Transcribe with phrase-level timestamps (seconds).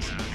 [0.00, 0.29] Podcast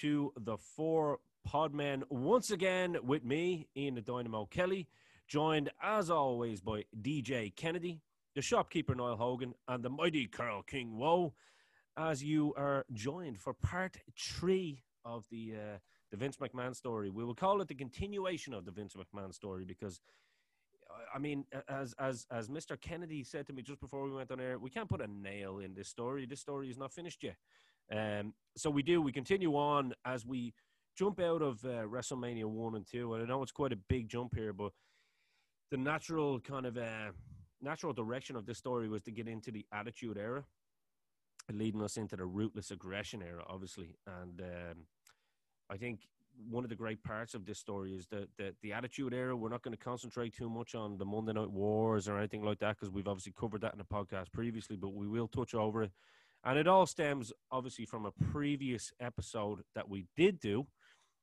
[0.00, 4.88] to the Four Podmen once again with me, Ian the Dynamo Kelly,
[5.28, 8.00] joined as always by DJ Kennedy,
[8.34, 11.34] the shopkeeper Niall Hogan, and the mighty Carl King Woe,
[11.98, 15.78] as you are joined for part three of the uh,
[16.10, 17.10] the Vince McMahon story.
[17.10, 20.00] We will call it the continuation of the Vince McMahon story because.
[20.04, 20.06] I-
[21.12, 22.80] I mean, as as as Mr.
[22.80, 25.58] Kennedy said to me just before we went on air, we can't put a nail
[25.58, 26.26] in this story.
[26.26, 27.36] This story is not finished yet.
[27.94, 29.02] Um, so we do.
[29.02, 30.54] We continue on as we
[30.96, 33.14] jump out of uh, WrestleMania one and two.
[33.14, 34.72] And I know it's quite a big jump here, but
[35.70, 37.12] the natural kind of uh,
[37.62, 40.44] natural direction of this story was to get into the Attitude Era,
[41.52, 43.96] leading us into the Ruthless Aggression Era, obviously.
[44.06, 44.76] And um,
[45.70, 46.00] I think
[46.48, 49.36] one of the great parts of this story is that the, the Attitude Era.
[49.36, 52.58] We're not going to concentrate too much on the Monday Night Wars or anything like
[52.60, 55.84] that because we've obviously covered that in the podcast previously, but we will touch over
[55.84, 55.92] it.
[56.44, 60.66] And it all stems obviously from a previous episode that we did do,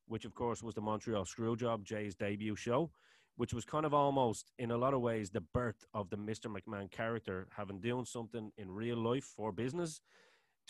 [0.07, 2.91] which of course was the Montreal Screwjob, Jay's debut show,
[3.35, 6.55] which was kind of almost in a lot of ways the birth of the Mr.
[6.55, 10.01] McMahon character, having done something in real life for business,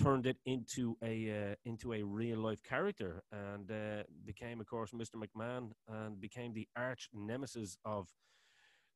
[0.01, 4.91] turned it into a uh, into a real life character, and uh, became of course
[4.91, 5.15] Mr.
[5.15, 8.07] McMahon, and became the arch nemesis of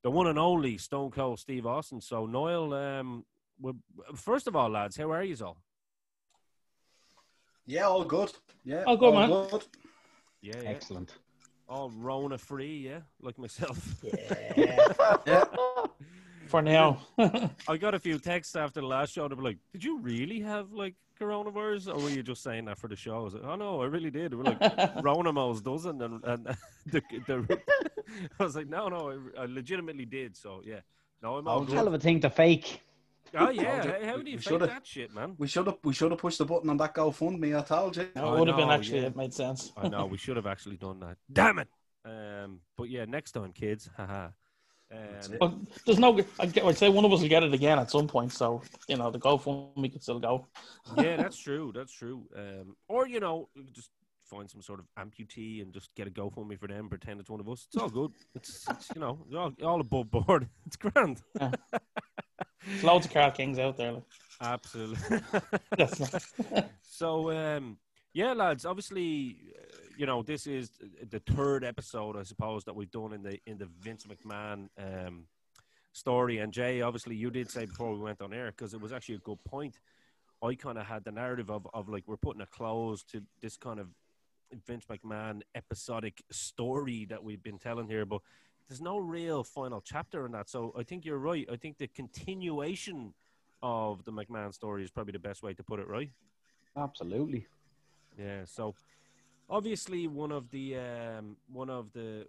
[0.03, 2.01] the one and only Stone Cold Steve Austin.
[2.01, 3.25] So Noel, um,
[3.61, 3.75] well,
[4.15, 5.57] first of all, lads, how are you all?
[7.65, 8.31] Yeah, all good.
[8.65, 9.29] Yeah, All good, man.
[9.29, 9.63] good.
[10.41, 10.69] Yeah, yeah.
[10.69, 11.13] Excellent.
[11.69, 13.95] all Rona free, yeah, like myself.
[14.03, 14.53] Yeah,
[15.25, 15.45] yeah.
[16.47, 16.99] For now.
[17.67, 19.27] I got a few texts after the last show.
[19.27, 22.77] They were like, "Did you really have like coronavirus, or were you just saying that
[22.77, 24.59] for the show?" I was like, "Oh no, I really did." We're like,
[25.03, 26.45] "Rona most doesn't," and, and
[26.87, 27.61] the, the,
[28.39, 30.81] I was like, "No, no, I, I legitimately did." So yeah,
[31.23, 31.75] no, I'm all Oh, good.
[31.75, 32.81] Hell of a thing to fake.
[33.35, 33.91] Oh yeah, you.
[33.91, 35.35] how, how do you We fake shoulda- that shit, man?
[35.37, 37.57] we should have we should have pushed the button on that GoFundMe.
[37.57, 38.07] I told you.
[38.13, 39.07] That I would have been actually, yeah.
[39.07, 39.71] it made sense.
[39.77, 41.17] I know we should have actually done that.
[41.31, 41.67] Damn it!
[42.05, 43.89] Um, but yeah, next time, kids.
[43.95, 44.29] Haha.
[44.91, 45.37] Um.
[45.39, 45.53] But
[45.85, 48.07] there's no, I get- I'd say one of us will get it again at some
[48.07, 48.33] point.
[48.33, 50.47] So, you know, the GoFundMe could still go.
[50.97, 51.71] yeah, that's true.
[51.73, 52.23] That's true.
[52.37, 53.89] Um, or you know, just
[54.25, 57.39] find some sort of amputee and just get a GoFundMe for them, pretend it's one
[57.39, 57.67] of us.
[57.71, 58.11] It's all good.
[58.33, 60.47] It's, it's you know, all, all above board.
[60.65, 61.21] It's grand.
[62.67, 63.93] There's loads of Carl Kings out there.
[63.93, 64.03] Like.
[64.41, 65.19] Absolutely.
[67.01, 67.77] So, um,
[68.13, 68.63] yeah, lads.
[68.63, 70.69] Obviously, uh, you know, this is
[71.09, 75.23] the third episode, I suppose, that we've done in the in the Vince McMahon um,
[75.93, 76.37] story.
[76.37, 79.15] And Jay, obviously, you did say before we went on air because it was actually
[79.15, 79.79] a good point.
[80.43, 83.57] I kind of had the narrative of of like we're putting a close to this
[83.57, 83.87] kind of
[84.67, 88.21] Vince McMahon episodic story that we've been telling here, but
[88.71, 90.47] there's no real final chapter in that.
[90.49, 91.45] So I think you're right.
[91.51, 93.13] I think the continuation
[93.61, 96.09] of the McMahon story is probably the best way to put it, right?
[96.77, 97.45] absolutely.
[98.17, 98.45] Yeah.
[98.45, 98.73] So
[99.49, 102.25] obviously one of the um, one of the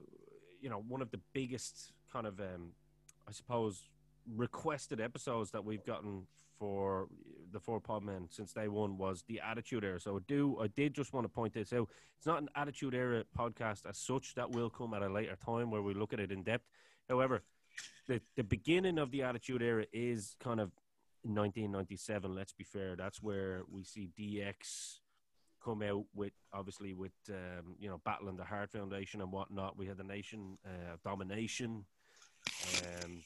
[0.60, 2.72] you know one of the biggest kind of um,
[3.28, 3.88] I suppose
[4.34, 6.26] requested episodes that we've gotten
[6.62, 7.08] for
[7.50, 9.98] the four pod men since day one was the attitude era.
[9.98, 11.88] So I do i did just want to point this out.
[12.16, 15.72] It's not an attitude era podcast as such that will come at a later time
[15.72, 16.68] where we look at it in depth.
[17.08, 17.42] However
[18.06, 20.70] the, the beginning of the attitude era is kind of
[21.24, 22.94] 1997 let's be fair.
[22.94, 24.98] That's where we see dx
[25.64, 29.76] come out with obviously with um, you know battling the Heart Foundation and whatnot.
[29.76, 31.86] We had the Nation uh, Domination,
[32.84, 33.22] um,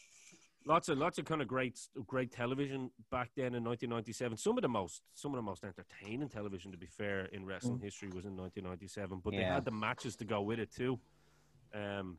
[0.66, 4.36] lots of lots of kind of great great television back then in 1997.
[4.36, 7.78] Some of the most some of the most entertaining television, to be fair, in wrestling
[7.80, 9.20] history was in 1997.
[9.24, 10.98] But they had the matches to go with it too.
[11.74, 12.18] Um,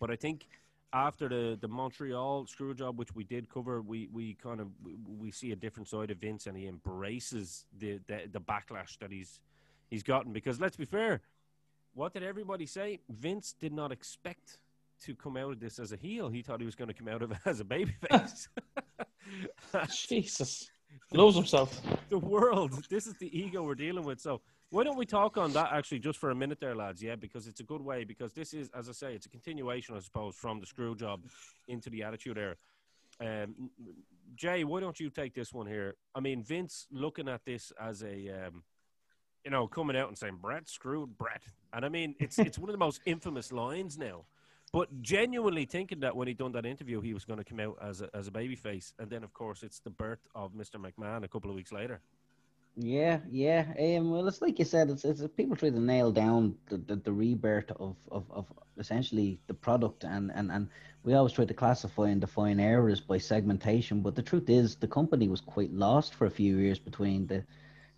[0.00, 0.46] but I think
[0.92, 4.96] after the the Montreal screw job, which we did cover, we we kind of we,
[5.06, 9.12] we see a different side of Vince, and he embraces the, the the backlash that
[9.12, 9.40] he's
[9.90, 10.32] he's gotten.
[10.32, 11.20] Because let's be fair,
[11.94, 13.00] what did everybody say?
[13.08, 14.58] Vince did not expect
[15.04, 16.28] to come out of this as a heel.
[16.28, 18.48] He thought he was going to come out of it as a babyface.
[20.08, 20.70] Jesus.
[21.10, 21.80] He loves himself.
[22.10, 22.86] the world.
[22.88, 24.20] This is the ego we're dealing with.
[24.20, 24.40] So
[24.70, 27.02] why don't we talk on that actually just for a minute there, lads?
[27.02, 28.04] Yeah, because it's a good way.
[28.04, 31.22] Because this is, as I say, it's a continuation, I suppose, from the screw job
[31.68, 32.56] into the attitude era.
[33.20, 33.70] Um,
[34.34, 35.96] Jay, why don't you take this one here?
[36.14, 38.62] I mean, Vince looking at this as a, um,
[39.44, 42.70] you know, coming out and saying Bret screwed Bret, and I mean, it's it's one
[42.70, 44.24] of the most infamous lines now.
[44.72, 47.76] But genuinely thinking that when he done that interview, he was going to come out
[47.82, 50.76] as a, as a babyface, and then of course it's the birth of Mr.
[50.76, 52.00] McMahon a couple of weeks later.
[52.74, 53.66] Yeah, yeah.
[53.78, 56.96] Um, well, it's like you said, it's, it's people try to nail down the, the,
[56.96, 58.46] the rebirth of, of, of
[58.78, 60.68] essentially the product, and, and, and
[61.04, 64.00] we always try to classify and define eras by segmentation.
[64.00, 67.44] But the truth is, the company was quite lost for a few years between the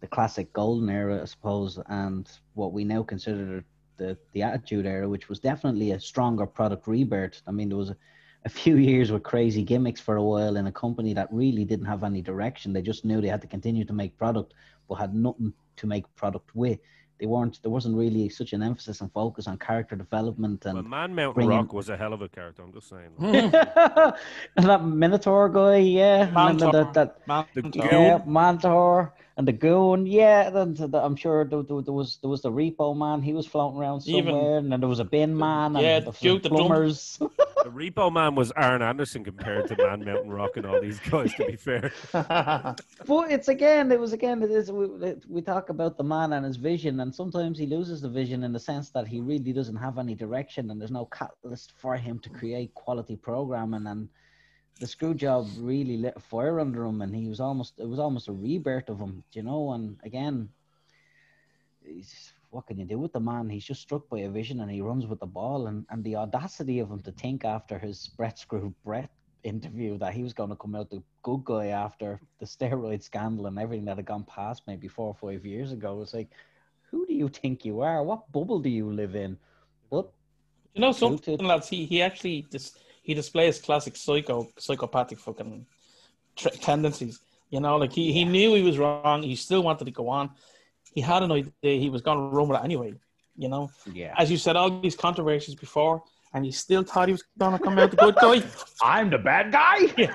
[0.00, 3.64] the classic golden era, I suppose, and what we now consider
[3.96, 7.42] the the attitude era, which was definitely a stronger product rebirth.
[7.46, 7.96] I mean, there was a,
[8.44, 11.86] a few years with crazy gimmicks for a while in a company that really didn't
[11.86, 12.72] have any direction.
[12.72, 14.54] They just knew they had to continue to make product,
[14.88, 16.78] but had nothing to make product with.
[17.20, 17.62] They weren't.
[17.62, 21.34] There wasn't really such an emphasis and focus on character development and Well, Man Mountain
[21.34, 22.62] bringing- Rock was a hell of a character.
[22.62, 23.10] I'm just saying.
[23.18, 23.54] Hmm.
[24.56, 26.72] and that Minotaur guy, yeah, and then Mantaur.
[26.72, 27.82] that, that Man, The Goon.
[27.82, 30.50] yeah, Mantaur and the Goon, yeah.
[30.50, 33.22] Then the, I'm sure there, there, there was there was the Repo Man.
[33.22, 36.00] He was floating around Even- somewhere, and then there was a Bin Man, and yeah,
[36.00, 37.18] the, Duke the plumbers.
[37.18, 37.30] the
[37.64, 41.32] A repo Man was Arn Anderson compared to Man Mountain Rock and all these guys.
[41.32, 44.70] To be fair, but it's again, it was again, it is.
[44.70, 48.44] We, we talk about the man and his vision, and sometimes he loses the vision
[48.44, 51.96] in the sense that he really doesn't have any direction, and there's no catalyst for
[51.96, 53.86] him to create quality programming.
[53.86, 54.10] And
[54.78, 57.98] the screw job really lit a fire under him, and he was almost it was
[57.98, 59.72] almost a rebirth of him, you know.
[59.72, 60.50] And again,
[61.82, 63.48] he's, what can you do with the man?
[63.50, 66.16] He's just struck by a vision, and he runs with the ball, and and the
[66.16, 69.10] audacity of him to think after his Bret Screw Bret
[69.42, 73.46] interview that he was going to come out the good guy after the steroid scandal
[73.46, 76.00] and everything that had gone past maybe four or five years ago.
[76.00, 76.30] It's like,
[76.90, 78.02] who do you think you are?
[78.02, 79.36] What bubble do you live in?
[79.90, 80.06] But
[80.74, 81.68] You know something, lads.
[81.68, 82.72] He he actually dis,
[83.02, 85.66] he displays classic psycho psychopathic fucking
[86.36, 87.20] tr- tendencies.
[87.50, 89.22] You know, like he, he knew he was wrong.
[89.22, 90.30] He still wanted to go on.
[90.94, 91.80] He had an idea.
[91.80, 92.94] He was going to run with it anyway.
[93.36, 96.04] You know, yeah, as you said, all these controversies before,
[96.34, 98.42] and he still thought he was going to come out the good guy.
[98.82, 99.86] I'm the bad guy.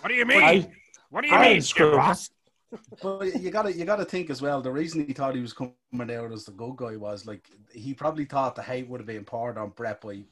[0.00, 0.42] what do you mean?
[0.42, 0.68] I,
[1.08, 1.96] what do you I mean, screw screwed.
[1.96, 2.30] Ross?
[3.02, 4.62] But you gotta you gotta think as well.
[4.62, 7.92] The reason he thought he was coming out as the good guy was like he
[7.92, 10.22] probably thought the hate would have been poured on Bret by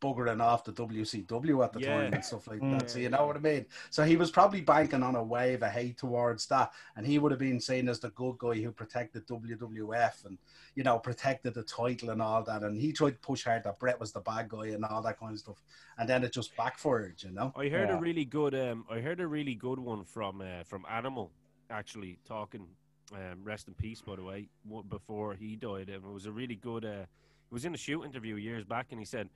[0.00, 1.88] buggering off the WCW at the Yeah.
[1.96, 2.70] time and stuff like Mm.
[2.80, 2.90] that.
[2.90, 3.66] So you know what I mean.
[3.90, 7.30] So he was probably banking on a wave of hate towards that, and he would
[7.32, 10.38] have been seen as the good guy who protected WWF and
[10.74, 12.62] you know protected the title and all that.
[12.62, 15.18] And he tried to push hard that Bret was the bad guy and all that
[15.18, 15.62] kind of stuff,
[15.98, 17.22] and then it just backfired.
[17.22, 17.52] You know.
[17.56, 17.98] I heard Yeah.
[17.98, 18.54] a really good.
[18.54, 21.30] Um, I heard a really good one from uh, from Animal,
[21.68, 22.66] actually talking.
[23.12, 24.48] Um, rest in peace, by the way.
[24.88, 26.84] Before he died, and it was a really good.
[26.84, 27.06] Uh,
[27.50, 29.28] it was in a shoot interview years back, and he said,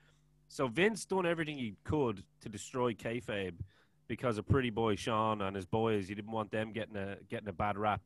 [0.54, 3.56] "So Vince done everything he could to destroy kayfabe
[4.06, 6.06] because of Pretty Boy Shawn and his boys.
[6.06, 8.02] He didn't want them getting a getting a bad rap."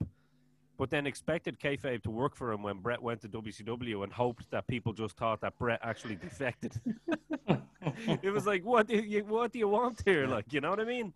[0.78, 4.50] But then expected kayfabe to work for him when Bret went to WCW and hoped
[4.50, 6.72] that people just thought that Bret actually defected.
[8.22, 10.26] it was like, what do you what do you want here?
[10.26, 11.12] Like, you know what I mean?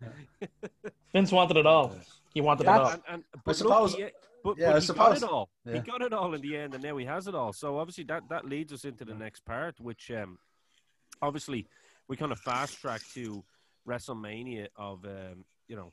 [1.13, 1.95] Vince wanted it all.
[2.35, 2.89] He wanted it all.
[2.89, 4.05] And, and but look, suppose- he,
[4.43, 5.49] but, yeah, but I he suppose- got it all.
[5.65, 7.53] He got it all in the end, and now he has it all.
[7.53, 10.37] So obviously that that leads us into the next part, which um,
[11.23, 11.65] obviously
[12.07, 13.43] we kind of fast track to
[13.87, 15.91] WrestleMania of um, you know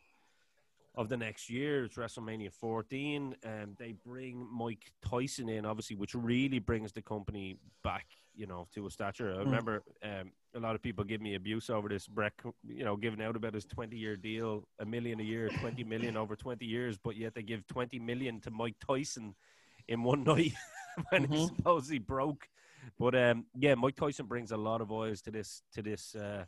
[0.97, 1.85] of the next year.
[1.85, 7.57] It's WrestleMania 14, and they bring Mike Tyson in, obviously, which really brings the company
[7.85, 9.31] back, you know, to a stature.
[9.33, 9.45] I Mm.
[9.45, 12.09] remember um, a lot of people give me abuse over this.
[12.09, 12.33] Bret,
[12.67, 16.35] you know, giving out about his 20-year deal, a million a year, 20 million over
[16.35, 19.37] 20 years, but yet they give 20 million to Mike Tyson
[19.87, 20.55] in one night
[21.11, 21.57] when he Mhm.
[21.57, 22.49] supposedly broke.
[22.99, 26.15] But um, yeah, Mike Tyson brings a lot of eyes to this to this.
[26.15, 26.45] Uh,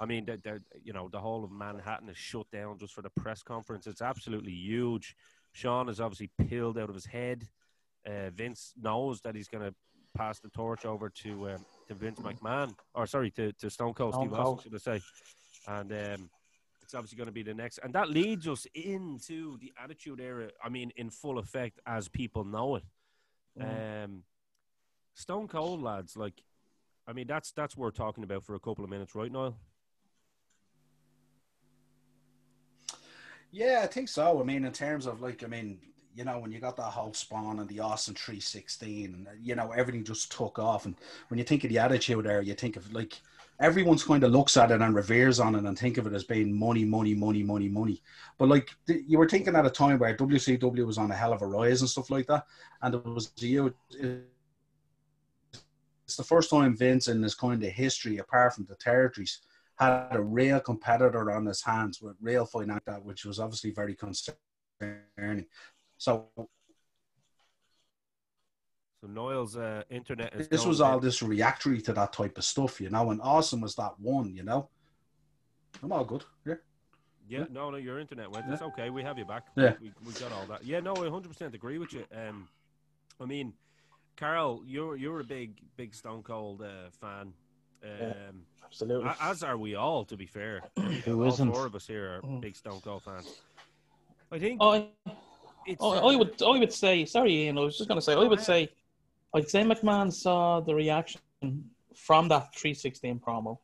[0.00, 3.02] I mean, they're, they're, you know, the whole of Manhattan is shut down just for
[3.02, 3.86] the press conference.
[3.86, 5.14] It's absolutely huge.
[5.52, 7.46] Shawn is obviously peeled out of his head.
[8.04, 9.74] Uh, Vince knows that he's going to
[10.16, 14.14] pass the torch over to um, to Vince McMahon, or sorry, to, to Stone Cold
[14.14, 15.04] Stone Steve Austin, should I say?
[15.68, 16.30] And um,
[16.82, 20.50] it's obviously going to be the next, and that leads us into the Attitude Era.
[20.64, 22.84] I mean, in full effect as people know it.
[23.60, 24.24] Um,
[25.14, 26.42] Stone Cold lads, like,
[27.06, 29.56] I mean, that's that's worth talking about for a couple of minutes, right, Niall?
[33.50, 34.40] Yeah, I think so.
[34.40, 35.78] I mean, in terms of like, I mean,
[36.14, 39.72] you know, when you got that whole spawn and the Austin 316, and you know,
[39.72, 40.86] everything just took off.
[40.86, 40.96] And
[41.28, 43.20] when you think of the attitude era, you think of like
[43.60, 46.24] everyone's kind of looks at it and reveres on it and think of it as
[46.24, 48.02] being money, money, money, money, money.
[48.38, 51.32] But like th- you were thinking at a time where WCW was on a hell
[51.32, 52.46] of a rise and stuff like that,
[52.82, 53.74] and it was you.
[56.12, 59.40] It's the first time Vince in his kind of history, apart from the territories,
[59.78, 65.46] had a real competitor on his hands with real financial, which was obviously very concerning.
[65.96, 66.28] So
[69.00, 70.48] So Niall's uh, internet is.
[70.48, 73.10] this was all this reactory to that type of stuff, you know.
[73.10, 74.68] And Austin was that one, you know.
[75.82, 76.24] I'm all good.
[76.44, 76.56] Yeah.
[77.26, 78.50] Yeah, no, no, your internet went.
[78.50, 78.90] It's okay.
[78.90, 79.46] We have you back.
[79.56, 79.76] Yeah.
[79.80, 80.62] we, we got all that.
[80.62, 82.04] Yeah, no, I 100 percent agree with you.
[82.14, 82.48] Um,
[83.18, 83.54] I mean,
[84.22, 87.32] Carl, you're you're a big big Stone Cold uh, fan.
[87.84, 88.06] Yeah.
[88.28, 89.10] Um, Absolutely.
[89.20, 90.62] as are we all, to be fair.
[91.04, 91.52] Who all isn't?
[91.52, 92.40] four of us here are Mm.
[92.40, 93.42] big Stone Cold fans.
[94.30, 94.86] I think I,
[95.66, 95.82] it's.
[95.82, 97.58] I, uh, I would, I would say, sorry, Ian.
[97.58, 98.68] I was just going to say, I would say,
[99.34, 101.20] I'd say McMahon saw the reaction
[101.96, 103.58] from that 316 promo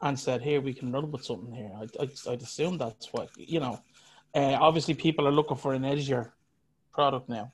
[0.00, 3.30] and said, "Here, we can run with something here." I'd, I'd, I'd assume that's what
[3.36, 3.80] you know.
[4.32, 6.30] Uh, obviously, people are looking for an edgier
[6.92, 7.52] product now,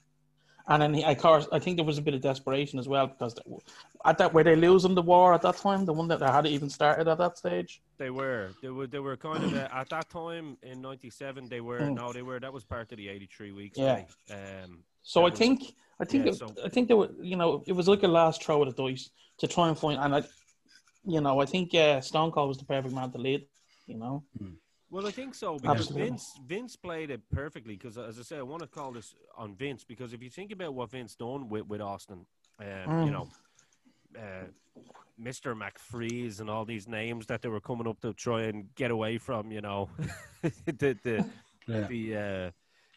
[0.69, 3.07] and then he, of course, I think there was a bit of desperation as well
[3.07, 3.35] because
[4.05, 6.71] at that were they losing the war at that time, the one that hadn't even
[6.71, 7.81] started at that stage.
[7.99, 8.51] They were.
[8.63, 8.87] They were.
[8.87, 11.49] They were kind of uh, at that time in '97.
[11.49, 11.81] They were.
[11.81, 11.95] Mm.
[11.95, 12.41] No, they were.
[12.41, 13.79] That was part of the '83 weeks.
[13.79, 14.05] Yeah.
[14.31, 14.85] Um.
[15.03, 17.63] So I was- think I think yeah, it, so- I think there were you know
[17.67, 20.23] it was like a last throw of the dice to try and find and I
[21.05, 23.47] you know I think uh, Stone Cold was the perfect man to lead.
[23.87, 24.23] You know,
[24.91, 26.09] Well, I think so because Absolutely.
[26.09, 27.75] Vince Vince played it perfectly.
[27.75, 30.51] Because as I say, I want to call this on Vince because if you think
[30.53, 32.27] about what Vince done with with Austin,
[32.59, 32.67] um,
[33.05, 33.13] you Mm.
[33.13, 33.29] know,
[34.19, 34.47] uh,
[35.17, 38.91] Mister McFreeze and all these names that they were coming up to try and get
[38.91, 39.91] away from, you know,
[40.67, 41.25] the the
[41.69, 41.87] Yeah.
[41.87, 42.51] the, uh,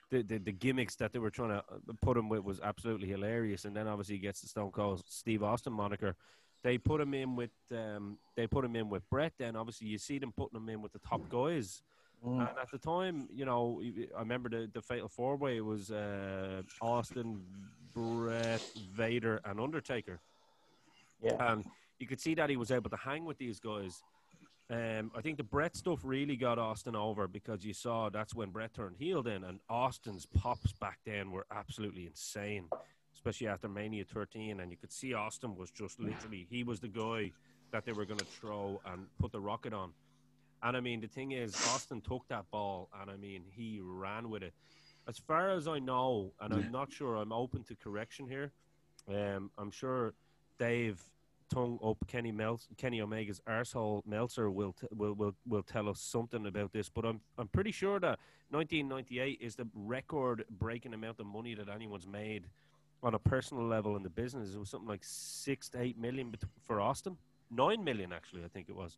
[0.10, 3.08] the the the gimmicks that they were trying to uh, put him with was absolutely
[3.08, 3.66] hilarious.
[3.66, 6.16] And then obviously he gets the Stone Cold Steve Austin moniker.
[6.64, 9.34] They put him in with um, they put him in with Bret.
[9.38, 11.82] Then obviously you see them putting him in with the top guys.
[12.26, 12.40] Mm.
[12.40, 13.82] And at the time, you know,
[14.16, 17.42] I remember the, the Fatal Four Way was uh, Austin,
[17.94, 18.62] Bret,
[18.96, 20.20] Vader, and Undertaker.
[21.22, 21.66] yeah, And
[22.00, 24.02] you could see that he was able to hang with these guys.
[24.70, 28.50] Um, I think the Bret stuff really got Austin over because you saw that's when
[28.50, 32.70] Bret turned heel then, and Austin's pops back then were absolutely insane,
[33.24, 34.60] especially after Mania 13.
[34.60, 37.32] And you could see Austin was just literally, he was the guy
[37.72, 39.92] that they were going to throw and put the rocket on.
[40.62, 44.30] And I mean, the thing is, Austin took that ball and I mean, he ran
[44.30, 44.54] with it.
[45.08, 48.52] As far as I know, and I'm not sure, I'm open to correction here.
[49.10, 50.14] Um, I'm sure
[50.60, 51.02] Dave
[51.54, 56.00] tongue up Kenny Mel- Kenny Omega's arsehole Meltzer will, t- will will will tell us
[56.00, 56.88] something about this.
[56.88, 58.18] But I'm I'm pretty sure that
[58.52, 62.46] 1998 is the record breaking amount of money that anyone's made
[63.04, 64.54] on a personal level in the business.
[64.54, 66.34] It was something like six to eight million
[66.66, 67.18] for Austin.
[67.52, 68.98] Nine million actually, I think it was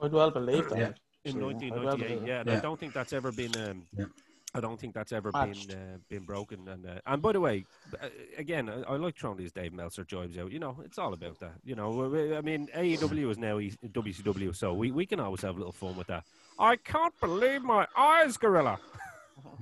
[0.00, 0.78] I'd well believe that.
[0.78, 0.84] Yeah.
[1.24, 1.54] in actually.
[1.54, 2.08] 1998.
[2.08, 2.28] believe it.
[2.28, 3.54] Yeah, and I don't think that's ever been.
[3.56, 4.06] Um, Yeah.
[4.54, 5.68] I don't think that's ever Matched.
[5.68, 6.68] been uh, been broken.
[6.68, 7.64] And uh, and by the way,
[8.02, 10.52] uh, again, I, I like throwing these Dave Meltzer jibes out.
[10.52, 11.54] You know, it's all about that.
[11.64, 15.20] You know, we- we- I mean, AEW is now E- WCW, so we, we can
[15.20, 16.24] always have a little fun with that.
[16.58, 18.78] I can't believe my eyes, Gorilla.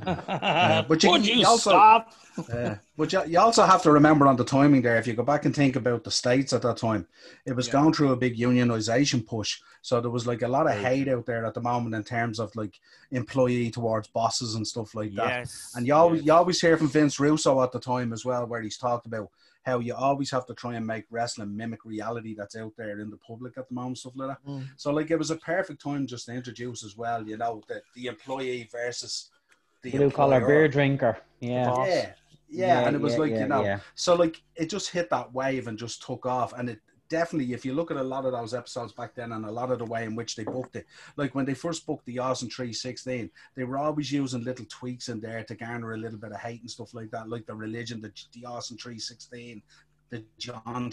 [0.05, 2.12] But you- you you also- stop?
[2.49, 2.79] Yeah.
[2.97, 5.45] But you, you also have to remember on the timing there, if you go back
[5.45, 7.07] and think about the States at that time,
[7.45, 7.73] it was Yeah.
[7.75, 9.61] going through a big unionization push.
[9.83, 12.39] So there was like a lot of hate out there at the moment in terms
[12.39, 12.79] of like
[13.11, 15.41] employee towards bosses and stuff like that.
[15.41, 18.47] Yes, And you always, you always hear from Vince Russo at the time as well,
[18.47, 19.29] where he's talked about
[19.62, 23.11] how you always have to try and make wrestling mimic reality that's out there in
[23.11, 24.50] the public at the moment, stuff like that.
[24.50, 24.67] Mm.
[24.79, 27.83] So like it was a perfect time just to introduce as well, you know, the,
[27.95, 29.31] the employee versus
[29.83, 30.61] the Blue collar employer.
[30.61, 31.19] beer drinker.
[31.41, 32.15] Yeah.
[32.53, 33.79] Yeah, yeah, and it was yeah, like yeah, you know, yeah.
[33.95, 37.65] so like it just hit that wave and just took off, and it definitely, if
[37.65, 39.85] you look at a lot of those episodes back then, and a lot of the
[39.85, 40.85] way in which they booked it,
[41.17, 45.09] like when they first booked the Austin three sixteen, they were always using little tweaks
[45.09, 47.55] in there to garner a little bit of hate and stuff like that, like the
[47.55, 49.63] religion, the the Austin three sixteen,
[50.11, 50.93] the John.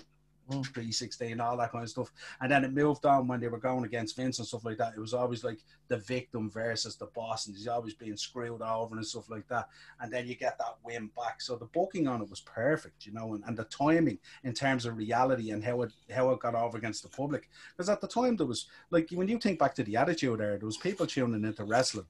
[0.50, 0.63] Mm.
[0.63, 3.84] 316 all that kind of stuff and then it moved on when they were going
[3.84, 7.48] against Vince and stuff like that it was always like the victim versus the boss
[7.48, 9.68] and he's always being screwed over and stuff like that
[10.00, 11.42] and then you get that win back.
[11.42, 14.86] So the booking on it was perfect, you know, and, and the timing in terms
[14.86, 17.50] of reality and how it how it got over against the public.
[17.75, 20.58] Because at the time there was like when you think back to the attitude era,
[20.58, 22.06] there was people tuning into wrestling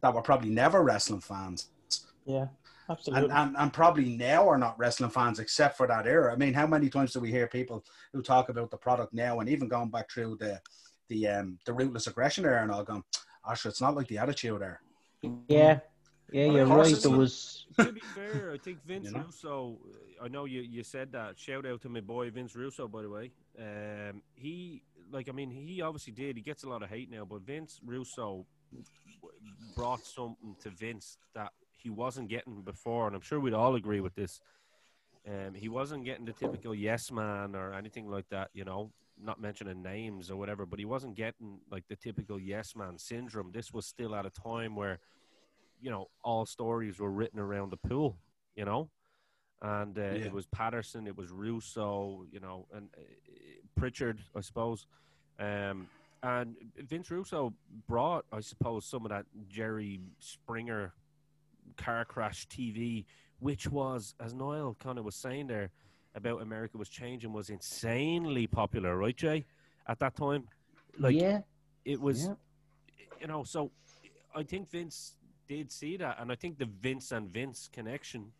[0.00, 1.68] that were probably never wrestling fans.
[2.26, 2.50] Yeah, And,
[2.90, 3.30] absolutely.
[3.30, 6.32] and, and probably now are not wrestling fans except for that era.
[6.32, 9.40] I mean, how many times do we hear people who talk about the product now
[9.40, 10.60] and even going back through the
[11.08, 13.04] the um the ruthless aggression era and all going,
[13.46, 14.78] oh, sure, it's not like the attitude era.
[15.48, 15.80] Yeah.
[16.32, 16.92] Yeah, Well, you're right.
[16.92, 19.24] it's There was to be fair, I think Vince You know?
[19.24, 19.78] Russo.
[20.22, 21.38] I know you, you said that.
[21.38, 23.32] Shout out to my boy Vince Russo, by the way.
[23.58, 26.36] Um, he like I mean he obviously did.
[26.36, 28.46] He gets a lot of hate now, but Vince Russo
[29.74, 31.52] brought something to Vince that
[31.82, 34.40] he wasn't getting before, and I'm sure we'd all agree with this.
[35.28, 38.90] Um, he wasn't getting the typical yes man or anything like that, you know,
[39.22, 43.50] not mentioning names or whatever, but he wasn't getting like the typical yes man syndrome.
[43.52, 44.98] This was still at a time where,
[45.80, 48.16] you know, all stories were written around the pool,
[48.56, 48.88] you know,
[49.60, 50.26] and uh, Yeah.
[50.26, 53.00] it was Patterson, it was Russo, you know, and uh,
[53.76, 54.86] Pritchard, I suppose.
[55.38, 55.88] Um,
[56.22, 57.54] and Vince Russo
[57.86, 60.92] brought, I suppose, some of that Jerry Springer
[61.76, 63.04] car crash TV,
[63.38, 65.70] which was, as Noel kind of was saying there
[66.14, 69.46] about America was changing, was insanely popular, right, Jay?
[69.86, 70.44] At that time,
[70.98, 71.40] like yeah,
[71.84, 72.34] it was, yeah.
[73.20, 73.44] you know.
[73.44, 73.70] So
[74.34, 75.16] I think Vince
[75.48, 78.32] did see that, and I think the Vince and Vince connection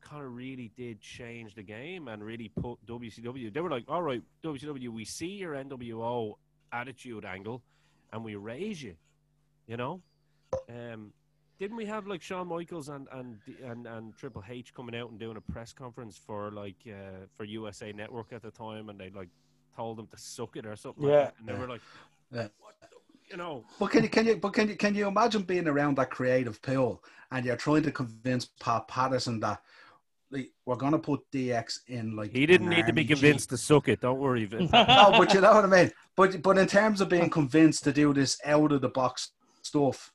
[0.00, 3.52] kind of really did change the game and really put WCW.
[3.52, 6.34] They were like, "All right, WCW, we see your NWO
[6.72, 7.62] attitude angle,
[8.12, 8.96] and we raise you,"
[9.66, 10.02] you know.
[10.68, 11.12] Um,
[11.62, 15.18] didn't we have like Shawn Michaels and and and, and Triple H coming out and
[15.20, 19.10] doing a press conference for like uh, for USA Network at the time, and they
[19.10, 19.28] like
[19.76, 21.04] told them to suck it or something.
[21.04, 21.10] Yeah.
[21.10, 21.58] like that, and they Yeah.
[21.60, 21.80] were like,
[22.32, 22.48] Yeah.
[22.58, 22.88] "What?" The,
[23.30, 25.96] you know, But can you can you but can you can you imagine being around
[25.98, 29.62] that creative pool and you're trying to convince Pat Patterson that
[30.66, 33.58] we're gonna put DX in like he didn't need to be convinced Jeep.
[33.58, 34.00] to suck it.
[34.00, 34.72] Don't worry, Vince.
[34.72, 35.92] no, but you know what I mean.
[36.16, 39.30] But but in terms of being convinced to do this out of the box
[39.62, 40.12] stuff,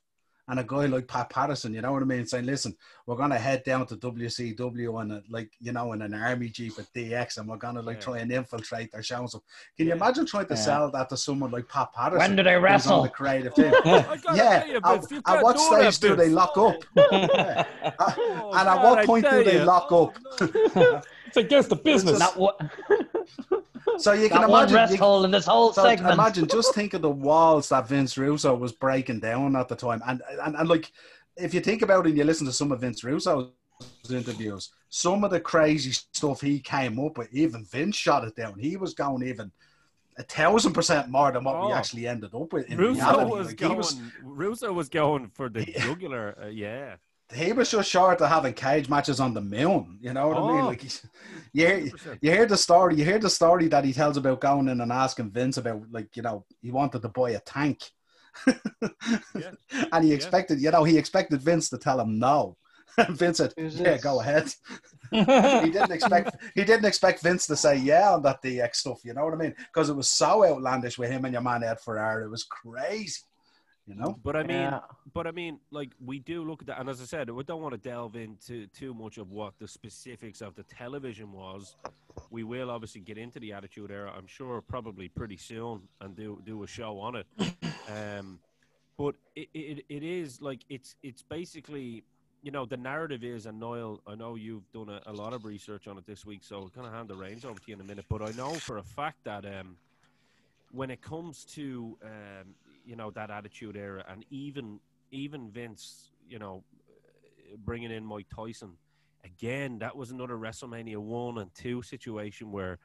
[0.48, 2.74] and a guy like Pat Patterson, you know what I mean, saying, "Listen,
[3.06, 6.72] we're gonna head down to WCW and uh, like you know in an army jeep
[6.78, 8.02] at DX, and we're gonna like Yeah.
[8.02, 9.36] try and infiltrate their shows."
[9.76, 10.60] Can you imagine trying to Yeah.
[10.60, 12.18] sell that to someone like Pat Patterson?
[12.18, 13.02] When do they who's on wrestle?
[13.02, 13.72] the creative team.
[13.84, 14.58] I yeah.
[14.60, 16.82] tell you, At, Vince, at what stage do they lock up?
[16.96, 17.64] Yeah.
[17.98, 21.04] Oh, and at God, what point do they lock Oh, up?
[21.36, 21.40] no.
[21.40, 22.18] It's against the business.
[22.18, 22.60] Not what.
[23.96, 24.76] So you can Not one imagine.
[24.76, 26.12] rest you- hole in this whole So segment.
[26.14, 30.00] imagine, just think of the walls that Vince Russo was breaking down at the time,
[30.06, 30.92] and and, and like,
[31.36, 33.50] if you think about it, and you listen to some of Vince Russo's
[34.08, 38.56] interviews, some of the crazy stuff he came up with, even Vince shot it down.
[38.58, 39.50] He was going even
[40.16, 41.74] a thousand percent more than what we Oh.
[41.74, 42.66] actually ended up with.
[42.70, 43.76] In Russo was Like, going.
[43.78, 46.36] was Russo was going for the jugular.
[46.40, 46.96] Uh, yeah,
[47.34, 49.98] he was just short of having cage matches on the moon.
[50.00, 50.64] You know what I mean?
[50.64, 50.66] Oh.
[50.66, 51.04] Like, he's,
[51.52, 52.18] you hear, 100%.
[52.22, 52.94] you hear the story.
[52.96, 56.16] You hear the story that he tells about going in and asking Vince about, like,
[56.16, 57.82] you know, he wanted to buy a tank,
[58.46, 59.50] Yeah.
[59.92, 60.16] and he Yeah.
[60.16, 62.56] expected, you know, he expected Vince to tell him no.
[62.96, 64.02] And Vince said, Who's "Yeah, this?
[64.02, 64.52] go ahead."
[65.12, 69.00] he didn't expect he didn't expect Vince to say yeah on that DX stuff.
[69.04, 69.54] You know what I mean?
[69.72, 72.24] Because it was so outlandish with him and your man Ed Ferrara.
[72.24, 73.20] It was crazy.
[73.88, 74.18] You know?
[74.22, 74.80] But I mean, Yeah.
[75.14, 77.62] but I mean, like we do look at that, and as I said, we don't
[77.62, 81.74] want to delve into too much of what the specifics of the television was.
[82.30, 86.42] We will obviously get into the Attitude Era, I'm sure, probably pretty soon, and do
[86.44, 87.26] do a show on it.
[87.90, 88.38] Um,
[88.98, 92.04] but it, it it is like it's it's basically.
[92.40, 95.44] You know, the narrative is, and Noel, I know you've done a, a lot of
[95.44, 97.74] research on it this week, so I'll kind of hand the reins over to you
[97.74, 98.04] in a minute.
[98.08, 99.76] But I know for a fact that um,
[100.70, 102.54] when it comes to um,
[102.88, 106.64] you know that attitude era and even even Vince you know
[107.58, 108.72] bringing in Mike Tyson
[109.24, 112.78] again that was another WrestleMania 1 and 2 situation where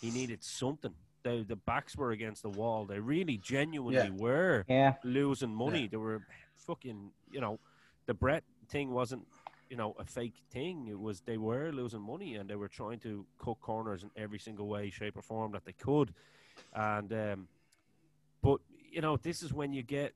[0.00, 4.24] he needed something the the backs were against the wall they really genuinely Yeah.
[4.26, 4.94] were Yeah.
[5.04, 5.88] losing money Yeah.
[5.90, 6.22] they were
[6.56, 7.60] fucking you know
[8.06, 9.26] the Brett thing wasn't
[9.68, 12.98] you know a fake thing it was they were losing money and they were trying
[13.00, 16.14] to cut corners in every single way shape or form that they could
[16.74, 17.48] and um
[18.42, 18.58] but
[18.90, 20.14] you know this is when you get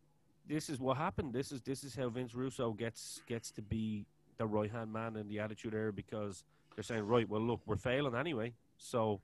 [0.49, 4.07] this is what happened this is this is how Vince Russo gets gets to be
[4.39, 7.77] the right hand man in the attitude era because they're saying right well look we're
[7.77, 9.21] failing anyway so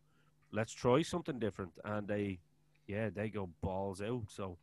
[0.52, 2.38] let's try something different and they
[2.86, 4.56] yeah they go balls out so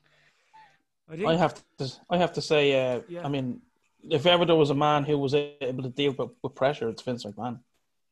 [1.09, 1.91] I think I have to.
[2.09, 2.73] I have to say.
[2.73, 3.25] Uh, Yeah.
[3.25, 3.61] I mean,
[4.09, 7.01] if ever there was a man who was able to deal with, with pressure, it's
[7.01, 7.59] Vince McMahon.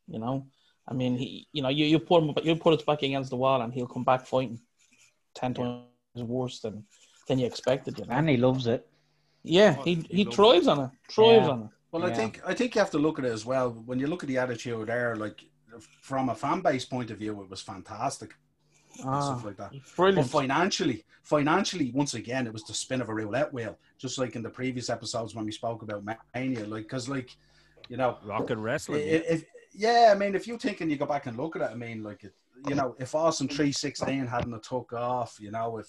[0.07, 0.47] You know,
[0.87, 1.47] I mean, he.
[1.51, 2.33] You know, you, you put him.
[2.43, 4.59] You put his back against the wall, and he'll come back fighting
[5.33, 5.83] ten times
[6.23, 6.85] worse than
[7.27, 7.97] than you expected.
[7.97, 8.13] You know.
[8.13, 8.87] And he loves it.
[9.43, 10.89] yeah, Oh, he he he loves thrives on it.
[11.09, 11.51] Thrives Yeah.
[11.53, 11.69] on it.
[11.91, 13.71] Well, I think I think you have to look at it as well.
[13.71, 15.43] When you look at the attitude era, like
[16.01, 18.35] from a fan base point of view, it was fantastic
[18.99, 19.71] and Ah, stuff like that.
[19.97, 24.35] But financially, financially, once again, it was the spin of a roulette wheel, just like
[24.35, 26.65] in the previous episodes when we spoke about Mania.
[26.65, 27.35] Like, because, like,
[27.89, 30.97] you know, rock and wrestling if, if yeah, I mean, if you think and you
[30.97, 32.33] go back and look at it, I mean, like, it,
[32.67, 35.87] you know, if Austin three sixteen hadn't took off, you know, if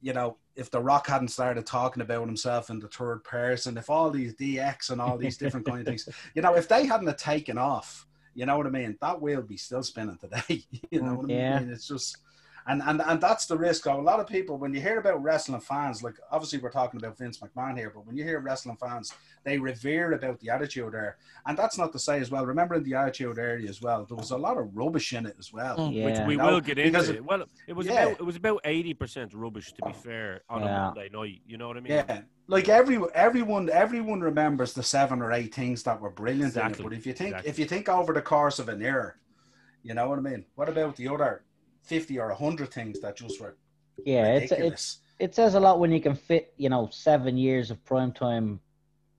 [0.00, 3.90] you know, if The Rock hadn't started talking about himself in the third person, if
[3.90, 7.18] all these DX and all these different kind of things, you know, if they hadn't
[7.18, 10.62] taken off, you know what I mean, that wheel be still spinning today.
[10.90, 11.58] you know what I Yeah.
[11.58, 11.70] mean?
[11.70, 12.18] It's just,
[12.68, 15.22] And, and and that's the risk of a lot of people when you hear about
[15.22, 18.76] wrestling fans, like obviously we're talking about Vince McMahon here, but when you hear wrestling
[18.76, 21.14] fans, they revere about the attitude era.
[21.46, 24.18] And that's not to say as well, remember in the attitude era as well, there
[24.18, 25.78] was a lot of rubbish in it as well.
[25.78, 26.04] Mm.
[26.04, 26.26] which Yeah.
[26.26, 27.14] we No, will get into.
[27.14, 27.24] it.
[27.24, 28.04] Well, it was Yeah.
[28.04, 31.40] about it was about eighty percent rubbish to be fair on a Monday night.
[31.46, 31.92] You know what I mean?
[31.92, 36.80] Yeah, like every everyone everyone remembers the seven or eight things that were brilliant Exactly,
[36.80, 36.88] in it.
[36.90, 37.50] But if you think exactly.
[37.50, 39.14] if you think over the course of an era,
[39.82, 40.44] you know what I mean.
[40.54, 41.44] What about the other
[41.88, 43.56] fifty or hundred things that just were
[44.04, 47.70] Yeah, it's it's it says a lot when you can fit, you know, seven years
[47.70, 48.58] of primetime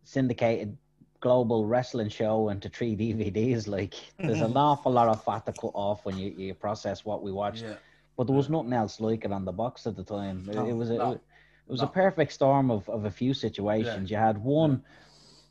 [0.03, 0.77] syndicated
[1.19, 3.67] global wrestling show into three DVDs.
[3.67, 7.21] Like, there's an awful lot of fat to cut off when you, you process what
[7.21, 7.63] we watched.
[7.63, 7.75] yeah,
[8.15, 10.47] But there was nothing else like it on the box at the time.
[10.49, 11.21] It, No, it was a, no, it
[11.67, 11.87] was no.
[11.87, 14.09] a perfect storm of, of a few situations.
[14.09, 14.83] You had one,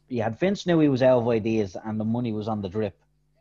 [0.08, 2.68] you had Vince knew he was out of ideas and the money was on the
[2.68, 2.98] drip.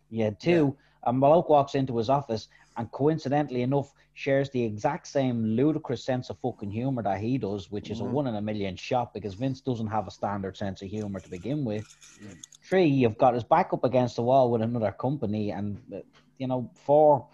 [0.09, 5.07] You had two, a bloke walks into his office and coincidentally enough shares the exact
[5.07, 8.11] same ludicrous sense of fucking humor that he does, which is a Mhm.
[8.11, 11.29] one in a million shot because Vince doesn't have a standard sense of humor to
[11.29, 11.85] begin with.
[12.21, 12.33] Yeah.
[12.61, 15.99] Three, you've got his back up against the wall with another company, and uh,
[16.37, 17.27] you know, four,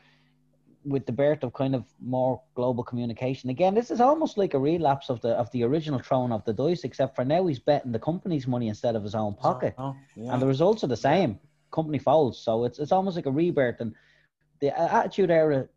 [0.85, 3.49] with the birth of kind of more global communication.
[3.49, 6.53] Again, this is almost like a relapse of the of the original throwing of the
[6.53, 9.95] dice, except for now he's betting the company's money instead of his own pocket, Oh,
[10.15, 10.33] yeah.
[10.33, 11.39] and the results are the same.
[11.71, 13.79] Company folds, so it's it's almost like a rebirth.
[13.79, 13.95] And
[14.63, 15.67] the uh, Attitude Era,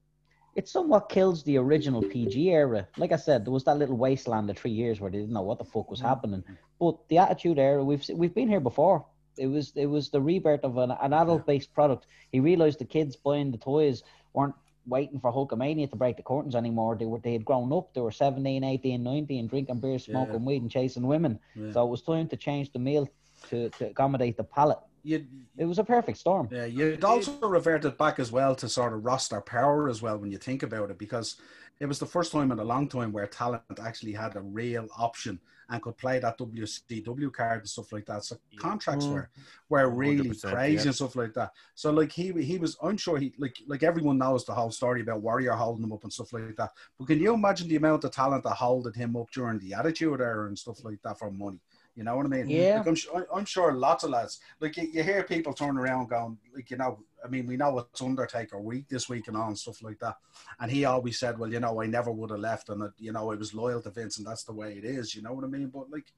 [0.54, 2.86] it somewhat kills the original PG era.
[2.96, 5.42] Like I said, there was that little wasteland of three years where they didn't know
[5.42, 6.44] what the fuck was happening.
[6.78, 9.04] But the Attitude Era, we've we've been here before.
[9.36, 12.06] It was it was the rebirth of an, an adult based product.
[12.30, 14.54] He realized the kids buying the toys weren't
[14.86, 16.96] waiting for Hulkamania to break the curtains anymore.
[16.96, 17.92] They were they had grown up.
[17.92, 21.40] They were 17, 18, 19, drinking beer, smoking weed, and chasing women.
[21.56, 21.72] Yeah.
[21.72, 23.08] So it was time to change the meal
[23.50, 24.78] to, to accommodate the palate.
[25.06, 26.48] You It was a perfect storm.
[26.50, 30.30] Yeah, you'd also reverted back as well to sort of roster power as well when
[30.30, 31.36] you think about it, because
[31.80, 34.86] it was the first time in a long time where talent actually had a real
[34.98, 38.24] option and could play that WCW card and stuff like that.
[38.24, 39.12] So contracts Mm.
[39.12, 39.30] were
[39.68, 40.88] were really crazy yeah.
[40.90, 41.50] and stuff like that.
[41.74, 45.00] So like he he was, I'm sure he like like everyone knows the whole story
[45.02, 46.70] about Warrior holding him up and stuff like that.
[46.98, 50.20] But can you imagine the amount of talent that holded him up during the Attitude
[50.20, 51.60] Era and stuff like that for money?
[51.96, 52.48] You know what I mean?
[52.50, 52.78] Yeah.
[52.78, 56.10] Like I'm, su- I'm sure lots of lads, like you, you hear people turn around
[56.10, 59.48] going, like, you know, I mean, we know it's Undertaker week this week and all
[59.48, 60.16] and stuff like that.
[60.60, 63.12] And he always said, well, you know, I never would have left and, uh, you
[63.12, 65.14] know, I was loyal to Vince and that's the way it is.
[65.14, 65.68] You know what I mean?
[65.68, 66.12] But, like,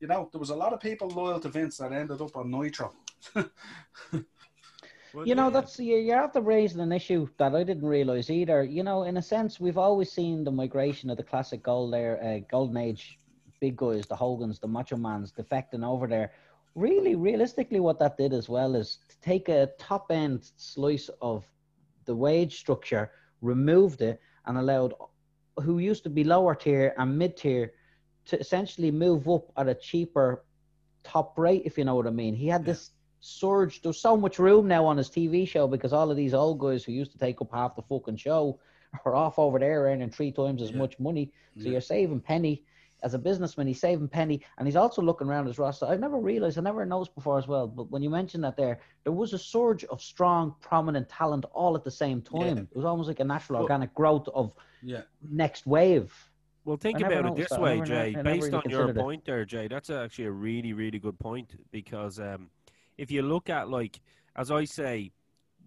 [0.00, 2.50] you know, there was a lot of people loyal to Vince that ended up on
[2.50, 2.92] Nitro.
[5.24, 8.62] You know, that's you- you're after raising an issue that I didn't realize either.
[8.64, 12.22] You know, in a sense, we've always seen the migration of the classic gold there,
[12.22, 13.18] uh, golden age
[13.60, 16.32] big guys, the Hogans, the Macho Mans, defecting over there.
[16.74, 21.44] Really, realistically, what that did as well is to take a top end slice of
[22.04, 24.94] the wage structure, removed it, and allowed
[25.62, 27.72] who used to be lower tier and mid tier
[28.26, 30.44] to essentially move up at a cheaper
[31.02, 32.34] top rate, if you know what I mean.
[32.34, 32.72] He had Yeah.
[32.72, 32.90] this
[33.20, 33.80] surge.
[33.80, 36.84] There's so much room now on his TV show because all of these old guys
[36.84, 38.60] who used to take up half the fucking show
[39.04, 40.78] are off over there earning three times as Yeah.
[40.78, 41.32] much money.
[41.56, 41.72] So Yeah.
[41.72, 42.64] you're saving penny.
[43.02, 45.86] As a businessman, he's saving penny, and he's also looking around his roster.
[45.86, 48.80] I've never realized, I never noticed before as well, but when you mentioned that there,
[49.04, 52.56] there was a surge of strong, prominent talent all at the same time.
[52.56, 52.62] Yeah.
[52.62, 55.02] It was almost like a natural, Well- organic growth of Yeah.
[55.22, 56.12] next wave.
[56.64, 57.60] Well, think I about it this that.
[57.60, 58.10] Way, never- Jay.
[58.12, 59.02] Never Based really on your considered it.
[59.02, 62.50] point there, Jay, that's actually a really, really good point because um,
[62.98, 64.00] if you look at like,
[64.34, 65.12] as I say,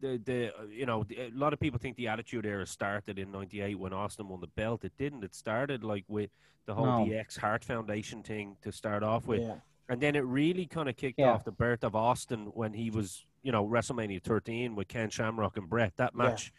[0.01, 3.19] the the uh, you know the- a lot of people think the Attitude Era started
[3.19, 4.83] in '98 when Austin won the belt.
[4.83, 5.23] It didn't.
[5.23, 6.29] It started like with
[6.65, 7.05] the whole No.
[7.05, 9.55] DX Heart Foundation thing to start off with, yeah.
[9.87, 11.31] and then it really kind of kicked Yeah.
[11.33, 15.57] off the birth of Austin when he was you know WrestleMania 13 with Ken Shamrock
[15.57, 15.95] and Bret.
[15.97, 16.23] That Yeah.
[16.23, 16.53] match,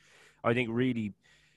[0.44, 1.14] I think, really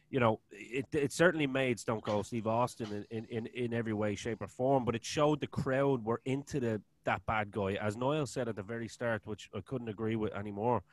[0.09, 3.93] you know, it, it certainly made Stone Cold Steve Austin in, in, in, in every
[3.93, 7.73] way, shape, or form, but it showed the crowd were into the that bad guy.
[7.81, 10.83] As Noel said at the very start, which I couldn't agree with anymore,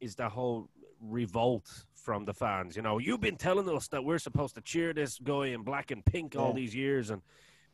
[0.00, 0.68] is the whole
[1.00, 2.76] revolt from the fans.
[2.76, 5.90] You know, you've been telling us that we're supposed to cheer this guy in black
[5.90, 6.54] and pink all Yeah.
[6.54, 7.22] these years and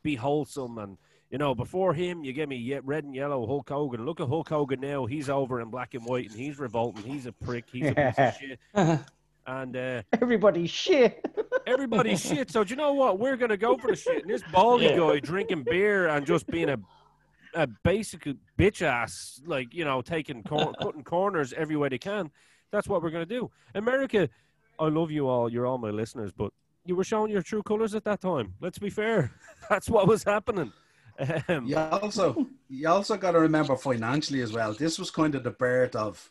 [0.02, 0.98] be wholesome and
[1.30, 4.04] you know, before him, you give me red and yellow Hulk Hogan.
[4.04, 7.04] Look at Hulk Hogan now; he's over in black and white, and he's revolting.
[7.04, 7.64] He's a prick.
[7.72, 8.58] He's a piece of shit.
[9.46, 11.24] And uh, Everybody's shit.
[11.66, 12.50] everybody's shit.
[12.50, 13.18] So do you know what?
[13.18, 14.22] We're gonna go for the shit.
[14.22, 14.98] And this baldy Yeah.
[14.98, 16.76] guy drinking beer and just being a
[17.54, 18.26] a basic
[18.58, 22.30] bitch ass, like you know, taking cor- cutting corners every way they can.
[22.70, 23.50] That's what we're gonna do.
[23.74, 24.28] America,
[24.78, 25.50] I love you all.
[25.50, 26.52] You're all my listeners, but
[26.84, 28.54] you were showing your true colors at that time.
[28.60, 29.32] Let's be fair.
[29.70, 30.72] That's what was happening.
[31.48, 34.72] Um, You also you also got to remember financially as well.
[34.72, 36.30] This was kind of the birth of,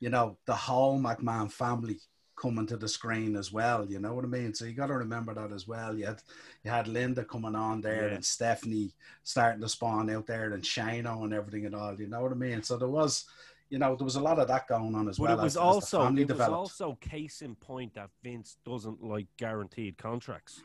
[0.00, 2.00] you know, the whole McMahon family
[2.42, 3.86] coming to the screen as well.
[3.88, 4.52] You know what I mean?
[4.52, 5.96] So you got to remember that as well.
[5.96, 6.20] You had
[6.64, 8.14] you had Linda coming on there Yeah.
[8.16, 8.90] and Stephanie
[9.22, 11.94] starting to spawn out there and Shano and everything and all.
[11.94, 12.62] You know what I mean?
[12.64, 13.26] So there was,
[13.70, 15.38] you know, there was a lot of that going on as But well.
[15.38, 16.58] it was as, as also family it was developed.
[16.58, 20.62] also case in point that Vince doesn't like guaranteed contracts.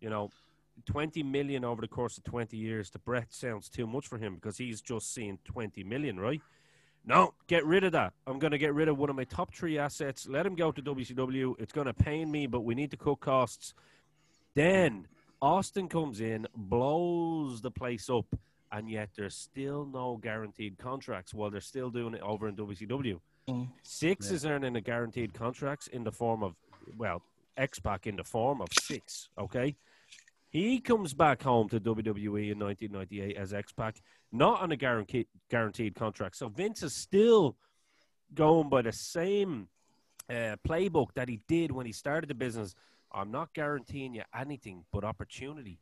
[0.00, 0.30] You know,
[0.86, 4.36] twenty million over the course of twenty years to Bret sounds too much for him
[4.36, 6.40] because he's just seeing twenty million, right?
[7.08, 8.12] No, get rid of that.
[8.26, 10.28] I'm going to get rid of one of my top three assets.
[10.28, 11.54] Let him go to WCW.
[11.58, 13.72] It's going to pain me, but we need to cut costs.
[14.54, 15.06] Then
[15.40, 18.26] Austin comes in, blows the place up,
[18.70, 23.18] and yet there's still no guaranteed contracts while they're still doing it over in WCW.
[23.48, 23.68] Mm.
[23.82, 24.34] Syxx Yeah.
[24.34, 26.56] is earning a guaranteed contracts in the form of,
[26.98, 27.22] well,
[27.56, 29.30] X Pac in the form of Syxx.
[29.38, 29.76] Okay.
[30.50, 34.00] He comes back home to WWE in 1998 as X Pac,
[34.32, 36.36] not on a guaranteed guaranteed contract.
[36.36, 37.56] So Vince is still
[38.34, 39.68] going by the same
[40.30, 42.74] uh, playbook that he did when he started the business.
[43.12, 45.80] I'm not guaranteeing you anything but opportunity.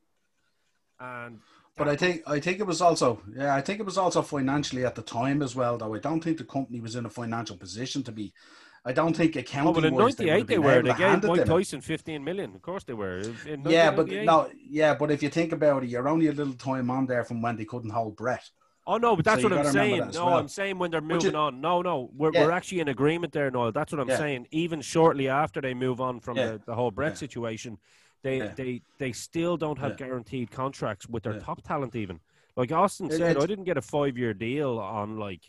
[0.98, 1.40] And
[1.76, 4.85] But I think I think it was also yeah I think it was also financially
[4.85, 7.57] at the time as well though I don't think the company was in a financial
[7.57, 8.33] position to be
[8.87, 10.64] I don't think oh, accounting but in they, '98 they, were.
[10.75, 11.44] They been able to hand gave Mike.
[11.44, 12.55] Tyson 15 million.
[12.55, 13.20] Of course they were.
[13.66, 16.88] Yeah, but no, yeah, but if you think about it, you're only a little time
[16.88, 18.49] on there from when they couldn't hold Bret.
[18.87, 20.11] Oh no, but that's So what I'm saying.
[20.14, 20.38] No, well.
[20.38, 21.61] I'm saying when they're But you- moving on.
[21.61, 22.44] No, no, we're, Yeah.
[22.44, 23.72] we're actually in agreement there, Noel.
[23.72, 24.18] That's what I'm Yeah.
[24.18, 24.46] saying.
[24.53, 26.53] Even shortly after they move on from Yeah.
[26.53, 27.79] the, the whole Bret situation,
[28.22, 31.96] they, they they still don't have guaranteed contracts with their top talent.
[31.96, 32.20] Even
[32.57, 35.42] like Austin It- said, I didn't get a five year deal on like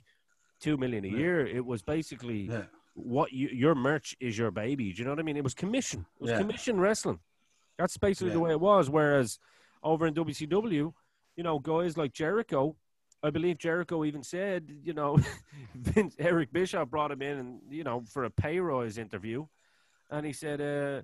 [0.59, 1.45] two million a year.
[1.45, 2.49] It was basically
[2.97, 4.91] what you, your merch is your baby.
[4.91, 5.37] Do you know what I mean?
[5.37, 6.05] It was commission.
[6.15, 6.37] It was Yeah.
[6.39, 7.19] commission wrestling.
[7.77, 8.89] That's basically the way it was.
[8.89, 9.37] Whereas
[9.83, 10.93] over in WCW,
[11.35, 12.75] you know, guys like Jericho,
[13.21, 15.19] I believe Jericho even said, you know,
[15.75, 19.45] Vince, Eric Bischoff brought him in and you know for a pay rise interview,
[20.09, 21.03] and he said uh,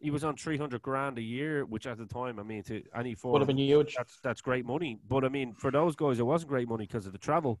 [0.00, 2.82] he was on three hundred grand a year, which at the time, I mean, to
[2.94, 3.94] any form Would have been huge.
[3.96, 4.98] that's that's great money.
[5.08, 7.60] But I mean, for those guys, it wasn't great money because of the travel,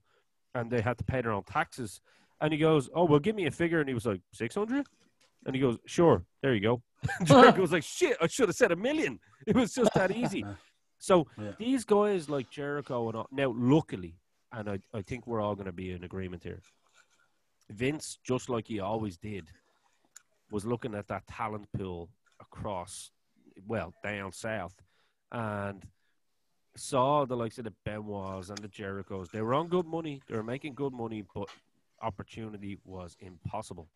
[0.54, 2.00] and they had to pay their own taxes.
[2.42, 4.84] And he goes, "Oh, well, give me a figure." And he was like, 600?
[5.46, 6.82] And he goes, "Sure, there you go."
[7.24, 9.18] Jericho was like, "Shit, I should have said a million.
[9.46, 10.44] It was just that easy."
[10.98, 11.50] So Yeah.
[11.58, 14.14] these guys like Jericho and all, now, luckily,
[14.52, 16.60] and I, I think we're all going to be in agreement here.
[17.70, 19.48] Vince, just like he always did,
[20.52, 22.08] was looking at that talent pool
[22.40, 23.10] across,
[23.66, 24.76] well, down south,
[25.32, 25.84] and
[26.76, 29.32] saw the likes of the Benoits and the Jerichos.
[29.32, 30.22] They were on good money.
[30.28, 31.48] They were making good money, but
[32.02, 33.88] opportunity was impossible.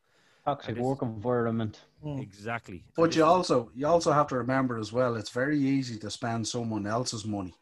[0.44, 1.80] Toxic this- work environment.
[2.04, 2.22] Mm.
[2.22, 2.84] Exactly.
[2.86, 5.16] And but this you also you also have to remember as well.
[5.16, 7.54] It's very easy to spend someone else's money.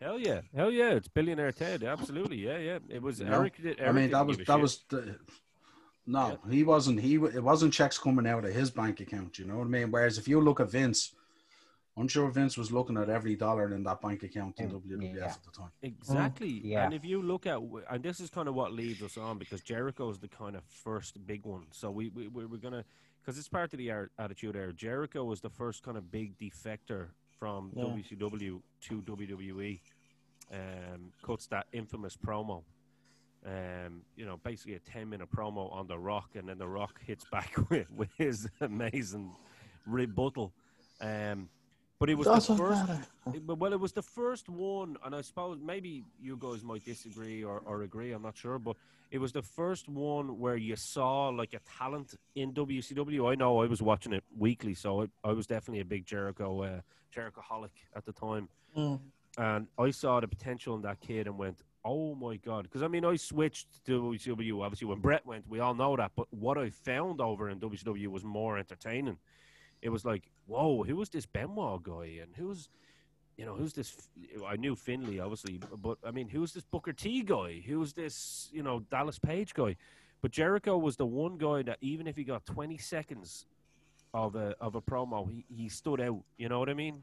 [0.00, 0.92] Hell yeah, hell yeah!
[0.92, 1.82] It's billionaire Ted.
[1.82, 2.78] Absolutely, yeah, yeah.
[2.88, 3.40] It was You know?
[3.40, 3.56] Eric.
[3.62, 4.60] Did, Eric I mean that was that shit.
[4.60, 5.18] was the,
[6.06, 9.38] no he wasn't he it wasn't checks coming out of his bank account.
[9.38, 9.90] You know what I mean?
[9.90, 11.14] Whereas if you look at Vince,
[12.00, 14.76] I'm sure Vince was looking at every dollar in that bank account in Yeah.
[14.76, 15.24] WWF Yeah.
[15.26, 15.70] at the time.
[15.82, 16.48] Exactly.
[16.64, 16.84] Yeah.
[16.84, 17.58] And if you look at,
[17.90, 20.64] and this is kind of what leads us on because Jericho is the kind of
[20.64, 21.66] first big one.
[21.72, 22.84] So we, we, we- we're going to,
[23.20, 24.72] because it's part of the attitude era.
[24.72, 27.08] Jericho was the first kind of big defector
[27.38, 27.84] from Yeah.
[27.84, 29.80] WCW to WWE.
[30.52, 32.62] Um, cuts that infamous promo.
[33.46, 37.00] Um, you know, basically a 10 minute promo on The Rock, and then The Rock
[37.06, 39.32] hits back with, with his amazing
[39.86, 40.52] rebuttal.
[41.00, 41.48] Um,
[42.00, 42.88] but it was the first.
[43.34, 46.84] It- but- Well, it was the first one, and I suppose maybe you guys might
[46.84, 48.10] disagree or, or agree.
[48.12, 48.76] I'm not sure, but
[49.10, 53.30] it was the first one where you saw like a talent in WCW.
[53.30, 56.62] I know I was watching it weekly, so I, I was definitely a big Jericho
[56.62, 56.80] uh,
[57.12, 59.00] Jericho holic at the time, Mm.
[59.36, 62.88] and I saw the potential in that kid and went, "Oh my god!" Because I
[62.88, 65.46] mean, I switched to WCW obviously when Bret went.
[65.48, 69.18] We all know that, but what I found over in WCW was more entertaining.
[69.82, 72.68] It was like, "Whoa, who was this Benoit guy?" and who's
[73.40, 73.96] you know, who's this?
[74.46, 77.62] I knew Finlay, obviously, but I mean, who's this Booker T guy?
[77.66, 79.76] Who's this, you know, Dallas Page guy?
[80.20, 83.46] But Jericho was the one guy that even if he got 20 seconds
[84.12, 86.20] of a of a promo, he, he stood out.
[86.36, 87.02] You know what I mean?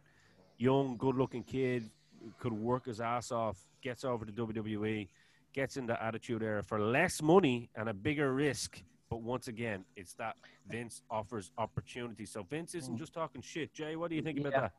[0.59, 1.89] Young, good looking kid,
[2.37, 5.07] could work his ass off, gets over to WWE,
[5.53, 8.83] gets in the attitude era for less money and a bigger risk.
[9.09, 10.35] But once again, it's that
[10.69, 12.25] Vince offers opportunity.
[12.25, 12.99] So Vince isn't mm.
[12.99, 13.73] just talking shit.
[13.73, 14.59] Jay, what do you think about Yeah.
[14.61, 14.73] that?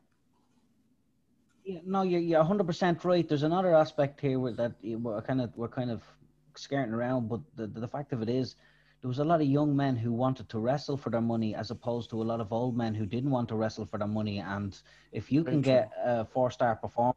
[1.65, 3.29] Yeah, no, you're you're 100 percent right.
[3.29, 6.03] There's another aspect here where that we're kind of we're kind of
[6.57, 8.57] skirting around, but the, the fact of it is,
[9.01, 11.71] there was a lot of young men who wanted to wrestle for their money, as
[11.71, 14.39] opposed to a lot of old men who didn't want to wrestle for their money.
[14.39, 14.79] And
[15.13, 17.15] if you can get a four star performer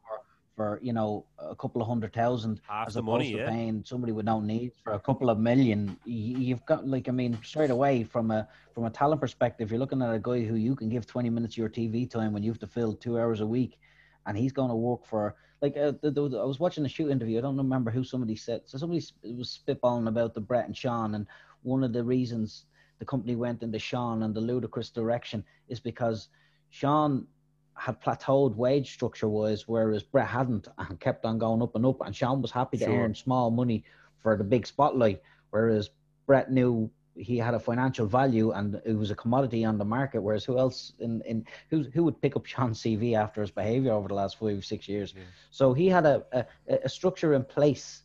[0.62, 3.50] for you know a couple of hundred thousand Half as the opposed money, to yeah.
[3.50, 5.98] paying somebody with no needs for a couple of million.
[6.06, 10.04] You've got like I mean straight away from a from a talent perspective, you're looking
[10.04, 12.52] at a guy who you can give 20 minutes of your TV time when you
[12.52, 13.80] have to fill two hours a week,
[14.28, 17.10] and he's going to work for like uh, the, the, I was watching a shoot
[17.10, 17.40] interview.
[17.40, 18.62] I don't remember who somebody said.
[18.66, 21.26] So somebody was spitballing about the Bret and Shawn, and
[21.64, 22.66] one of the reasons
[23.00, 26.30] the company went into Shawn and the ludicrous direction is because
[26.70, 27.26] Shawn
[27.82, 32.00] had plateaued wage structure wise, whereas Bret hadn't and kept on going up and up.
[32.06, 33.02] And Shawn was happy to Sure.
[33.02, 33.84] earn small money
[34.22, 35.90] for the big spotlight, whereas
[36.28, 40.22] Bret knew he had a financial value and it was a commodity on the market.
[40.22, 43.94] Whereas who else in, in who who would pick up Shawn's CV after his behavior
[43.94, 45.16] over the last five six years?
[45.18, 45.24] Yeah.
[45.50, 46.46] So he had a, a
[46.84, 48.04] a structure in place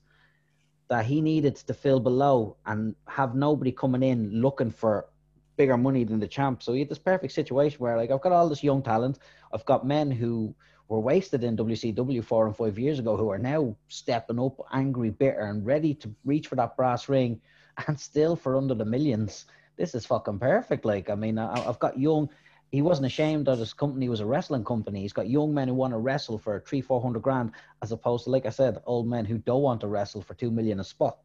[0.89, 5.11] that he needed to fill below and have nobody coming in looking for
[5.57, 6.63] bigger money than the champ.
[6.63, 9.19] So you had this perfect situation where like I've got all this young talent.
[9.53, 10.55] I've got men who
[10.89, 15.11] were wasted in WCW four and five years ago who are now stepping up, angry,
[15.11, 17.41] bitter, and ready to reach for that brass ring
[17.87, 19.47] and still for under the millions.
[19.77, 20.85] This is fucking perfect.
[20.85, 22.29] Like, I mean, I, I've got young.
[22.73, 25.01] He wasn't ashamed that his company was a wrestling company.
[25.01, 28.25] He's got young men who want to wrestle for three, four hundred grand, as opposed
[28.25, 30.85] to, like I said, old men who don't want to wrestle for two million a
[30.85, 31.19] spot.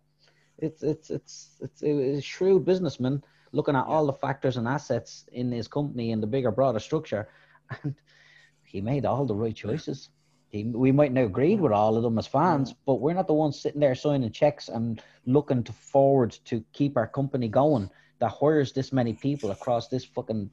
[0.58, 5.26] It's it's it's it's, it's a shrewd businessman looking at all the factors and assets
[5.32, 7.30] in his company and the bigger, broader structure,
[7.84, 7.96] and
[8.64, 10.10] he made all the right choices.
[10.50, 13.34] He, we might not agree with all of them as fans, but we're not the
[13.34, 18.30] ones sitting there signing checks and looking to forward to keep our company going that
[18.30, 20.50] hires this many people across this fucking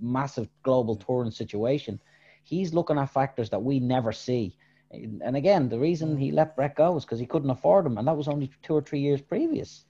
[0.00, 2.00] massive global touring situation.
[2.44, 4.56] He's looking at factors that we never see.
[4.90, 8.06] And again, the reason he let Bret go was because he couldn't afford him, and
[8.06, 9.86] that was only two or three years previous,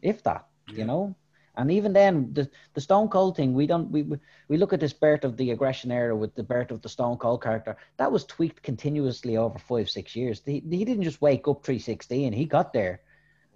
[0.00, 1.14] if that, you know.
[1.60, 4.18] And even then, the the Stone Cold thing, we don't we we-
[4.48, 7.18] we look at this birth of the aggression era with the birth of the Stone
[7.18, 7.76] Cold character.
[7.98, 10.40] That was tweaked continuously over five six years.
[10.44, 12.32] He, he didn't just wake up three sixteen.
[12.32, 13.02] He got there,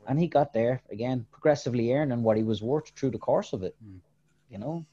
[0.06, 3.62] and he got there again, progressively earning what he was worth through the course of
[3.62, 3.74] it.
[4.50, 4.84] You know.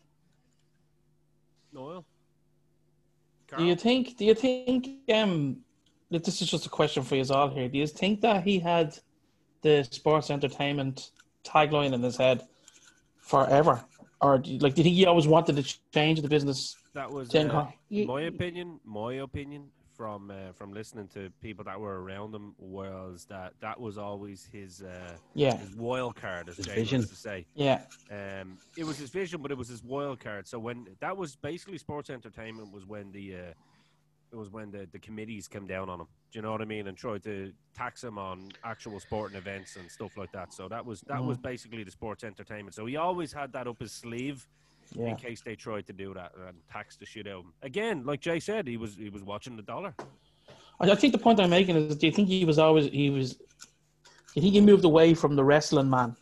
[1.74, 2.06] Noel?
[3.58, 4.17] Do you think?
[4.17, 4.88] Do you think?
[5.13, 5.58] Um,
[6.12, 7.67] that this is just a question for you all here.
[7.67, 8.97] Do you think that he had
[9.62, 11.12] the sports entertainment
[11.43, 12.47] tagline in his head
[13.36, 13.84] forever,
[14.22, 16.76] or do you, like, do you think he always wanted to change the business?
[16.94, 18.80] That was uh, con- my opinion.
[18.86, 23.80] My opinion from uh, from listening to people that were around him was that that
[23.80, 27.02] was always his uh, Yeah, his wild card, as His Jay vision.
[27.02, 27.46] to say.
[27.56, 30.48] yeah, Um, it was his vision, but it was his wild card.
[30.48, 33.56] So when that was basically sports entertainment was when the uh, it
[34.38, 36.08] was when the, the committees came down on him.
[36.32, 36.88] Do you know what I mean?
[36.88, 40.54] And tried to tax him on actual sporting events and stuff like that.
[40.54, 41.26] So that was that Mm.
[41.28, 42.74] was basically the sports entertainment.
[42.76, 44.48] So he always had that up his sleeve
[44.94, 45.08] yeah.
[45.10, 47.54] in case they tried to do that and tax the shit out of him.
[47.62, 49.94] Again, like Jay said, he was he was watching the dollar.
[50.80, 53.10] I I think the point I'm making is, do you think he was always he
[53.10, 53.34] was?
[53.36, 56.15] Do you think he moved away from the wrestling man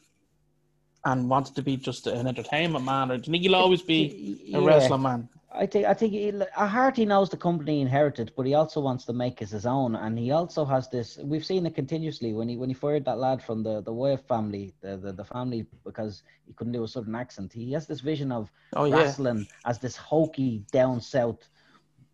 [1.06, 4.42] and wanted to be just an entertainment man, or do you think he'll always be
[4.54, 4.66] a Yeah.
[4.66, 5.30] wrestling man?
[5.52, 8.54] I think I think he, at heart he knows the company he inherited, but he
[8.54, 11.18] also wants to make it his own, and he also has this.
[11.18, 14.28] We've seen it continuously when he when he fired that lad from the the Wyatt
[14.28, 17.54] family, the, the the family because he couldn't do a southern accent.
[17.54, 21.50] He has this vision of Oh yeah, wrestling as this hokey down south,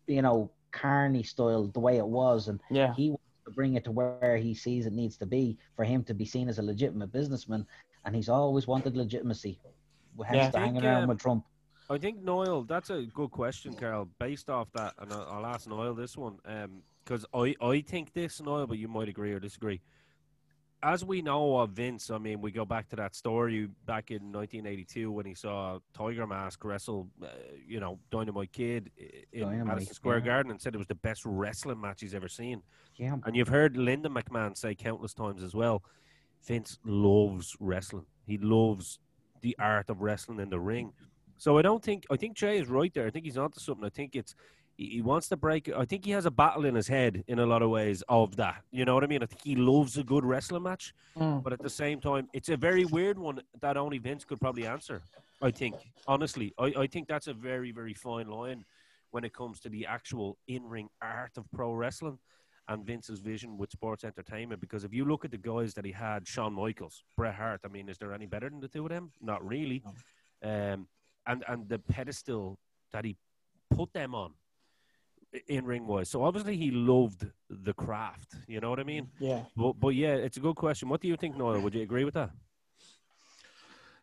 [0.06, 2.94] you know, carny style, the way it was, and yeah.
[2.94, 6.02] he wants to bring it to where he sees it needs to be for him
[6.04, 7.66] to be seen as a legitimate businessman,
[8.04, 9.60] and he's always wanted legitimacy.
[10.24, 10.48] Hence Yeah.
[10.48, 11.44] the I think, hanging around um, with Trump.
[11.88, 14.08] I think Noel, that's a good question, Carl.
[14.18, 16.38] Based off that, and I'll, I'll ask Noel this one,
[17.04, 19.80] because I I think this, Noel, but you might agree or disagree.
[20.82, 24.30] As we know of Vince, I mean, we go back to that story back in
[24.30, 27.28] 1982 when he saw Tiger Mask wrestle, uh,
[27.66, 30.24] you know, Dynamite Kid i- in Dynamite, Madison Square yeah.
[30.26, 32.62] Garden, and said it was the best wrestling match he's ever seen.
[32.96, 33.16] Yeah.
[33.24, 35.82] And you've heard Linda McMahon say countless times as well.
[36.44, 38.06] Vince loves wrestling.
[38.26, 39.00] He loves
[39.40, 40.92] the art of wrestling in the ring.
[41.38, 43.06] So I don't think I think Jay is right there.
[43.06, 43.84] I think he's onto something.
[43.84, 44.34] I think it's
[44.78, 45.70] he wants to break.
[45.74, 48.36] I think he has a battle in his head in a lot of ways of
[48.36, 48.62] that.
[48.70, 49.22] You know what I mean?
[49.22, 51.42] I think he loves a good wrestling match, Mm.
[51.42, 54.66] but at the same time, it's a very weird one that only Vince could probably
[54.66, 55.00] answer.
[55.40, 58.64] I think honestly, I, I think that's a very very fine line
[59.12, 62.18] when it comes to the actual in ring art of pro wrestling
[62.68, 64.60] and Vince's vision with sports entertainment.
[64.60, 67.68] Because if you look at the guys that he had, Shawn Michaels, Bret Hart, I
[67.68, 69.12] mean, is there any better than the two of them?
[69.22, 69.82] Not really.
[70.42, 70.86] Um,
[71.26, 72.58] and and the pedestal
[72.92, 73.16] that he
[73.70, 74.32] put them on
[75.48, 76.08] in ring wise.
[76.08, 78.34] So obviously he loved the craft.
[78.46, 79.08] You know what I mean?
[79.18, 79.42] Yeah.
[79.56, 80.88] But but yeah, it's a good question.
[80.88, 81.60] What do you think, Noel?
[81.60, 82.30] Would you agree with that?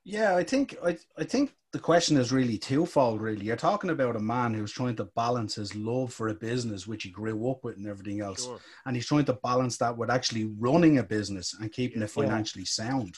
[0.05, 3.21] Yeah, I think I, I think the question is really twofold.
[3.21, 6.85] Really, you're talking about a man who's trying to balance his love for a business
[6.85, 8.59] which he grew up with and everything else, Sure.
[8.85, 12.65] and he's trying to balance that with actually running a business and keeping it financially
[12.65, 13.17] sound.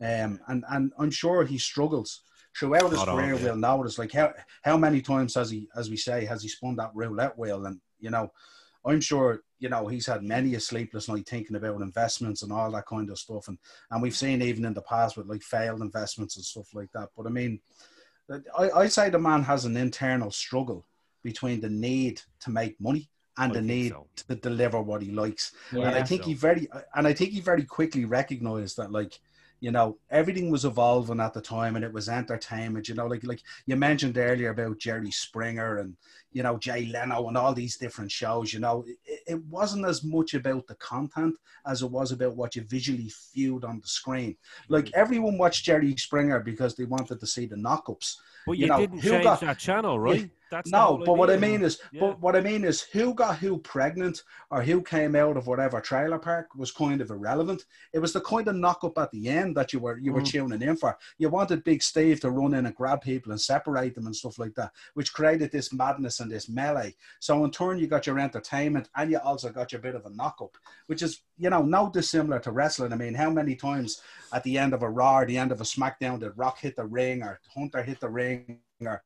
[0.00, 2.22] Um, and and I'm sure he struggles
[2.58, 3.34] throughout his Spot on, career.
[3.34, 3.44] yeah.
[3.44, 4.32] We'll notice like how
[4.62, 7.66] how many times has he, as we say, has he spun that roulette wheel?
[7.66, 8.32] And you know,
[8.84, 12.70] I'm sure you know he's had many a sleepless night thinking about investments and all
[12.72, 13.48] that kind of stuff.
[13.48, 13.58] And
[13.90, 17.10] and we've seen even in the past with like failed investments and stuff like that.
[17.16, 17.60] But I mean,
[18.58, 20.86] I I say the man has an internal struggle
[21.22, 24.06] between the need to make money and I the need so.
[24.28, 25.52] to deliver what he likes.
[25.72, 25.88] Yeah.
[25.88, 29.18] And I think he very and I think he very quickly recognized that like
[29.62, 33.22] you know everything was evolving at the time and it was entertainment you know like
[33.24, 35.96] like you mentioned earlier about Jerry Springer and
[36.32, 40.02] you know Jay Leno and all these different shows you know it, it wasn't as
[40.02, 41.34] much about the content
[41.66, 44.36] as it was about what you visually viewed on the screen
[44.68, 48.16] like everyone watched Jerry Springer because they wanted to see the knockups
[48.46, 50.30] But You you, know, didn't who change got- that channel, right?
[50.50, 52.00] That's no, but what I mean is, Yeah.
[52.00, 55.80] but what I mean is, who got who pregnant or who came out of whatever
[55.80, 57.64] trailer park was kind of irrelevant.
[57.94, 60.20] It was the kind of knock up at the end that you were you were
[60.20, 60.26] Mm.
[60.30, 60.98] tuning in for.
[61.16, 64.38] You wanted Big Steve to run in and grab people and separate them and stuff
[64.38, 66.94] like that, which created this madness and this melee.
[67.20, 70.10] So in turn, you got your entertainment and you also got your bit of a
[70.10, 70.56] knock up,
[70.86, 72.92] which is you know no dissimilar to wrestling.
[72.92, 74.00] I mean, how many times
[74.32, 76.86] at the end of a Raw, the end of a SmackDown, did Rock hit the
[76.86, 79.02] ring or Hunter hit the ring or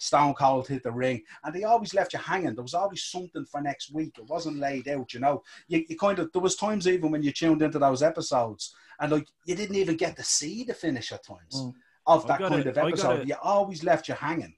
[0.00, 2.54] Stone Cold hit the ring, and they always left you hanging.
[2.54, 4.16] There was always something for next week.
[4.18, 5.42] It wasn't laid out, you know.
[5.66, 9.10] You, you kind of there was times even when you tuned into those episodes, and
[9.10, 11.74] like you didn't even get to see the finish at times Mm.
[12.06, 13.02] of that kind of episode.
[13.02, 14.54] gotta- you always left you hanging.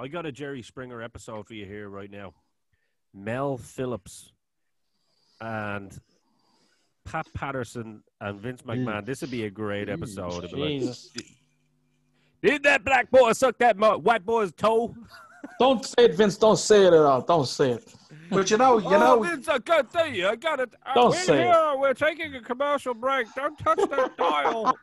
[0.00, 2.32] I got a Jerry Springer episode for you here right now.
[3.12, 4.32] Mel Phillips
[5.42, 5.94] and
[7.04, 9.04] Pat Patterson and Vince McMahon.
[9.04, 10.44] This would be a great episode.
[10.44, 11.10] It'd like, Jesus.
[12.42, 14.94] Did that black boy suck that white boy's toe?
[15.58, 16.38] Don't say it, Vince.
[16.38, 17.20] Don't say it at all.
[17.20, 17.94] Don't say it.
[18.30, 20.28] But you know, you oh, know, Vince, I got to you.
[20.28, 20.72] I got it.
[20.86, 21.78] Uh, Don't we're say it.
[21.78, 23.26] We're taking a commercial break.
[23.34, 24.74] Don't touch that dial.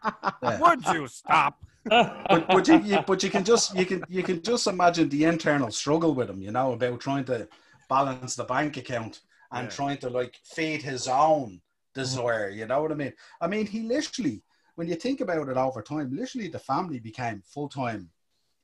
[0.62, 1.64] Would you stop?
[1.90, 5.24] But, but you, you but you can just you can you can just imagine the
[5.26, 7.48] internal struggle with him, you know, about trying to
[7.90, 9.22] balance the bank account
[9.52, 9.70] and Yeah.
[9.76, 11.62] trying to like feed his own
[11.94, 12.50] desire.
[12.50, 13.14] You know what I mean?
[13.42, 14.42] I mean, he literally,
[14.76, 18.10] when you think about it over time, literally the family became full time,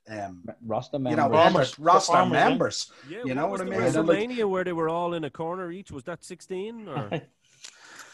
[0.09, 1.17] um, Roster you members.
[1.26, 1.53] know, Farmers.
[1.53, 2.91] members, roster Farmers, members.
[3.09, 3.95] Yeah, You know was what I the mean?
[3.97, 5.91] And, like- WrestleMania where they were all in a corner each.
[5.91, 7.09] Was that 16 or?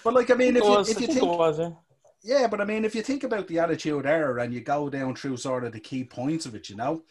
[0.01, 1.72] But like, I mean, if It you, was, if you think it was, yeah.
[2.22, 5.15] Yeah, but I mean, if you think about the attitude era and you go down
[5.15, 7.03] through sort of the key points of it, you know,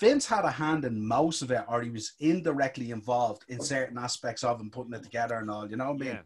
[0.00, 3.98] Vince had a hand in most of it, or he was indirectly involved in certain
[3.98, 5.70] aspects of him putting it together and all.
[5.70, 6.14] You know what I mean?
[6.14, 6.20] Yeah.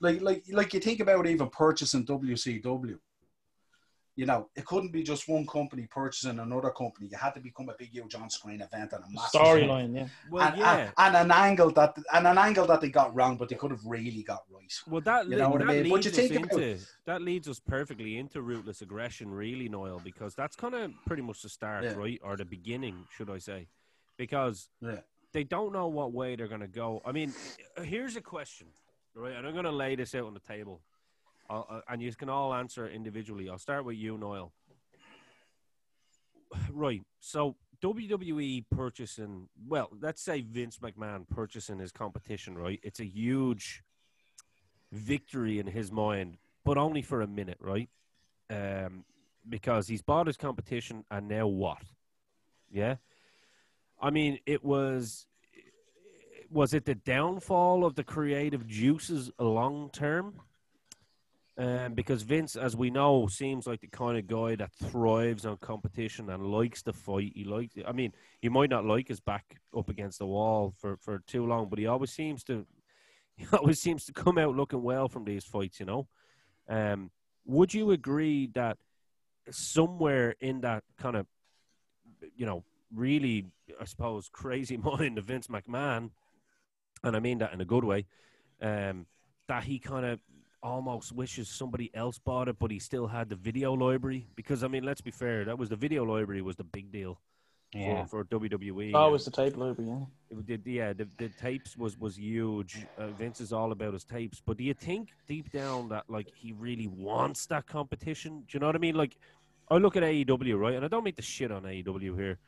[0.00, 2.98] Like, like, like you think about even purchasing WCW.
[4.18, 7.06] You know, it couldn't be just one company purchasing another company.
[7.08, 10.08] You had to become a big, huge on-screen event and a massive Storyline, yeah.
[10.28, 10.90] Well, and, yeah.
[10.98, 13.70] and, and an angle that and an angle that they got wrong, but they could
[13.70, 14.74] have really got right.
[14.88, 15.88] Well, that, You li- know what I mean?
[15.90, 20.00] What leads you us think about- that leads us perfectly into ruthless aggression, really, Noel,
[20.02, 21.92] because that's kind of pretty much the start, Yeah.
[21.92, 23.68] right, or the beginning, should I say?
[24.16, 25.02] Because Yeah.
[25.32, 27.02] they don't know what way they're going to go.
[27.04, 27.32] I mean,
[27.76, 28.66] uh, here's a question,
[29.14, 29.34] right?
[29.36, 30.80] And I'm going to lay this out on the table,
[31.50, 33.48] Uh, and you can all answer individually.
[33.48, 34.52] I'll start with you, Noel.
[36.72, 37.02] Right.
[37.20, 42.80] So WWE purchasing, well, let's say Vince McMahon purchasing his competition, right?
[42.82, 43.82] It's a huge
[44.92, 47.88] victory in his mind, but only for a minute, right?
[48.50, 49.04] Um,
[49.48, 51.82] because he's bought his competition, and now what?
[52.70, 52.96] Yeah.
[54.00, 55.26] I mean, it was.
[56.50, 60.40] Was it the downfall of the creative juices long term?
[61.58, 65.56] Um, because Vince, as we know, seems like the kind of guy that thrives on
[65.56, 67.32] competition and likes to fight.
[67.34, 67.74] He likes.
[67.84, 71.44] I mean, he might not like his back up against the wall for, for too
[71.46, 72.66] long, but he always seems to.
[73.38, 75.78] He always seems to come out looking well from these fights.
[75.78, 76.08] You know.
[76.68, 77.12] Um,
[77.44, 78.78] would you agree that
[79.48, 81.26] somewhere in that kind of,
[82.36, 83.46] you know, really,
[83.80, 86.10] I suppose, crazy mind of Vince McMahon,
[87.04, 88.06] and I mean that in a good way,
[88.60, 89.06] um,
[89.46, 90.20] that he kind of
[90.62, 94.26] almost wishes somebody else bought it, but he still had the video library.
[94.34, 97.20] Because I mean, let's be fair, that was the video library was the big deal
[97.74, 98.04] Yeah.
[98.06, 98.92] for, for WWE.
[98.94, 100.04] Oh, it was the tape library, yeah.
[100.38, 102.86] it did, yeah, the, the tapes was was huge.
[102.98, 104.42] Uh, Vince is all about his tapes.
[104.44, 108.40] But do you think deep down that like he really wants that competition?
[108.40, 108.94] Do you know what I mean?
[108.96, 109.16] Like,
[109.70, 112.38] I look at AEW right, and I don't mean to shit on AEW here,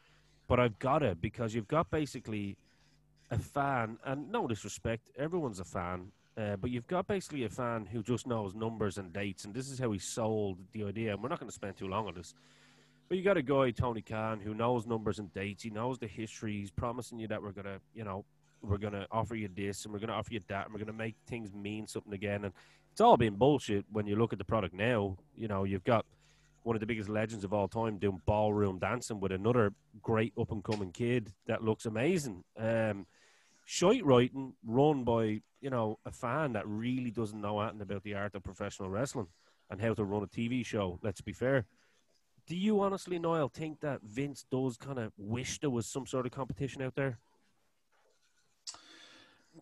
[0.49, 2.57] but I've got it because you've got basically
[3.31, 6.11] a fan, and no disrespect, everyone's a fan.
[6.41, 9.69] Uh, but you've got basically a fan who just knows numbers and dates, and this
[9.69, 11.13] is how he sold the idea.
[11.13, 12.35] And we're not going to spend too long on this.
[13.09, 15.65] But you got a guy, Tony Khan, who knows numbers and dates.
[15.65, 16.53] He knows the history.
[16.53, 18.25] He's promising you that we're gonna, you know,
[18.63, 21.17] we're gonna offer you this and we're gonna offer you that and we're gonna make
[21.27, 22.45] things mean something again.
[22.45, 22.55] And
[22.93, 25.19] it's all been bullshit when you look at the product now.
[25.35, 26.07] You know, you've got
[26.63, 29.73] one of the biggest legends of all time doing ballroom dancing with another
[30.03, 32.45] great up and coming kid that looks amazing.
[32.57, 33.07] Um,
[33.71, 38.15] shite writing run by you know a fan that really doesn't know anything about the
[38.15, 39.29] art of professional wrestling
[39.71, 40.99] and how to run a TV show.
[41.03, 41.67] Let's be fair.
[42.49, 46.27] Do you honestly, Niall, think that Vince does kind of wish there was some sort
[46.27, 47.19] of competition out there?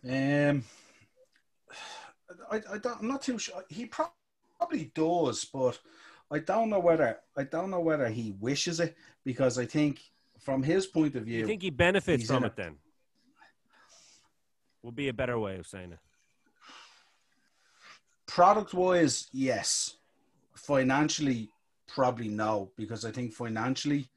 [0.02, 0.64] Um,
[2.50, 3.62] I, I don't, I'm not too sure.
[3.68, 4.12] He prob-
[4.56, 5.78] probably does, but
[6.30, 10.00] I don't know whether I don't know whether he wishes it because I think
[10.40, 12.76] from his point of view, you view, think he benefits from it then?
[14.82, 15.98] Would be a better way of saying it.
[18.26, 19.96] product wise, yes.
[20.54, 21.50] Financially,
[21.88, 24.08] probably no, because I think financially,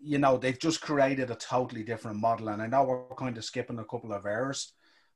[0.00, 3.44] you know, they've just created a totally different model, and I know we're kind of
[3.44, 4.72] skipping a couple of errors,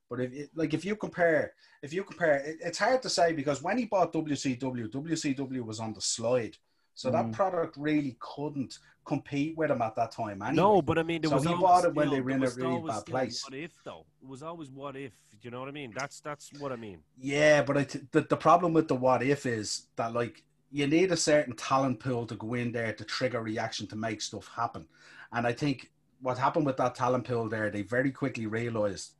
[0.09, 3.61] but if like if you compare, if you compare, it, it's hard to say because
[3.61, 6.57] when he bought WCW, WCW was on the slide,
[6.93, 7.33] so that Mm.
[7.33, 10.41] product really couldn't compete with them at that time.
[10.41, 10.55] Anyway.
[10.55, 12.29] No, but I mean, there So was he always bought it when still- they were
[12.31, 13.43] in a really bad place.
[13.43, 14.05] What if though?
[14.21, 15.11] It was always what if.
[15.31, 15.91] Do you know what I mean?
[15.97, 17.03] That's that's what I mean.
[17.17, 20.85] Yeah, but I t- the, the problem with the what if is that like you
[20.87, 24.47] need a certain talent pool to go in there to trigger reaction to make stuff
[24.55, 24.87] happen.
[25.33, 29.13] And I think what happened with that talent pool there, they very quickly realized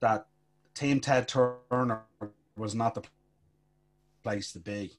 [0.00, 0.26] that
[0.74, 2.04] Team Ted Turner
[2.56, 3.02] was not the
[4.22, 4.92] place to be.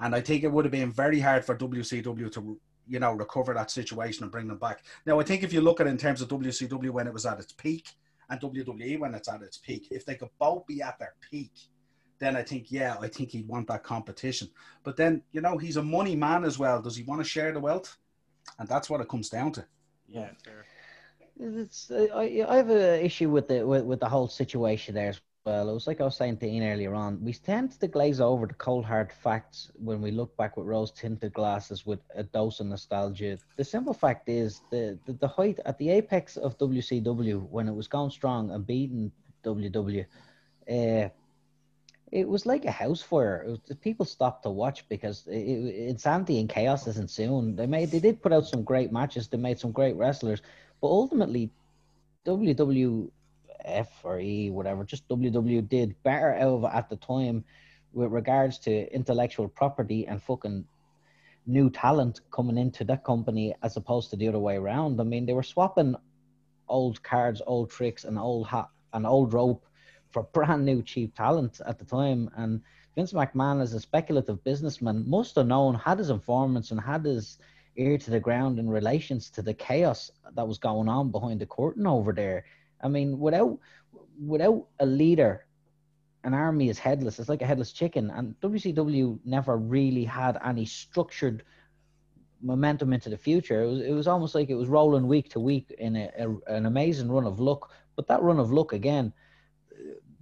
[0.00, 3.54] And I think it would have been very hard for WCW to, you know, recover
[3.54, 4.84] that situation and bring them back.
[5.06, 7.26] Now, I think if you look at it in terms of WCW when it was
[7.26, 7.88] at its peak
[8.28, 11.52] and WWE when it's at its peak, if they could both be at their peak,
[12.18, 14.48] then I think, yeah, I think he'd want that competition.
[14.84, 16.80] But then, you know, he's a money man as well.
[16.80, 17.96] Does he want to share the wealth?
[18.58, 19.66] And that's what it comes down to.
[20.08, 20.64] Yeah, fair.
[21.38, 25.10] It's, uh, I, I have an issue with the with, with the whole situation there
[25.10, 25.70] as well.
[25.70, 27.22] It was like I was saying to Ian earlier on.
[27.24, 30.90] We tend to glaze over the cold hard facts when we look back with rose
[30.90, 33.38] tinted glasses with a dose of nostalgia.
[33.56, 37.74] The simple fact is the, the the height at the apex of WCW when it
[37.74, 39.12] was going strong and beating
[39.44, 40.04] WW.
[40.68, 41.08] Uh,
[42.12, 43.44] it was like a house fire.
[43.46, 47.56] Was, people stopped to watch because it, it, insanity and chaos is ensuing.
[47.56, 49.28] They made they did put out some great matches.
[49.28, 50.42] They made some great wrestlers,
[50.80, 51.50] but ultimately,
[53.66, 57.44] WWF or E whatever, just WW did better it at the time
[57.92, 60.64] with regards to intellectual property and fucking
[61.46, 65.00] new talent coming into that company as opposed to the other way around.
[65.00, 65.94] I mean, they were swapping
[66.68, 69.64] old cards, old tricks, and old hat and old rope
[70.10, 72.30] for brand new cheap talent at the time.
[72.36, 72.60] And
[72.94, 77.38] Vince McMahon, as a speculative businessman, must have known, had his informants and had his
[77.76, 81.46] ear to the ground in relations to the chaos that was going on behind the
[81.46, 82.44] curtain over there.
[82.80, 83.58] I mean, without
[84.20, 85.46] without a leader,
[86.24, 87.18] an army is headless.
[87.18, 88.10] It's like a headless chicken.
[88.10, 91.44] And WCW never really had any structured
[92.42, 93.62] momentum into the future.
[93.62, 96.54] It was, it was almost like it was rolling week to week in a, a,
[96.54, 97.72] an amazing run of luck.
[97.94, 99.12] But that run of luck again,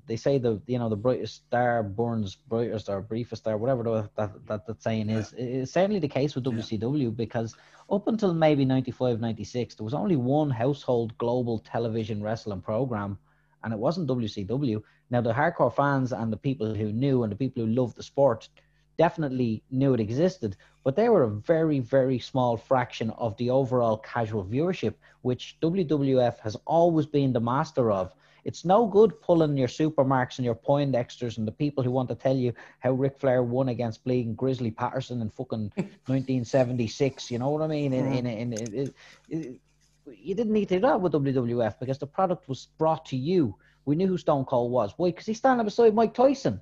[0.06, 4.10] they say the you know the brightest star burns brightest or briefest star, whatever the,
[4.16, 5.32] that, that that saying is.
[5.36, 6.52] It's certainly the case with Yeah.
[6.52, 7.54] WCW because
[7.90, 13.18] up until maybe 95, 96, there was only one household global television wrestling program,
[13.62, 14.82] and it wasn't WCW.
[15.10, 18.02] Now the hardcore fans and the people who knew and the people who loved the
[18.02, 18.48] sport
[18.96, 23.98] definitely knew it existed, but they were a very, very small fraction of the overall
[23.98, 28.14] casual viewership, which WWF has always been the master of.
[28.44, 32.14] It's no good pulling your supermarks and your Poindexters and the people who want to
[32.14, 37.30] tell you how Ric Flair won against bleeding Grizzly Patterson in fucking 1976.
[37.30, 37.92] You know what I mean?
[37.92, 38.94] In, in, in, in,
[39.30, 39.60] in,
[40.06, 43.56] you didn't need to do that with WWF because the product was brought to you.
[43.86, 44.92] We knew who Stone Cold was.
[44.96, 45.08] Why?
[45.10, 46.60] Because he's standing beside Mike Tyson.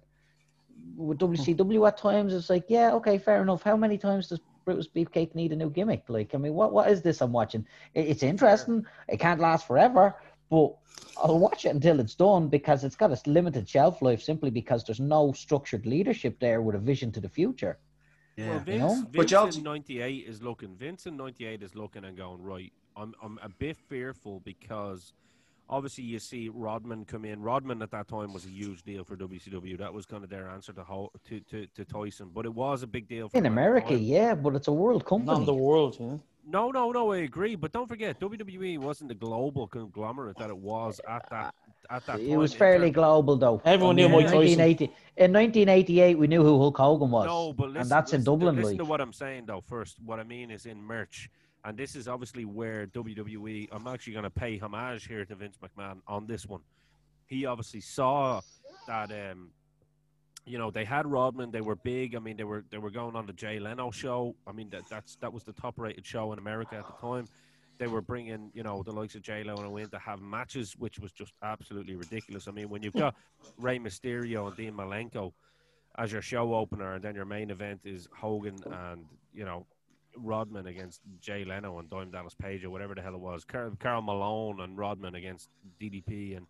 [0.97, 3.63] With WCW at times, it's like, yeah, okay, fair enough.
[3.63, 6.05] How many times does Brutus Beefcake need a new gimmick?
[6.09, 7.67] Like, I mean, what what is this I'm watching?
[7.95, 8.85] It- It's interesting.
[9.09, 10.17] It can't last forever,
[10.53, 10.75] but
[11.17, 14.85] I'll watch it until it's done because it's got a limited shelf life simply because
[14.85, 17.79] there's no structured leadership there with a vision to the future.
[18.37, 19.07] Well, Vince, You know?
[19.15, 20.77] But Vince in '98 is looking.
[20.77, 22.71] Vince in '98 is looking and going right.
[22.97, 25.15] I'm I'm a bit fearful because
[25.73, 27.41] obviously you see Rodman come in.
[27.43, 29.79] Rodman at that time was a huge deal for WCW.
[29.79, 32.83] That was kind of their answer to Ho- to, to, to Tyson, but it was
[32.83, 33.99] a big deal for In them at the America, time.
[34.03, 35.27] yeah, but it's a world company.
[35.27, 35.57] Not company.
[35.59, 36.21] the world, you.
[36.45, 37.13] No, no, no.
[37.13, 41.55] I agree, but don't forget WWE wasn't the global conglomerate that it was at that
[41.91, 42.19] at that.
[42.21, 43.63] It time was fairly terms- global, though.
[43.65, 44.59] Everyone knew mean, Mike in Tyson.
[44.59, 44.85] 1980
[45.19, 47.27] In 1988, we knew who Hulk Hogan was.
[47.27, 48.57] No, but listen, and that's in listen to- Dublin.
[48.63, 49.61] Listen to what I'm saying though.
[49.67, 51.31] First, what I mean is in merch,
[51.65, 53.69] and this is obviously where WWE.
[53.73, 56.61] I'm actually going to pay homage here to Vince McMahon on this one.
[57.27, 58.41] He obviously saw
[58.87, 59.11] that.
[59.11, 59.51] Um,
[60.45, 61.53] you know, they had Rodman.
[61.53, 62.17] They were big.
[62.17, 64.35] I mean, they were they were going on the Jay Leno show.
[64.47, 67.27] I mean, that that's that was the top rated show in America at the time.
[67.79, 70.99] They were bringing, you know, the likes of J Lo and to have matches, which
[70.99, 72.47] was just absolutely ridiculous.
[72.47, 73.15] I mean, when you've got
[73.59, 75.33] Rey Mysterio and Dean Malenko
[75.99, 79.67] as your show opener, and then your main event is Hogan and you know
[80.17, 83.73] Rodman against Jay Leno and Dime Dallas Page or whatever the hell it was, Carl,
[83.79, 85.49] Karl Malone and Rodman against
[85.81, 86.47] DDP and.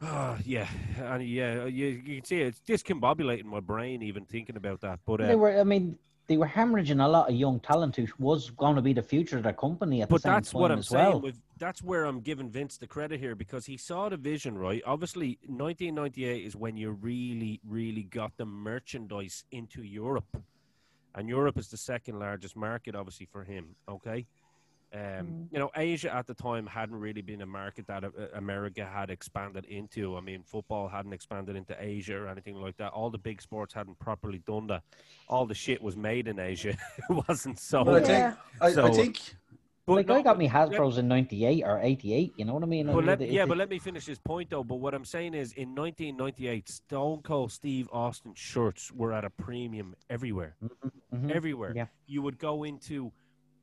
[0.00, 0.66] Uh, yeah,
[0.98, 4.98] and yeah, you, you can see it's discombobulating my brain even thinking about that.
[5.06, 8.06] But uh, They were, I mean, they were hemorrhaging a lot of young talent who
[8.18, 10.60] was going to be the future of their company at But the same that's time
[10.60, 11.04] what I'm as saying.
[11.06, 11.20] well.
[11.20, 14.82] With that's where I'm giving Vince the credit here because he saw the vision, right?
[14.84, 20.36] Obviously, 1998 is when you really, really got the merchandise into Europe,
[21.14, 23.74] and Europe is the second largest market, obviously, for him.
[23.88, 24.26] Okay.
[24.94, 25.48] Um, Mm.
[25.52, 29.08] You know, Asia at the time hadn't really been a market that uh, America had
[29.08, 30.18] expanded into.
[30.18, 32.92] I mean, football hadn't expanded into Asia or anything like that.
[32.92, 34.82] All the big sports hadn't properly done that.
[35.28, 36.76] All the shit was made in Asia.
[37.10, 37.84] it wasn't so.
[37.84, 38.34] But I think, Yeah.
[38.60, 39.20] I, I think
[39.86, 42.34] But like no, I got me let- Hasbro's in '98 or '88.
[42.36, 42.90] You know what I mean?
[42.90, 44.62] I mean, let, it- yeah, it- but let me finish this point though.
[44.62, 49.30] But what I'm saying is, in 1998, Stone Cold Steve Austin shirts were at a
[49.30, 50.54] premium everywhere.
[51.12, 51.30] Mhm.
[51.30, 51.72] Everywhere.
[51.74, 51.86] Yeah.
[52.06, 53.12] You would go into,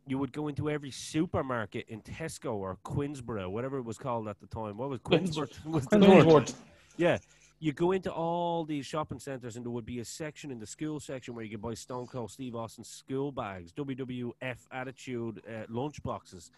[0.07, 4.39] you would go into every supermarket in Tesco or Quinsborough, whatever it was called at
[4.39, 4.77] the time.
[4.77, 5.59] What was Quinnsworth.
[5.63, 5.65] Quinsborough?
[5.73, 6.55] Was the Quinnsworth.
[6.97, 7.17] Yeah.
[7.61, 10.65] You go into all these shopping centers, and there would be a section in the
[10.65, 15.65] school section where you could buy Stone Cold Steve Austin school bags, WWF Attitude uh,
[15.67, 16.51] lunch boxes.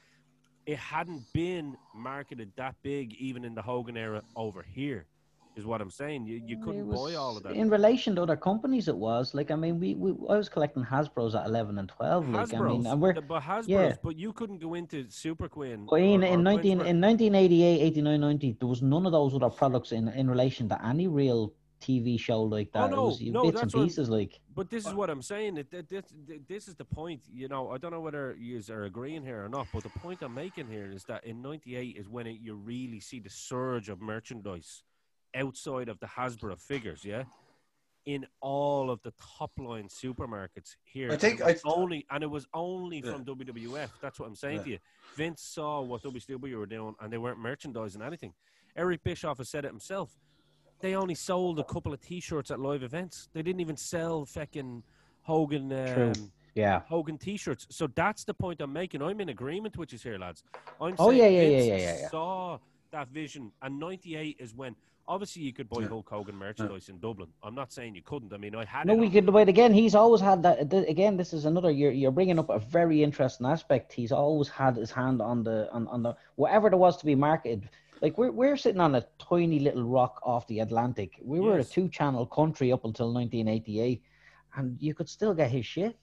[0.68, 5.08] It hadn't been marketed that big, even in the Hogan era over here,
[5.56, 6.26] is what I'm saying.
[6.26, 7.54] You, you couldn't was- buy all of that.
[7.54, 10.84] In relation to other companies, it was like I mean, we, we I was collecting
[10.84, 12.30] Hasbro's at 11 and 12.
[12.30, 13.96] Like I mean, and we're but Hasbro's, yeah.
[14.04, 15.88] but you couldn't go into Superquinn.
[15.90, 16.88] But in, or- or in 19 Quinsborough.
[16.88, 20.86] in 1988, 89, 90, there was none of those other products in in relation to
[20.86, 22.84] any real TV show like that.
[22.84, 22.96] Oh, that.
[22.96, 24.40] no, it was no, bits and that's what like.
[24.56, 25.58] But this is what I'm saying.
[25.58, 26.06] It, it, this,
[26.48, 27.22] this is the point.
[27.34, 30.22] You know, I don't know whether you are agreeing here or not, but the point
[30.22, 33.90] I'm making here is that in '98 is when it, you really see the surge
[33.90, 34.84] of merchandise
[35.36, 37.04] outside of the Hasbro figures.
[37.06, 37.24] Yeah,
[38.06, 41.12] in all of the top line supermarkets here.
[41.12, 43.12] I think it was I- only and it was only Yeah.
[43.12, 43.90] from WWF.
[44.02, 44.64] That's what I'm saying Yeah.
[44.64, 44.80] to you.
[45.16, 48.34] Vince saw what WCW were doing, and they weren't merchandising anything.
[48.76, 50.18] Eric Bischoff has said it himself.
[50.80, 53.30] They only sold a couple of T-shirts at live events.
[53.34, 54.84] They didn't even sell fucking
[55.24, 56.80] Hogan um, Yeah.
[56.88, 57.68] Hogan T-shirts.
[57.70, 59.02] So that's the point I'm making.
[59.04, 60.44] I'm in agreement with you here, lads.
[60.82, 62.10] I'm Oh, saying yeah, yeah, yeah, yeah, yeah, yeah.
[62.10, 62.58] Saw
[62.90, 64.76] that vision, and '98 is when
[65.08, 65.88] obviously you could buy Yeah.
[65.90, 67.30] Hulk Hogan merchandise in Dublin.
[67.44, 68.34] I'm not saying you couldn't.
[68.34, 69.74] I mean, I had No, it we on- could wait again.
[69.74, 70.70] He's always had that.
[70.70, 71.72] th- Again, this is another.
[71.72, 73.92] You're you're bringing up a very interesting aspect.
[73.94, 77.16] He's always had his hand on the on, on the whatever there was to be
[77.16, 77.70] marketed.
[78.02, 81.20] Like we're we're sitting on a tiny little rock off the Atlantic.
[81.24, 81.70] We were Yes.
[81.70, 84.02] a two channel country up until 1988,
[84.56, 85.98] and you could still get his shit.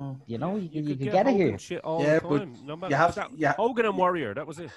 [0.00, 0.20] Mm.
[0.26, 1.58] You know, you, you, could could get, it Hogan here.
[1.58, 2.54] Shit all Yeah, the but time.
[2.64, 3.54] No matter you have that, yeah.
[3.54, 4.32] Hogan and Warrior.
[4.34, 4.70] That was it.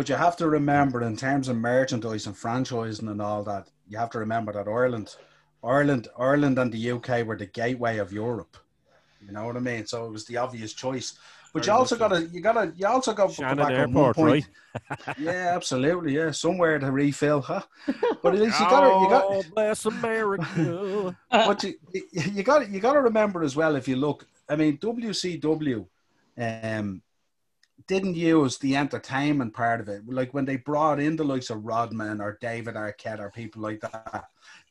[0.00, 3.98] But you have to remember, in terms of merchandise and franchising and all that, you
[3.98, 5.14] have to remember that Ireland,
[5.62, 8.56] Ireland, Ireland, and the UK were the gateway of Europe.
[9.20, 9.84] You know what I mean?
[9.84, 11.18] So it was the obvious choice.
[11.52, 13.58] But Very you also got to, you got to, you also got to go Shannon
[13.58, 14.46] back on one Airport, point.
[14.46, 14.48] right?
[15.18, 16.14] Yeah, absolutely.
[16.16, 17.60] Yeah, somewhere to refill, huh?
[18.22, 19.26] But at least you got to, you got.
[19.28, 21.14] Oh, bless America.
[21.30, 24.56] but you, you- you got you got to remember as well if you look i
[24.56, 25.86] mean wcw
[26.38, 27.02] um
[27.92, 31.64] didn't use the entertainment part of it like when they brought in the likes of
[31.70, 34.24] rodman or david arquette or people like that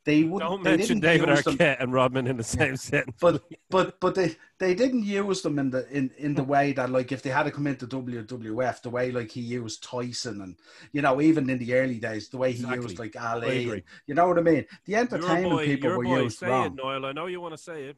[0.05, 2.77] they would Don't they mention didn't David use them- Arquette and Rodman in the same
[2.77, 3.17] sentence.
[3.25, 3.43] but
[3.75, 7.11] but but they they didn't use them in the in in the way that like
[7.11, 10.55] if they had to come into WWF the way like he used Tyson and
[10.93, 12.81] you know even in the early days the way he Exactly.
[12.87, 13.83] used like Ali agree.
[14.07, 16.75] you know what I mean the entertainment boy, people were boy, used say wrong it,
[16.75, 17.05] Noel.
[17.05, 17.97] I know you want to say it.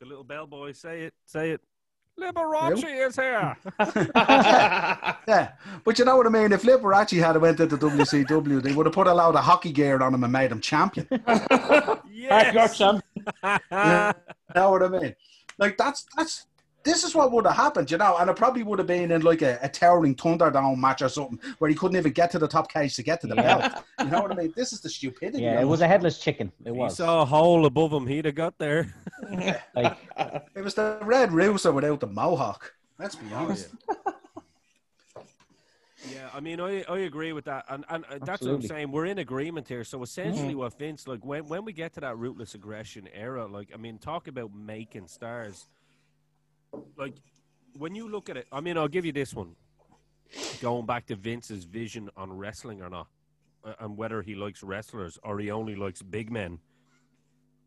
[0.00, 1.60] The little bellboy, say it, say it.
[2.20, 3.56] Liberace is here.
[5.28, 5.52] Yeah,
[5.84, 6.52] but you know what I mean.
[6.52, 10.02] If Liberace had went into WCW, they would have put a load of hockey gear
[10.02, 11.06] on him and made him champion.
[12.20, 12.76] You Hardcore yes.
[12.78, 13.04] champ.
[14.54, 15.14] know what I mean?
[15.58, 16.46] Like that's that's
[16.82, 18.16] this is what would have happened, you know.
[18.18, 21.38] And it probably would have been in like a, a towering Thunderdome match or something
[21.58, 23.84] where he couldn't even get to the top cage to get to the belt.
[23.98, 24.52] You know what I mean?
[24.56, 25.42] This is the stupidity.
[25.42, 26.52] Yeah, of it was a headless chicken.
[26.64, 26.96] It he was.
[26.96, 28.06] saw a hole above him.
[28.06, 28.94] He'd have got there.
[29.74, 29.96] Like,
[30.56, 32.72] It was the Red Rooster without the mohawk.
[32.98, 33.68] Let's be honest.
[33.88, 33.94] Yeah,
[36.12, 38.90] Yeah, I mean, I, I agree with that, and and uh, that's what I'm saying.
[38.90, 39.84] We're in agreement here.
[39.84, 43.68] So essentially, what Vince like when when we get to that ruthless aggression era, like
[43.74, 45.66] I mean, talk about making stars.
[46.96, 47.14] Like
[47.76, 49.54] when you look at it, I mean, I'll give you this one.
[50.60, 53.08] Going back to Vince's vision on wrestling or not,
[53.64, 56.58] uh, and whether he likes wrestlers or he only likes big men.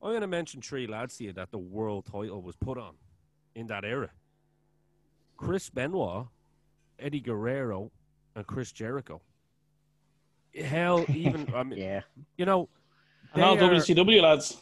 [0.02, 2.94] I'm going to mention three lads here that the world title was put on
[3.56, 4.10] in that era.
[5.38, 6.28] Chris Benoit,
[7.00, 7.92] Eddie Guerrero,
[8.36, 9.22] and Chris Jericho.
[10.56, 12.02] Hell, even I mean, Yeah.
[12.38, 12.70] you know,
[13.34, 14.58] And all are- WCW lads.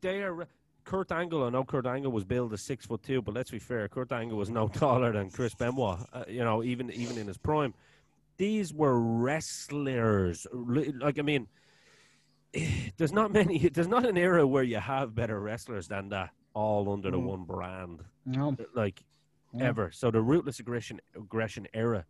[0.00, 0.46] they are.
[0.84, 3.58] Kurt Angle, I know Kurt Angle was billed as six foot two, but let's be
[3.58, 5.98] fair, Kurt Angle was no taller than Chris Benoit.
[6.12, 7.74] Uh, you know, even even in his prime,
[8.36, 10.46] these were wrestlers.
[10.52, 11.48] Like I mean,
[12.96, 13.68] there's not many.
[13.74, 17.24] There's not an era where you have better wrestlers than that, all under the Mm.
[17.26, 18.00] one brand.
[18.26, 18.56] No.
[18.74, 19.02] Like
[19.60, 19.90] ever.
[19.92, 22.04] So the ruthless aggression aggression era.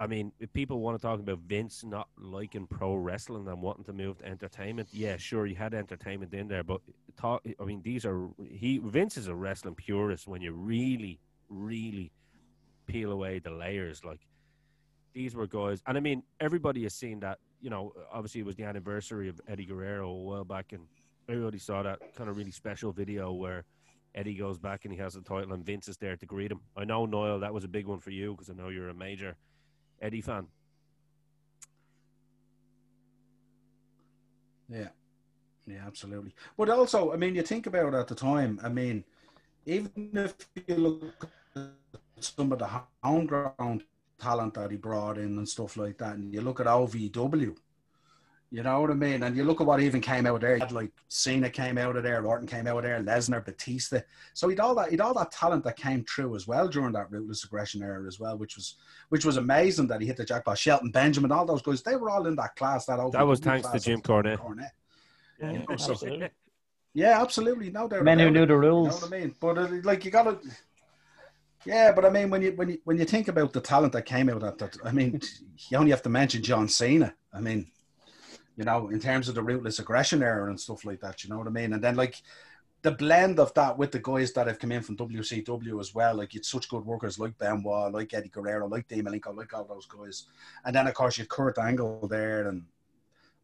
[0.00, 3.84] I mean, if people want to talk about Vince not liking pro wrestling and wanting
[3.84, 6.80] to move to entertainment, yeah, sure, you had entertainment in there, but
[7.16, 7.44] talk.
[7.60, 11.18] I mean, these are he Vince is a wrestling purist when you really,
[11.48, 12.12] really
[12.86, 14.04] peel away the layers.
[14.04, 14.20] Like
[15.14, 17.38] these were guys, and I mean, everybody has seen that.
[17.60, 20.86] You know, obviously it was the anniversary of Eddie Guerrero a while back, and
[21.28, 23.64] everybody saw that kind of really special video where
[24.14, 26.60] Eddie goes back and he has the title, and Vince is there to greet him.
[26.76, 28.94] I know, Noel, that was a big one for you because I know you're a
[28.94, 29.36] major
[30.00, 30.48] Eddie fan.
[34.68, 34.88] Yeah,
[35.66, 36.34] yeah, absolutely.
[36.56, 38.60] But also, I mean, you think about at the time.
[38.62, 39.04] I mean,
[39.66, 40.36] even if
[40.66, 41.70] you look at
[42.20, 42.70] some of the
[43.04, 43.84] homegrown
[44.20, 47.56] talent that he brought in and stuff like that, and you look at OVW,
[48.50, 49.22] you know what I mean?
[49.22, 50.54] And you look at what even came out of there.
[50.54, 54.00] You had like Cena came out of there, Orton came out of there, Lesnar, Batista.
[54.32, 57.10] So he'd all that he'd all that talent that came through as well during that
[57.10, 58.76] ruthless aggression era as well, which was
[59.10, 60.56] which was amazing that he hit the jackpot.
[60.58, 62.86] Shelton Benjamin, all those guys, they were all in that class.
[62.86, 64.38] That That was OVW thanks to Jim of Cornette.
[64.38, 64.70] Cornette.
[65.40, 66.30] Yeah, you know, so- absolutely.
[66.94, 67.70] Yeah, absolutely.
[67.70, 68.02] No doubt.
[68.02, 68.46] Men who knew it.
[68.46, 69.02] the You know rules.
[69.02, 69.34] what I mean?
[69.38, 70.38] But uh, like you gotta.
[71.64, 74.02] Yeah, but I mean, when you when you when you think about the talent that
[74.06, 75.20] came out of that, I mean,
[75.70, 77.14] you only have to mention John Cena.
[77.32, 77.70] I mean,
[78.58, 81.22] you know, in terms of the ruthless aggression era and stuff like that.
[81.22, 81.72] You know what I mean?
[81.72, 82.20] And then like
[82.82, 86.16] the blend of that with the guys that have come in from WCW as well.
[86.16, 89.64] Like it's such good workers like Benoit, like Eddie Guerrero, like Dean Malenko, like all
[89.64, 90.26] those guys.
[90.64, 92.64] And then of course you have Kurt Angle there and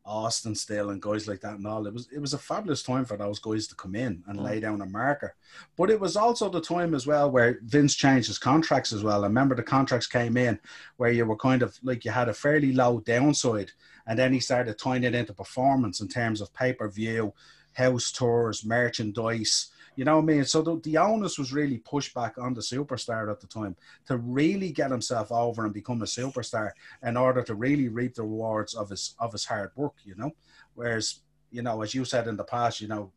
[0.07, 1.87] Austin still and guys like that and all.
[1.87, 4.45] It was it was a fabulous time for those guys to come in and mm.
[4.45, 5.35] lay down a marker.
[5.77, 9.25] But it was also the time as well where Vince changed his contracts as well.
[9.25, 10.59] I remember the contracts came in
[10.97, 13.71] where you were kind of like you had a fairly low downside,
[14.07, 17.33] and then he started tying it into performance in terms of pay per view,
[17.73, 19.71] house tours, merchandise.
[19.97, 20.45] You know what I mean?
[20.45, 23.77] So the, the onus was really pushed back on the superstar at the time
[24.07, 26.73] to really get himself over and become a superstar
[27.05, 29.95] in order to really reap the rewards of his of his hard work.
[30.05, 30.33] You know,
[30.75, 33.13] whereas you know, as you said in the past, you know,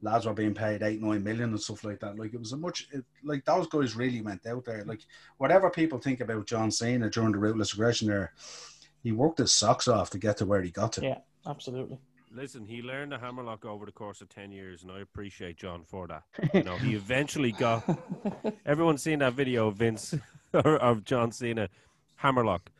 [0.00, 2.18] lads were being paid eight, nine million and stuff like that.
[2.18, 4.84] Like it was a much it, like those guys really went out there.
[4.84, 5.00] Like
[5.38, 8.32] whatever people think about John Cena during the ruthless aggression there,
[9.04, 11.02] he worked his socks off to get to where he got to.
[11.02, 11.98] Yeah, absolutely.
[12.32, 15.84] Listen, he learned the hammerlock over the course of 10 years, and I appreciate John
[15.86, 16.24] for that.
[16.52, 17.84] You know, he eventually got.
[18.66, 20.14] Everyone's seen that video of Vince,
[20.52, 21.68] or of John Cena,
[22.16, 22.70] hammerlock.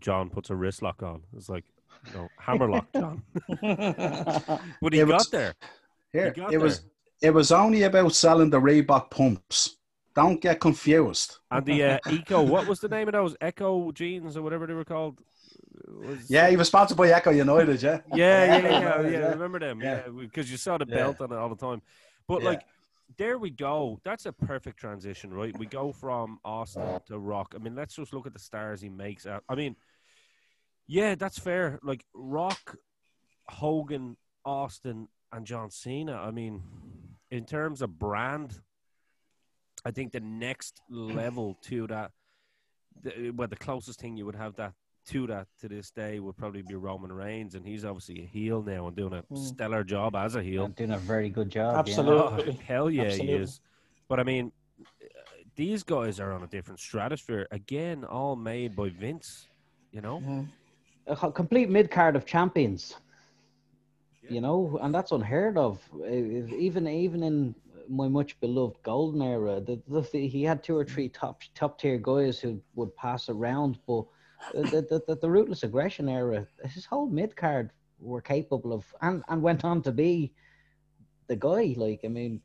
[0.00, 1.24] John puts a wrist lock on.
[1.36, 1.64] It's like,
[2.14, 3.22] no, hammerlock, John.
[3.60, 5.54] but he It got was- there.
[6.12, 6.82] Here, He got it was
[7.20, 9.76] it was only about selling the Reebok pumps.
[10.18, 11.38] Don't get confused.
[11.48, 13.36] And the uh, Eco, what was the name of those?
[13.40, 15.20] Ecko jeans or whatever they were called?
[15.86, 18.00] Was- Yeah, he was sponsored by Ecko United, yeah.
[18.14, 19.10] Yeah, yeah, yeah, Yeah, yeah.
[19.10, 19.28] yeah.
[19.28, 19.80] Remember them?
[19.80, 20.12] Yeah, Yeah.
[20.26, 20.96] because you saw the Yeah.
[20.96, 21.82] belt on it all the time.
[22.26, 22.48] But Yeah.
[22.48, 22.62] like,
[23.16, 24.00] there we go.
[24.02, 25.56] That's a perfect transition, right?
[25.56, 27.54] We go from Austin to Rock.
[27.54, 29.24] I mean, let's just look at the stars he makes.
[29.24, 29.76] I mean,
[30.88, 31.78] yeah, that's fair.
[31.84, 32.74] Like Rock,
[33.48, 36.14] Hogan, Austin, and John Cena.
[36.14, 36.64] I mean,
[37.30, 38.60] in terms of brand,
[39.84, 42.10] I think the next level to that,
[43.02, 44.72] the, well, the closest thing you would have that
[45.06, 48.62] to that to this day would probably be Roman Reigns, and he's obviously a heel
[48.62, 49.38] now and doing a Mm.
[49.38, 50.64] stellar job as a heel.
[50.64, 51.72] And doing a very good job.
[51.72, 51.78] yeah.
[51.78, 52.54] Absolutely.
[52.58, 53.36] Oh, hell yeah, Absolutely.
[53.36, 53.60] he is.
[54.08, 54.84] But I mean, uh,
[55.56, 57.46] these guys are on a different stratosphere.
[57.50, 59.48] Again, all made by Vince.
[59.92, 60.48] You know, Mhm.
[61.06, 62.96] a complete mid card of champions.
[64.22, 64.32] Yeah.
[64.32, 65.80] You know, and that's unheard of.
[66.06, 67.54] Even even in
[67.88, 71.98] my much beloved golden era, the, the, he had two or three top top tier
[71.98, 74.04] guys who would pass around, but
[74.54, 77.70] the the, the, the ruthless aggression era, his whole mid card
[78.00, 80.32] were capable of, and and went on to be
[81.26, 81.74] the guy.
[81.76, 82.40] Like I mean,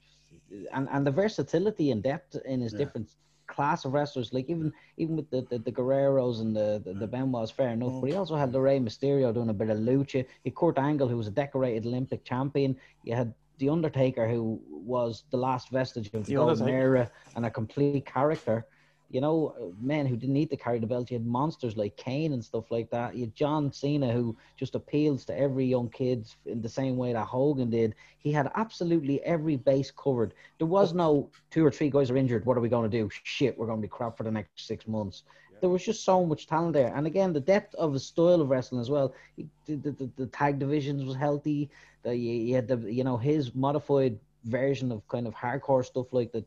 [0.71, 2.79] and and the versatility and depth in his Yeah.
[2.79, 3.15] different
[3.47, 4.33] class of wrestlers.
[4.33, 8.01] Like even even with the the, the Guerreros and the the, the Benoit's, fair enough.
[8.01, 8.19] But he mm.
[8.19, 10.25] also had the Rey Mysterio doing a bit of lucha.
[10.43, 12.77] He Kurt Angle, who was a decorated Olympic champion.
[13.03, 13.33] You had
[13.63, 18.05] the Undertaker, who was the last vestige of the, The golden era and a complete
[18.05, 18.65] character.
[19.09, 21.11] You know, men who didn't need to carry the belt.
[21.11, 23.15] You had monsters like Kane and stuff like that.
[23.15, 27.13] You had John Cena, who just appeals to every young kid in the same way
[27.13, 27.93] that Hogan did.
[28.17, 30.33] He had absolutely every base covered.
[30.57, 32.45] There was no two or three guys are injured.
[32.45, 33.07] What are we going to do?
[33.23, 35.23] Shit, we're going to be crap for the next six months.
[35.61, 38.49] There was just so much talent there, and again, the depth of his style of
[38.49, 39.13] wrestling as well.
[39.37, 41.69] He, the, the, the tag divisions was healthy.
[42.03, 46.07] The, you, you had the you know his modified version of kind of hardcore stuff
[46.11, 46.43] like the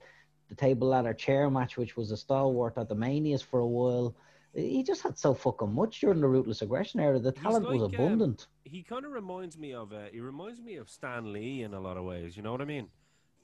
[0.48, 4.14] the table ladder chair match, which was a stalwart at the Manias for a while.
[4.54, 7.18] He just had so fucking much during the ruthless aggression era.
[7.18, 8.46] The He's talent was like, um, abundant.
[8.64, 11.80] he kind of reminds me of uh, he reminds me of Stan Lee in a
[11.80, 12.36] lot of ways.
[12.36, 12.88] You know what I mean?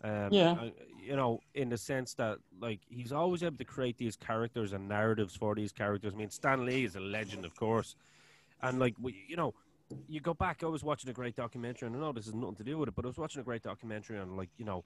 [0.05, 0.53] Um, Yeah.
[0.59, 4.73] I- you know, in the sense that like he's always able to create these characters
[4.73, 6.13] and narratives for these characters.
[6.15, 7.97] I mean, Stan Lee is a legend, of course,
[8.63, 9.53] and like we, you know,
[10.09, 10.63] you go back.
[10.63, 12.89] I was watching a great documentary, and I know this has nothing to do with
[12.89, 14.85] it, but I was watching a great documentary on like you know,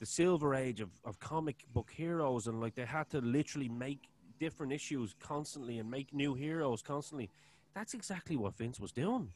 [0.00, 4.08] the silver age of, of comic book heroes, and like they had to literally make
[4.38, 7.30] different issues constantly and make new heroes constantly.
[7.74, 9.30] That's exactly what Vince was doing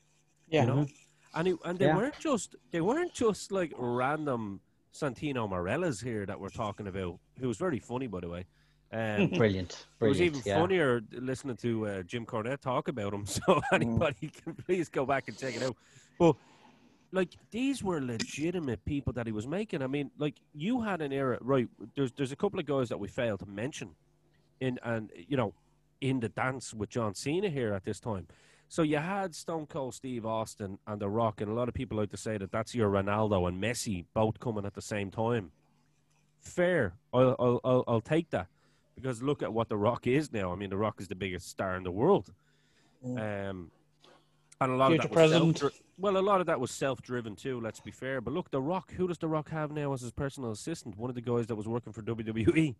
[0.48, 0.62] Yeah.
[0.62, 1.38] you know mm-hmm.
[1.38, 1.96] and it, and they Yeah.
[1.96, 4.60] weren't just they weren't just like random
[4.92, 8.44] Santino Marellas here that we're talking about who was very funny by the way
[8.92, 10.58] um, Brilliant, it was even yeah.
[10.58, 15.28] funnier listening to uh, Jim Cornette talk about him so anybody can please go back
[15.28, 15.76] and check it out.
[16.18, 16.36] But
[17.12, 19.82] like these were legitimate people that he was making.
[19.82, 22.98] I mean like you had an era right there's there's a couple of guys that
[22.98, 23.90] we failed to mention
[24.60, 25.54] in and you know
[26.00, 28.26] in the dance with John Cena here at this time.
[28.68, 31.98] So you had Stone Cold Steve Austin and The Rock, and a lot of people
[31.98, 35.50] like to say that that's your Ronaldo and Messi both coming at the same time.
[36.40, 38.46] Fair, I'll I'll I'll, I'll take that
[39.00, 40.52] because look at what The Rock is now.
[40.52, 42.32] I mean, The Rock is the biggest star in the world.
[43.04, 43.70] Um,
[44.60, 45.58] and a lot Future of that was president.
[45.58, 47.60] self- well, a lot of that was self-driven too.
[47.60, 48.20] Let's be fair.
[48.20, 48.92] But look, The Rock.
[48.92, 50.96] Who does The Rock have now as his personal assistant?
[50.98, 52.74] One of the guys that was working for WWE.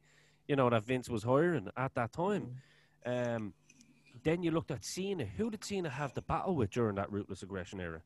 [0.48, 2.56] You know that Vince was hiring at that time.
[3.06, 3.54] Um,
[4.24, 5.24] then you looked at Cena.
[5.24, 8.02] Who did Cena have the battle with during that ruthless aggression era?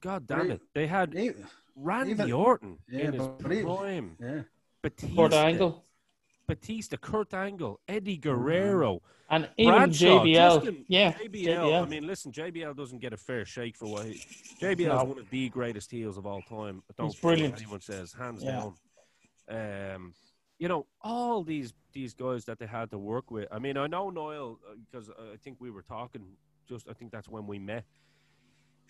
[0.00, 0.60] God damn it!
[0.74, 1.32] They had He-
[1.76, 4.16] Randy even- Orton Yeah, in his prime.
[4.20, 4.42] yeah.
[4.82, 5.84] Batista, Kurt Angle
[6.54, 9.00] Batista, Kurt Angle, Eddie Guerrero,
[9.30, 10.34] and even Bradshaw, JBL.
[10.34, 11.82] Justin, yeah, JBL.
[11.82, 14.20] I mean, listen, JBL doesn't get a fair shake for what he.
[14.60, 16.82] JBL is one of the greatest heels of all time.
[16.90, 17.56] I don't He's brilliant.
[17.56, 18.70] Anyone says hands Yeah.
[19.48, 19.94] down.
[19.94, 20.14] Um,
[20.58, 23.48] you know, all these these guys that they had to work with.
[23.50, 24.58] I mean, I know Noel
[24.90, 26.36] because I think we were talking.
[26.68, 27.84] Just I think that's when we met.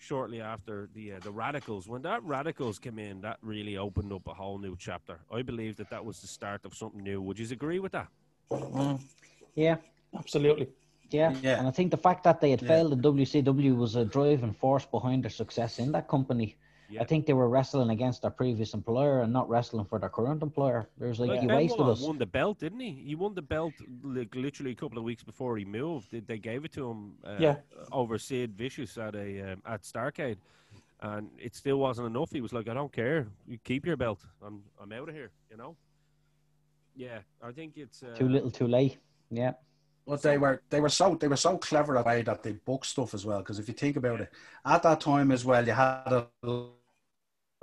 [0.03, 4.27] Shortly after the uh, the radicals, when that radicals came in, that really opened up
[4.27, 5.15] a whole new chapter.
[5.31, 7.21] I believe that that was the start of something new.
[7.21, 8.07] Would you agree with that?
[8.51, 8.99] Mm,
[9.55, 9.77] Yeah,
[10.19, 10.67] absolutely.
[11.09, 11.59] yeah, Yeah.
[11.59, 12.67] And I think the fact that they had Yeah.
[12.67, 16.57] failed in WCW was a driving force behind their success in that company.
[16.93, 17.01] Yeah.
[17.01, 20.41] I think they were wrestling against their previous employer and not wrestling for their current
[20.43, 20.81] employer.
[20.97, 22.01] There's like, Like you Benoit wasted us.
[22.01, 22.91] won the belt, didn't he?
[23.09, 23.73] He won the belt
[24.03, 26.11] like literally a couple of weeks before he moved.
[26.11, 27.55] They, they gave it to him uh, Yeah.
[27.91, 30.37] over Sid Vicious at a um, at Starcade,
[31.01, 32.31] and it still wasn't enough.
[32.31, 33.19] He was like, "I don't care.
[33.51, 34.19] You keep your belt.
[34.45, 35.75] I'm I'm out of here." You know.
[36.95, 38.97] Yeah, I think it's uh, Too little, too late.
[39.31, 39.53] Yeah,
[40.05, 42.51] But they were they were so they were so clever at the way that they
[42.53, 43.39] booked stuff as well.
[43.39, 44.29] Because if you think about it,
[44.63, 46.27] at that time as well, you had a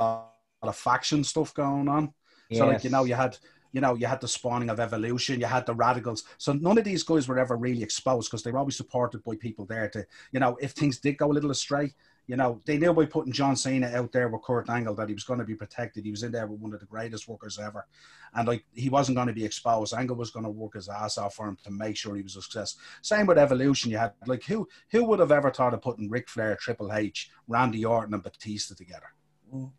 [0.04, 0.32] lot
[0.62, 2.12] of faction stuff going on.
[2.52, 3.36] So like you know, you had
[3.72, 6.24] you know you had the spawning of evolution, you had the radicals.
[6.38, 9.36] So none of these guys were ever really exposed because they were always supported by
[9.36, 11.94] people there to you know if things did go a little astray.
[12.26, 15.14] You know, they knew by putting John Cena out there with Kurt Angle that he
[15.14, 16.04] was going to be protected.
[16.04, 17.88] He was in there with one of the greatest workers ever.
[18.34, 19.94] And like he wasn't going to be exposed.
[19.94, 22.36] Angle was going to work his ass off for him to make sure he was
[22.36, 22.76] a success.
[23.02, 23.90] Same with Evolution.
[23.90, 27.32] You had like who who would have ever thought of putting Ric Flair, Triple H,
[27.48, 29.12] Randy Orton, and Batista together?
[29.52, 29.72] Mm.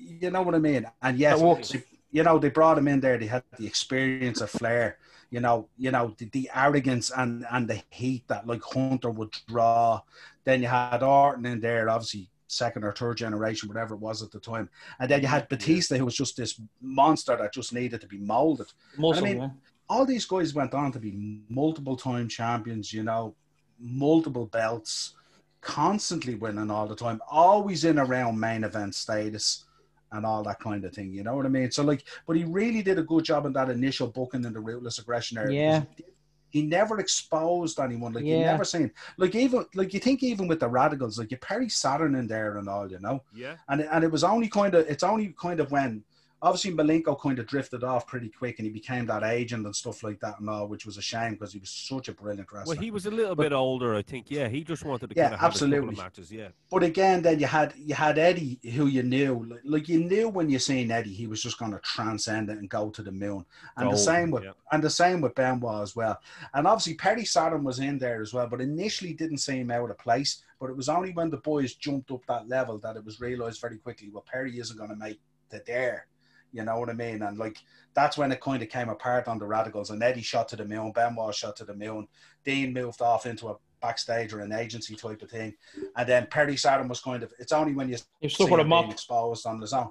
[0.00, 0.86] You know what I mean?
[1.02, 1.38] And yes,
[1.72, 3.18] they- you know they brought him in there.
[3.18, 4.98] They had the experience of Flair.
[5.30, 9.34] You know, you know the, the arrogance and and the heat that like Hunter would
[9.46, 10.00] draw.
[10.44, 14.30] Then you had Orton in there, obviously second or third generation, whatever it was at
[14.30, 14.70] the time.
[14.98, 18.16] And then you had Batista, who was just this monster that just needed to be
[18.16, 18.68] molded.
[18.96, 19.50] Muscle, mean- yeah.
[19.90, 23.34] All these guys went on to be multiple time champions, you know,
[23.78, 25.14] multiple belts,
[25.60, 29.64] constantly winning all the time, always in around main event status
[30.12, 31.12] and all that kind of thing.
[31.12, 31.70] You know what I mean?
[31.70, 34.60] So like, but he really did a good job in that initial booking in the
[34.60, 35.60] ruthless aggression area.
[35.60, 35.80] Yeah.
[35.80, 36.12] because
[36.50, 38.12] He never exposed anyone.
[38.14, 38.52] Like you Yeah.
[38.52, 42.14] never seen like even like you think even with the radicals, like you Perry Saturn
[42.14, 43.22] in there and all, you know.
[43.34, 43.56] yeah.
[43.68, 46.04] And and it was only kind of it's only kind of when
[46.40, 50.02] obviously Malenko kind of drifted off pretty quick, and he became that agent and stuff
[50.02, 52.74] like that and all, which was a shame because he was such a brilliant wrestler.
[52.74, 54.30] Well, he was a little But- bit older, I think.
[54.30, 55.92] Yeah, he just wanted to Yeah, kind of have a couple absolutely.
[55.94, 56.32] of matches.
[56.32, 60.00] Yeah, But again, then you had you had Eddie, who you knew, like, like you
[60.04, 63.02] knew when you seen Eddie, he was just going to transcend it and go to
[63.02, 63.44] the moon.
[63.76, 64.52] And the same with yeah.
[64.72, 66.18] and the same with Benoit as well.
[66.54, 69.98] And obviously Perry Saturn was in there as well, but initially didn't seem out of
[69.98, 70.42] place.
[70.60, 73.60] But it was only when the boys jumped up that level that it was realised
[73.60, 75.20] very quickly, well, Perry isn't going to make
[75.50, 76.06] the dare.
[76.52, 77.22] You know what I mean?
[77.22, 77.58] And like
[77.94, 79.90] that's when it kind of came apart on the radicals.
[79.90, 82.08] And Eddie shot to the moon, Benoit shot to the moon.
[82.44, 85.54] Dean moved off into a backstage or an agency type of thing.
[85.96, 88.60] And then Perry Saturn was kind of it's only when you You've see stuck with
[88.60, 89.90] a him being exposed on his own.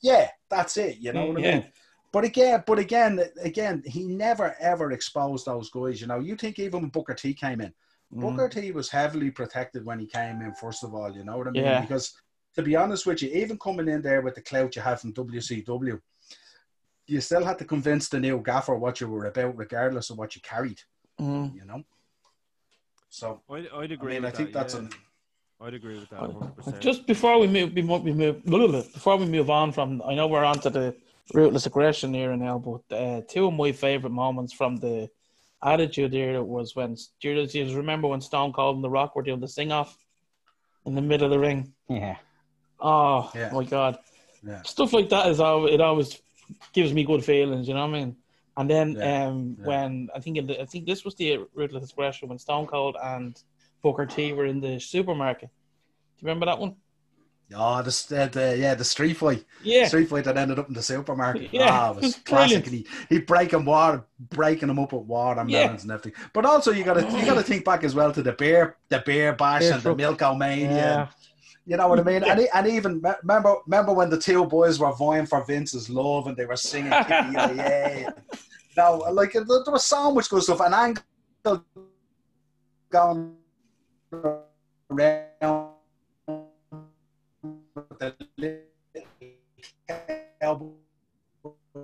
[0.00, 0.98] Yeah, that's it.
[0.98, 1.54] You know what I Yeah.
[1.60, 1.72] mean?
[2.10, 6.00] But again, but again, again, he never ever exposed those guys.
[6.00, 7.72] You know, you think even Booker T came in,
[8.14, 8.20] Mm.
[8.22, 10.54] Booker T was heavily protected when he came in.
[10.54, 11.64] First of all, you know what I mean?
[11.64, 11.80] Yeah.
[11.82, 12.14] Because
[12.58, 15.12] to be honest with you, even coming in there with the clout you had from
[15.12, 16.00] WCW,
[17.06, 20.34] you still had to convince the new gaffer what you were about, regardless of what
[20.34, 20.80] you carried.
[21.20, 21.54] Mm.
[21.54, 21.84] You know.
[23.10, 24.14] So I'd, I'd I agree.
[24.14, 24.80] mean, I with think that, that's yeah.
[24.80, 24.90] an
[25.60, 26.20] I'd agree with that.
[26.20, 26.80] 100%.
[26.80, 30.58] Just before we move, we move, before we move on from, I know we're on
[30.62, 30.96] to the
[31.34, 35.08] ruthless aggression here now, but uh, two of my favorite moments from the
[35.62, 39.14] attitude era was when, do you, do you remember when Stone Cold and The Rock
[39.14, 39.96] were doing the sing off
[40.86, 41.72] in the middle of the ring?
[41.88, 42.16] Yeah.
[42.80, 43.50] Oh Yeah.
[43.52, 43.98] my god,
[44.46, 44.62] yeah.
[44.62, 46.20] stuff like that is always, it always
[46.72, 47.68] gives me good feelings.
[47.68, 48.16] You know what I mean?
[48.56, 51.90] And then Yeah, um, when I think in the, I think this was the ruthless
[51.92, 53.40] aggression when Stone Cold and
[53.82, 55.50] Booker T were in the supermarket.
[55.50, 56.76] Do you remember that one?
[57.54, 59.42] Oh, the, the, the yeah, the street fight.
[59.62, 59.86] Yeah.
[59.86, 61.48] Street fight that ended up in the supermarket.
[61.52, 62.66] Yeah, Ah, it was classic.
[62.66, 65.64] He he breaking water, breaking them up with watermelons Yeah.
[65.64, 66.22] Melons and everything.
[66.34, 69.32] But also you gotta you gotta think back as well to the beer, the beer
[69.32, 69.98] bash Beer and the truck.
[69.98, 70.60] Milkomania.
[70.60, 71.06] Yeah.
[71.68, 72.24] And- You know what I mean?
[72.24, 76.26] And, e- and even remember remember when the two boys were vying for Vince's love
[76.26, 78.10] and they were singing Yeah Yeah.
[78.76, 80.60] No, like there was so much good stuff.
[80.60, 81.64] And Angle
[82.90, 83.34] going
[84.90, 85.68] around
[87.74, 88.14] with the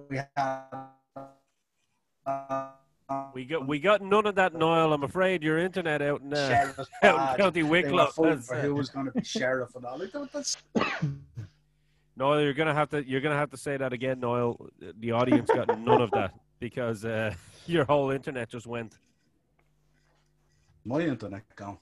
[0.08, 0.83] we had.
[3.34, 4.92] We got we got none of that, Niall.
[4.92, 6.72] I'm afraid your internet out in uh,
[7.02, 7.36] out in.
[7.44, 8.06] County Wicklow.
[8.06, 9.98] for who was going to be sheriff and all.
[9.98, 10.56] Like, that- that's,
[12.16, 14.68] No, you're gonna have to you're gonna have to say that again, Niall.
[15.00, 17.34] The audience got none of that because uh,
[17.66, 18.96] your whole internet just went.
[20.84, 21.78] my internet gone.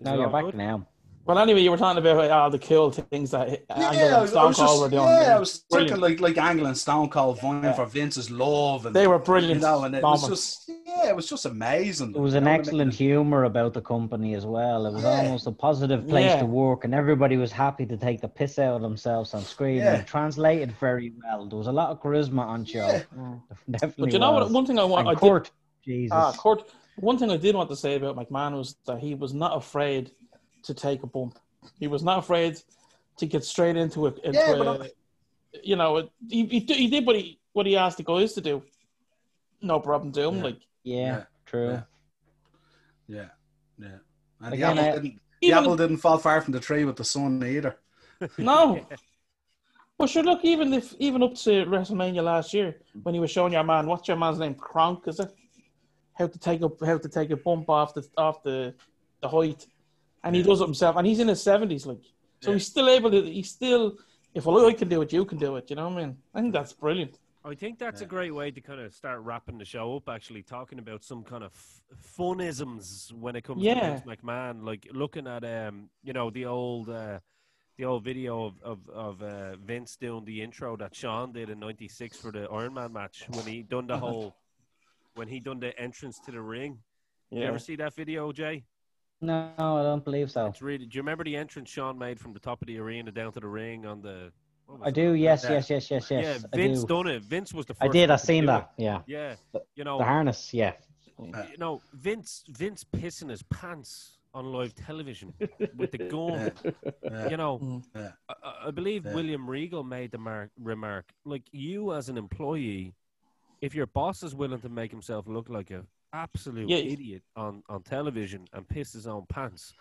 [0.00, 0.56] Is Now you're back good?
[0.56, 0.88] now.
[1.24, 4.28] Well, anyway, you were talking about all the cool things that Angle Yeah, I and
[4.28, 5.02] Stone Cold were doing.
[5.04, 5.90] yeah, I was Brilliant.
[6.00, 7.74] thinking like like Angle and Stone Cold vying Yeah.
[7.74, 11.14] for Vince's love, and They were you brilliant know, and it was just yeah, it
[11.16, 12.12] was just amazing.
[12.12, 12.96] There was an know what I excellent mean?
[12.96, 14.84] humor about the company as well.
[14.86, 15.22] It was Yeah.
[15.22, 16.40] almost a positive place Yeah.
[16.40, 19.76] to work, and everybody was happy to take the piss out of themselves on screen.
[19.76, 19.94] Yeah.
[19.94, 21.46] And translated very well.
[21.46, 22.78] There was a lot of charisma on show.
[22.86, 23.02] Yeah.
[23.16, 23.40] Mm.
[23.70, 24.04] Definitely.
[24.06, 24.50] But you know what?
[24.50, 25.50] One thing I want, And I did, Kurt,
[25.84, 26.10] Jesus.
[26.12, 26.64] ah, Kurt.
[26.96, 30.10] One thing I did want to say about McMahon was that he was not afraid
[30.64, 31.38] to take a bump.
[31.78, 32.58] He was not afraid
[33.18, 34.18] to get straight into it.
[34.24, 34.90] Into Yeah, but a-
[35.62, 38.62] you know, he, he he did what he what he asked the guys to do.
[39.60, 40.36] No problem to him.
[40.38, 40.42] Yeah.
[40.42, 41.24] Like yeah, Yeah.
[41.46, 41.68] true.
[41.70, 41.82] Yeah.
[43.08, 43.28] Yeah,
[43.78, 43.88] yeah.
[44.40, 46.84] And Again, the, I- apple didn't, the even apple didn't fall far from the tree
[46.84, 47.76] with the son either.
[48.38, 48.86] No.
[49.98, 50.22] Well, sure.
[50.22, 53.86] Look, even if even up to WrestleMania last year, when he was showing your man,
[53.86, 54.54] what's your man's name?
[54.54, 55.32] Kronk, is it?
[56.14, 58.74] How to take up, how to take a bump off the off the
[59.20, 59.66] the height,
[60.24, 61.98] and he does it himself, and he's in his seventies, like
[62.40, 62.54] so Yeah.
[62.56, 63.22] he's still able to.
[63.22, 63.96] He's still,
[64.34, 65.70] if well, I can do it, you can do it.
[65.70, 66.16] You know what I mean?
[66.34, 67.18] I think that's brilliant.
[67.44, 70.08] I think that's a great way to kind of start wrapping the show up.
[70.08, 71.82] Actually, talking about some kind of f-
[72.16, 73.74] funisms when it comes Yeah.
[73.74, 77.18] to Vince McMahon, like looking at um, you know, the old uh,
[77.78, 81.58] the old video of of, of uh, Vince doing the intro that Shawn did in
[81.58, 84.36] '96 for the Iron Man match when he done the whole
[85.14, 86.78] when he done the entrance to the ring.
[87.30, 88.64] You ever see that video, Jay?
[89.22, 90.46] No, I don't believe so.
[90.46, 90.84] It's really.
[90.86, 93.40] Do you remember the entrance Shawn made from the top of the arena down to
[93.40, 94.32] the ring on the?
[94.82, 94.94] I it?
[94.94, 95.12] do.
[95.12, 95.52] Yes, Yeah.
[95.52, 96.40] yes, yes, yes, yes.
[96.40, 96.86] yeah, I Vince do.
[96.88, 97.22] done it.
[97.22, 97.74] Vince was the.
[97.80, 98.10] I did.
[98.10, 98.72] I seen that.
[98.76, 98.82] it.
[98.82, 99.34] Yeah, Yeah,
[99.76, 100.52] you know, the harness.
[100.52, 100.72] Yeah.
[101.18, 105.32] you know, Vince Vince pissing his pants on live television
[105.76, 106.52] with the gun.
[107.04, 107.28] Yeah.
[107.28, 107.82] You know, Mm.
[107.94, 108.12] Yeah.
[108.28, 109.14] I- I, I believe Yeah.
[109.14, 112.94] William Regal made the mar- remark, like you as an employee,
[113.60, 116.78] if your boss is willing to make himself look like a absolute Yeah.
[116.78, 119.72] idiot on on television and piss his own pants,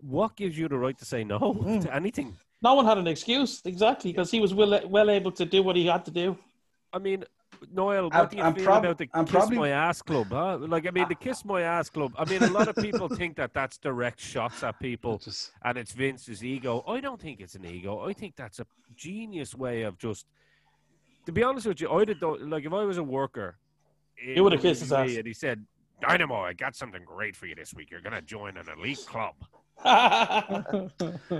[0.00, 1.82] what gives you the right to say no Mm.
[1.84, 2.36] to anything?
[2.62, 5.76] No one had an excuse exactly because he was well well able to do what
[5.76, 6.36] he had to do.
[6.92, 7.24] I mean,
[7.72, 10.00] Noel, what I'm- do you I'm feel prob- about the I'm Kiss probably- My Ass
[10.02, 10.28] Club?
[10.30, 10.56] Huh?
[10.58, 12.12] Like, I mean, the Kiss My Ass Club.
[12.18, 15.76] I mean, a lot of people think that that's direct shots at people, Just- and
[15.76, 16.82] it's Vince's ego.
[16.86, 18.00] I don't think it's an ego.
[18.08, 20.26] I think that's a genius way of just.
[21.26, 23.58] To be honest with you, I'd have done, like if I was a worker,
[24.24, 25.16] in You would've kissed his WWE ass.
[25.16, 25.64] and he said,
[26.00, 27.90] "Dynamo, I got something great for you this week.
[27.90, 29.34] You're gonna join an elite club,
[29.84, 30.90] Do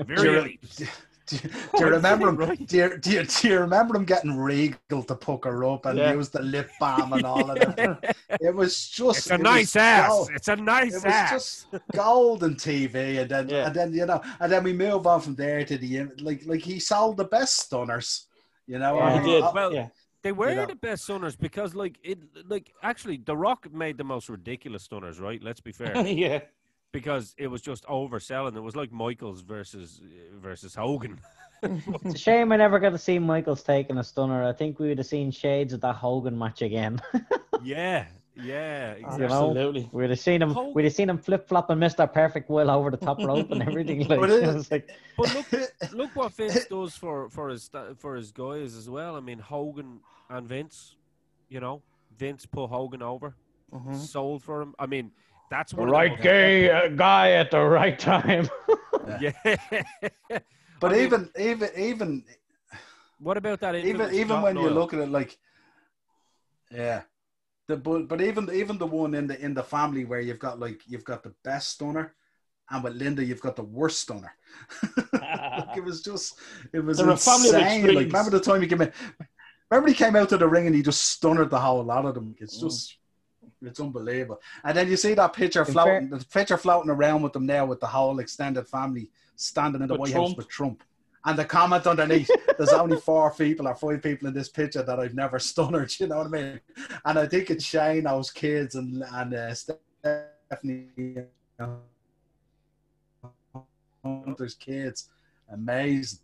[0.05, 0.61] very you, elite."
[1.27, 2.57] do, do you remember him?
[2.67, 5.97] Do you, do, you, do you remember him getting Regal to poke her up and
[5.99, 6.13] Yeah.
[6.15, 8.17] use the lip balm and all of that?
[8.41, 10.09] It was just It's a it nice ass.
[10.09, 10.31] gold.
[10.35, 11.31] It's a It nice was ass.
[11.31, 13.67] just golden TV, and then Yeah.
[13.67, 16.63] and then you know, and then we move on from there to the like like
[16.63, 18.27] he sold the best stunners.
[18.67, 19.43] You know, Yeah, I he did.
[19.45, 19.89] I- Well, yeah.
[20.23, 20.67] They were know.
[20.67, 22.19] the best stunners because, like, it,
[22.49, 25.43] like actually, The Rock made the most ridiculous stunners, right?
[25.43, 26.41] Let's be fair, yeah.
[26.93, 28.57] because it was just overselling.
[28.57, 31.21] It was like Michaels versus uh, versus Hogan.
[31.63, 34.43] It's a shame I never got to see Michaels taking a stunner.
[34.45, 37.03] I think we would have seen shades of that Hogan match again.
[37.63, 38.07] yeah,
[38.43, 39.07] yeah, You know?
[39.09, 39.25] exactly.
[39.27, 39.89] Absolutely.
[39.93, 40.51] we'd have seen him.
[40.51, 43.19] Hogan- We'd have seen him flip flop and miss that perfect will over the top
[43.23, 44.07] rope and everything.
[44.09, 45.47] Like, But it- it like But look,
[45.93, 49.17] look what Vince does for for his for his guys as well.
[49.17, 50.97] I mean, Hogan and Vince.
[51.49, 51.83] You know,
[52.17, 53.35] Vince put Hogan over,
[53.73, 53.97] Mhm.
[53.97, 54.75] sold for him.
[54.79, 55.11] I mean,
[55.51, 58.49] that's the one the right most- gay uh, guy at the right time.
[59.21, 59.33] Yeah.
[60.81, 62.25] but I mean, even even even
[63.19, 63.75] what about that?
[63.75, 64.73] even even John when you Doyle?
[64.73, 65.37] look at it like
[66.71, 67.03] yeah
[67.71, 70.61] the but, but even even the one in the in the family where you've got
[70.61, 72.15] like you've got the best stunner
[72.71, 74.33] and with Linda you've got the worst stunner.
[75.13, 76.39] Like it was just
[76.73, 77.95] it was They're a family of insane.
[77.95, 78.93] Like remember the time he came in
[79.71, 82.15] remember he came out to the ring and he just stunnered the whole lot of
[82.15, 82.35] them.
[82.39, 82.69] It's Mm.
[82.69, 82.97] just
[83.63, 84.41] it's unbelievable.
[84.65, 87.67] And then you see that picture In floating the picture floating around with them now
[87.67, 90.83] with the whole extended family standing in the With White House with Trump
[91.25, 94.99] and the comment underneath, there's only four people or five people in this picture that
[94.99, 95.99] I've never stunnered.
[96.01, 96.61] You know what I mean?
[97.05, 101.27] And I think it's Shane, those kids, and and uh, Stephanie, you
[101.59, 101.81] know,
[104.03, 105.11] Hunter's kids.
[105.53, 106.21] Amazing,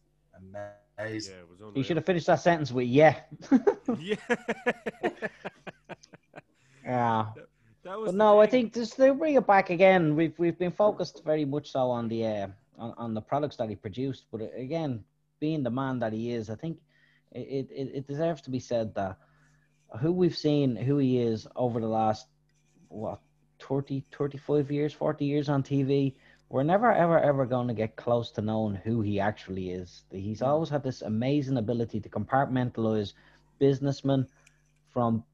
[0.98, 1.34] amazing.
[1.34, 3.20] Yeah, it you should have finished that sentence with yeah.
[3.98, 4.16] Yeah.
[6.84, 7.26] Yeah.
[7.82, 10.56] that was But the no, I think just to bring it back again, we've we've
[10.56, 12.46] been focused very much so on the uh,
[12.78, 14.26] on, on the products that he produced.
[14.30, 15.04] But again,
[15.40, 16.78] being the man that he is, I think
[17.32, 19.18] it, it, it deserves to be said that
[20.00, 22.26] who we've seen, who he is over the last
[22.88, 23.20] what
[23.60, 26.14] 30, 35 years, 40 years on TV,
[26.48, 30.04] we're never ever ever going to get close to knowing who he actually is.
[30.12, 30.46] He's mm.
[30.46, 33.14] always had this amazing ability to compartmentalize
[33.58, 34.26] businessman
[34.90, 35.24] from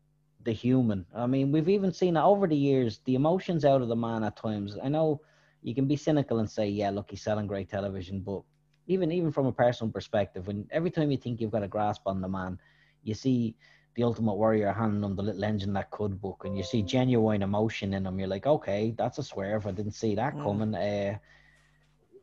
[0.45, 1.07] the human.
[1.15, 4.37] I mean, we've even seen over the years, the emotions out of the man at
[4.37, 4.77] times.
[4.83, 5.21] I know
[5.63, 8.43] you can be cynical and say, yeah, look, he's selling great television, but
[8.87, 12.03] even even from a personal perspective, when every time you think you've got a grasp
[12.07, 12.59] on the man,
[13.03, 13.57] you see
[13.95, 17.43] the Ultimate Warrior handing him the little engine that could book, and you see genuine
[17.43, 18.19] emotion in him.
[18.19, 19.67] You're like, okay, that's a swerve.
[19.67, 20.43] I didn't see that Mm.
[20.43, 20.75] coming.
[20.75, 21.19] Uh,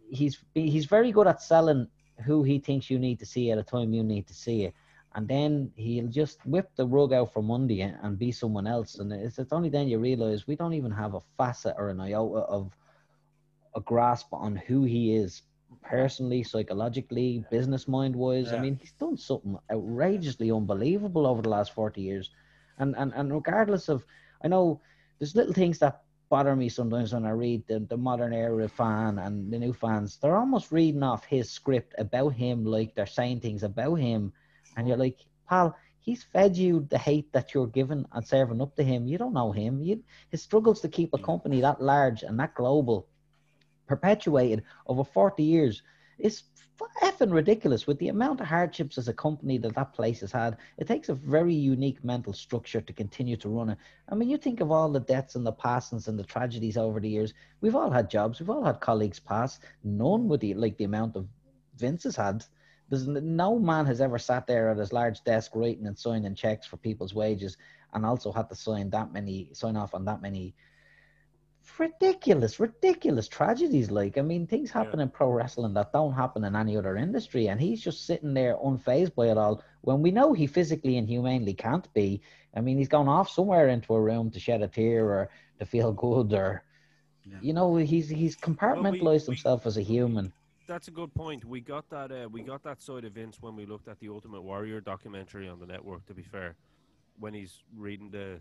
[0.10, 1.88] he's he's very good at selling
[2.26, 4.74] who he thinks you need to see at a time you need to see it
[5.16, 9.00] and then he'll just whip the rug out from under you and be someone else.
[9.00, 12.00] And it's, it's only then you realize we don't even have a facet or an
[12.00, 12.76] iota of
[13.76, 15.44] a grasp on who he is
[15.82, 18.54] personally, psychologically, business mind wise.
[18.54, 22.30] I mean, he's done something outrageously unbelievable over the last 40 years.
[22.78, 24.06] And, and, and regardless of,
[24.44, 24.82] I know
[25.20, 29.18] there's little things that bother me sometimes when I read the, the modern era fan
[29.18, 30.18] and the new fans.
[30.18, 34.32] They're almost reading off his script about him like they're saying things about him
[34.78, 35.18] and you're like,
[35.48, 39.08] pal, he's fed you the hate that you're giving and serving up to him.
[39.08, 39.82] You don't know him.
[39.82, 43.08] You, his struggles to keep a company that large and that global
[43.90, 45.82] perpetuated over 40 years
[46.20, 46.44] is
[47.04, 50.58] effing ridiculous with the amount of hardships as a company that that place has had.
[50.78, 53.78] It takes a very unique mental structure to continue to run it.
[54.08, 57.00] I mean, you think of all the deaths and the passings and the tragedies over
[57.00, 57.34] the years.
[57.62, 58.40] We've all had jobs.
[58.40, 59.60] We've all had colleagues pass.
[59.84, 61.28] None with the like the amount of
[61.76, 62.46] Vince has had.
[62.90, 66.66] There's no man has ever sat there at his large desk writing and signing checks
[66.66, 67.58] for people's wages
[67.94, 70.56] and also had to sign that many sign off on that many
[71.78, 73.92] ridiculous, ridiculous tragedies.
[73.92, 77.48] Like, I mean, things happen in pro wrestling that don't happen in any other industry,
[77.50, 79.62] and he's just sitting there unfazed by it all.
[79.82, 82.22] When we know he physically and humanely can't be.
[82.56, 85.30] I mean, he's gone off somewhere into a room to shed a tear or
[85.60, 86.64] to feel good, or
[87.26, 87.38] Yeah.
[87.42, 90.34] you know, he's he's compartmentalized we- himself as a human.
[90.68, 91.46] That's a good point.
[91.46, 92.12] We got that.
[92.12, 95.48] Uh, we got that side of Vince when we looked at the Ultimate Warrior documentary
[95.48, 96.06] on the network.
[96.06, 96.56] To be fair,
[97.20, 98.40] when he's reading the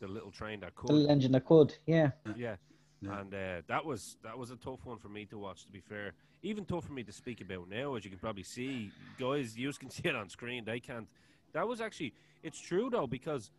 [0.00, 0.88] the little train that could.
[0.88, 2.10] The little engine that could, yeah.
[2.36, 2.56] yeah,
[3.00, 3.20] Yeah.
[3.20, 5.64] and uh, that was that was a tough one for me to watch.
[5.66, 6.12] To be fair,
[6.42, 9.56] even tough for me to speak about now, as you can probably see, guys.
[9.56, 10.64] You can see it on screen.
[10.64, 11.06] They can't
[11.52, 13.50] That was actually it's true though because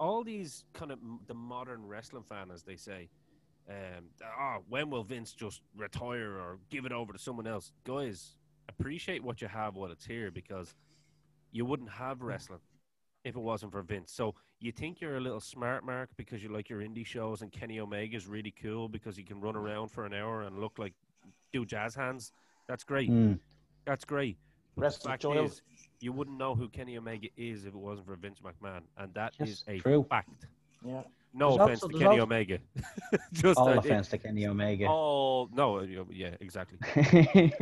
[0.00, 3.08] all these kind of the modern wrestling fan, as they say,
[3.70, 4.04] um,
[4.40, 7.72] oh, when will Vince just retire or give it over to someone else?
[7.84, 8.34] Guys,
[8.68, 10.74] appreciate what you have while it's here because
[11.52, 12.58] you wouldn't have wrestling
[13.24, 14.12] if it wasn't for Vince.
[14.12, 17.50] So you think you're a little smart, Mark, because you like your indie shows and
[17.50, 20.78] Kenny Omega is really cool because he can run around for an hour and look
[20.78, 20.92] like
[21.52, 22.32] do jazz hands.
[22.68, 23.10] That's great.
[23.10, 23.38] Mm.
[23.86, 24.36] That's great.
[24.76, 25.62] But Rest the of fact is,
[26.00, 29.32] you wouldn't know who Kenny Omega is if it wasn't for Vince McMahon, and that
[29.40, 30.04] is Yes, a true.
[30.08, 30.46] fact.
[30.84, 31.02] Yeah.
[31.36, 32.58] No There's offense also- to Kenny also- Omega.
[33.32, 34.86] Just All uh, offense to Kenny Omega.
[34.88, 35.80] Oh no,
[36.10, 36.78] yeah, exactly.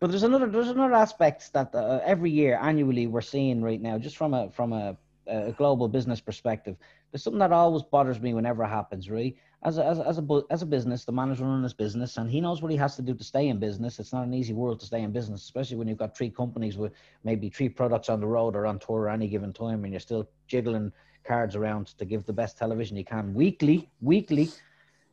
[0.00, 3.98] but there's another there's another aspect that uh, every year annually we're seeing right now,
[3.98, 6.76] just from a from a, a global business perspective.
[7.10, 9.10] There's something that always bothers me whenever it happens.
[9.10, 11.74] Right, as a, as a, as a as a business, the man is running his
[11.74, 13.98] business and he knows what he has to do to stay in business.
[13.98, 16.76] It's not an easy world to stay in business, especially when you've got three companies
[16.76, 16.92] with
[17.24, 20.00] maybe three products on the road or on tour at any given time, and you're
[20.00, 20.92] still jiggling
[21.24, 23.88] cards around to give the best television you can weekly.
[24.00, 24.50] Weekly,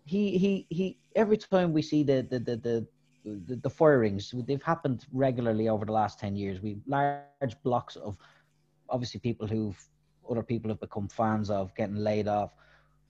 [0.05, 0.97] he he he.
[1.15, 2.87] Every time we see the the the, the
[3.45, 8.17] the, the firings they've happened regularly over the last 10 years we large blocks of
[8.89, 9.77] obviously people who've
[10.29, 12.53] other people have become fans of getting laid off.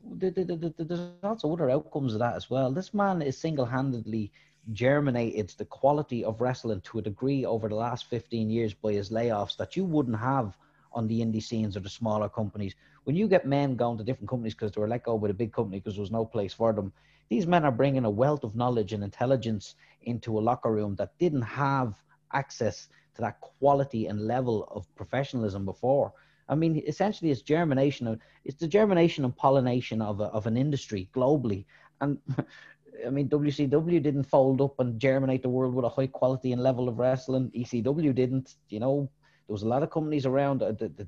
[0.03, 2.71] There- there- there- there- there's also other outcomes of that as well.
[2.71, 4.31] This man is single-handedly
[4.71, 9.09] germinated the quality of wrestling to a degree over the last 15 years by his
[9.09, 10.57] layoffs that you wouldn't have
[10.93, 12.75] on the indie scenes or the smaller companies.
[13.03, 15.33] When you get men going to different companies because they were let go by the
[15.33, 16.93] big company because there was no place for them
[17.29, 21.17] these men are bringing a wealth of knowledge and intelligence into a locker room that
[21.19, 22.03] didn't have
[22.33, 26.13] access to that quality and level of professionalism before.
[26.49, 30.57] I mean, essentially, it's germination of it's the germination and pollination of a, of an
[30.57, 31.65] industry globally.
[32.01, 32.17] And
[33.05, 36.63] I mean, WCW didn't fold up and germinate the world with a high quality and
[36.63, 37.51] level of wrestling.
[37.55, 38.55] ECW didn't.
[38.69, 39.09] You know,
[39.47, 40.63] there was a lot of companies around.
[40.63, 41.07] Uh, the, the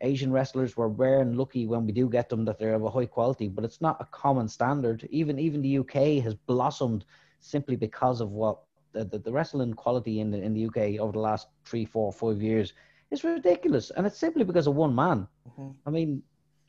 [0.00, 2.90] Asian wrestlers were rare and lucky when we do get them that they're of a
[2.90, 5.06] high quality, but it's not a common standard.
[5.10, 7.04] Even even the UK has blossomed
[7.40, 8.58] simply because of what
[8.92, 12.12] the, the, the wrestling quality in the, in the UK over the last three, four,
[12.12, 12.72] five years
[13.10, 13.90] is ridiculous.
[13.90, 15.28] And it's simply because of one man.
[15.58, 15.74] Mhm.
[15.86, 16.22] I mean,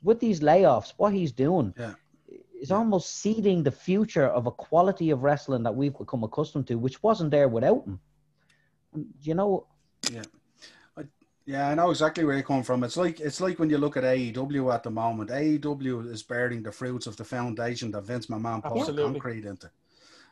[0.03, 1.95] with these layoffs, what he's doing Yeah.
[2.62, 2.78] is Yeah.
[2.78, 7.02] almost seeding the future of a quality of wrestling that we've become accustomed to, which
[7.03, 7.99] wasn't there without him.
[8.94, 9.68] And, You know,
[10.12, 10.24] Yeah,
[11.48, 12.84] Yeah, I know exactly where you come from.
[12.84, 15.30] It's like it's like when you look at AEW at the moment.
[15.30, 19.20] AEW is bearing the fruits of the foundation that Vince McMahon poured Absolutely.
[19.20, 19.70] concrete into,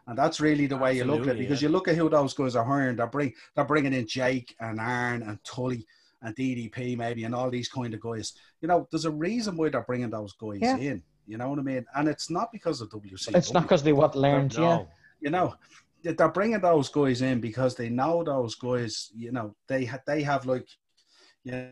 [0.07, 1.39] and that's really the way you look at it.
[1.39, 1.69] Because yeah.
[1.69, 2.95] you look at who those guys are hiring.
[2.95, 5.85] They're bring they're bringing in Jake and Arn and Tully
[6.21, 8.33] and DDP maybe and all these kind of guys.
[8.61, 10.77] You know, there's a reason why they're bringing those guys Yeah.
[10.77, 11.03] in.
[11.25, 11.85] You know what I mean?
[11.95, 13.35] And it's not because of WCW.
[13.35, 14.83] it's not because they what learned, yeah.
[15.21, 15.55] you know
[16.03, 20.21] they're bringing those guys in because they know those guys you know they ha- they
[20.21, 20.67] have like
[21.43, 21.69] you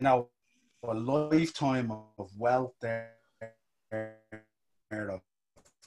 [0.00, 0.28] know
[0.84, 3.10] a lifetime of wealth there
[4.92, 5.20] of,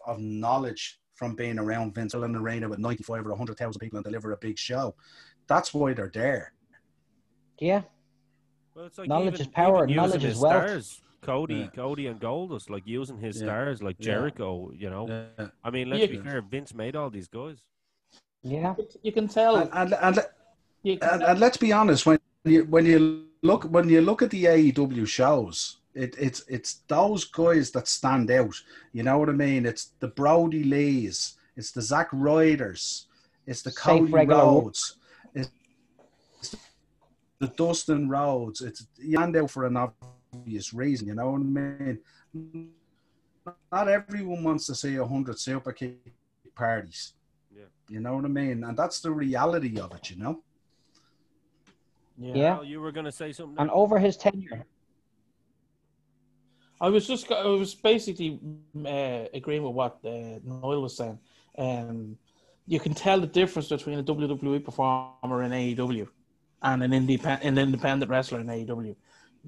[0.06, 4.06] of knowledge from being around Vince in the arena with 95 or 100,000 people and
[4.06, 4.96] deliver a big show
[5.48, 6.54] that's why they're there
[7.60, 7.82] Yeah.
[8.74, 10.64] Well, it's like Knowledge even- is power, even knowledge is his wealth.
[10.70, 11.68] Stars, Cody, Yeah.
[11.82, 13.48] Cody, and Goldust, like using his Yeah.
[13.48, 14.06] stars, like Yeah.
[14.14, 14.72] Jericho.
[14.84, 15.48] You know, yeah.
[15.66, 16.08] I mean, let's Yeah.
[16.16, 16.42] be fair.
[16.42, 17.58] Vince made all these guys.
[18.42, 18.76] Yeah.
[19.04, 19.58] You can tell.
[19.58, 20.16] and, and, and,
[20.84, 23.00] you can and, and let's be honest when you when you
[23.50, 28.32] look when you look at the AEW shows, it, it's it's those guys that stand
[28.32, 28.56] out.
[28.94, 29.66] You know what I mean?
[29.66, 33.08] It's the Brodie Lees, it's the Zack Ryders,
[33.46, 34.44] it's the Safe, Cody regular.
[34.44, 34.96] Rhodes,
[35.34, 35.50] it's
[37.40, 38.62] the Dustin Rhodes.
[38.62, 41.08] It's you stand out for an obvious reason.
[41.08, 42.00] You know what I mean?
[43.72, 45.98] Not everyone wants to see a hundred super kick
[46.56, 47.14] parties.
[47.54, 47.64] Yeah.
[47.90, 48.64] You know what I mean?
[48.64, 50.10] And that's the reality of it.
[50.12, 50.44] You know.
[52.18, 52.56] Yeah.
[52.56, 53.58] Al, you were going to say something.
[53.58, 54.66] And over his tenure,
[56.82, 58.40] I was just, I was basically
[58.86, 61.20] uh, agreeing with what uh, Noel was saying.
[61.58, 62.18] Um,
[62.68, 66.08] you can tell the difference between a WWE performer in AEW
[66.62, 68.96] and an, independent, an independent wrestler in AEW.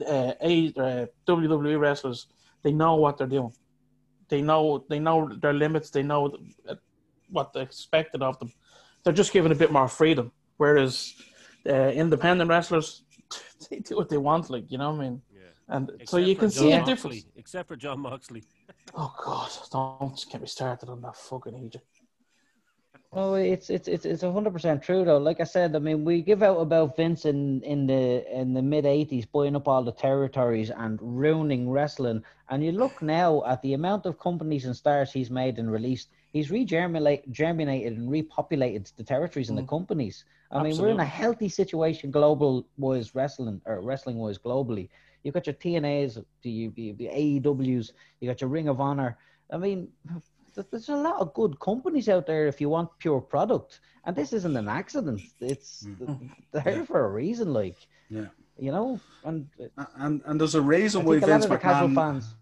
[0.06, 2.28] Uh, A, uh, WWE wrestlers,
[2.64, 3.54] they know what they're doing.
[4.28, 5.90] They know, they know their limits.
[5.90, 6.38] They know
[6.68, 6.76] uh,
[7.30, 8.52] what they expected of them.
[9.04, 10.32] They're just given a bit more freedom.
[10.58, 11.14] Whereas
[11.68, 13.04] uh, independent wrestlers,
[13.70, 14.50] they do what they want.
[14.50, 15.22] Like you know what I mean.
[15.72, 15.78] Yeah.
[15.78, 16.94] And so you for can Jon see a Moxley.
[16.94, 17.26] difference.
[17.36, 18.44] Except for Jon Moxley.
[18.94, 21.86] Oh God, don't get me started on that fucking Egypt.
[23.14, 25.18] No, it's it's it's it's hundred percent true though.
[25.18, 28.62] Like I said, I mean, we give out about Vince in in the in the
[28.62, 32.24] mid '80s buying up all the territories and ruining wrestling.
[32.50, 36.10] And you look now at the amount of companies and stars he's made and released.
[36.32, 39.70] He's regerminated and repopulated the territories and the mm.
[39.70, 40.24] companies.
[40.50, 44.90] I mean, we're in a healthy situation, global wise wrestling or wrestling wise globally.
[45.24, 49.18] You've got your TNAs, the, the, the AEWs, you got your Ring of Honor.
[49.52, 49.90] I mean,
[50.56, 53.80] there's a lot of good companies out there if you want pure product.
[54.06, 55.22] And this isn't an accident.
[55.40, 56.28] It's mm-hmm.
[56.52, 57.78] they're oh, here for a reason, like
[58.10, 58.28] Yeah.
[58.58, 59.00] you know.
[59.24, 59.48] And
[59.98, 62.36] And and there's a I reason why Vince of the casual McMahon fans.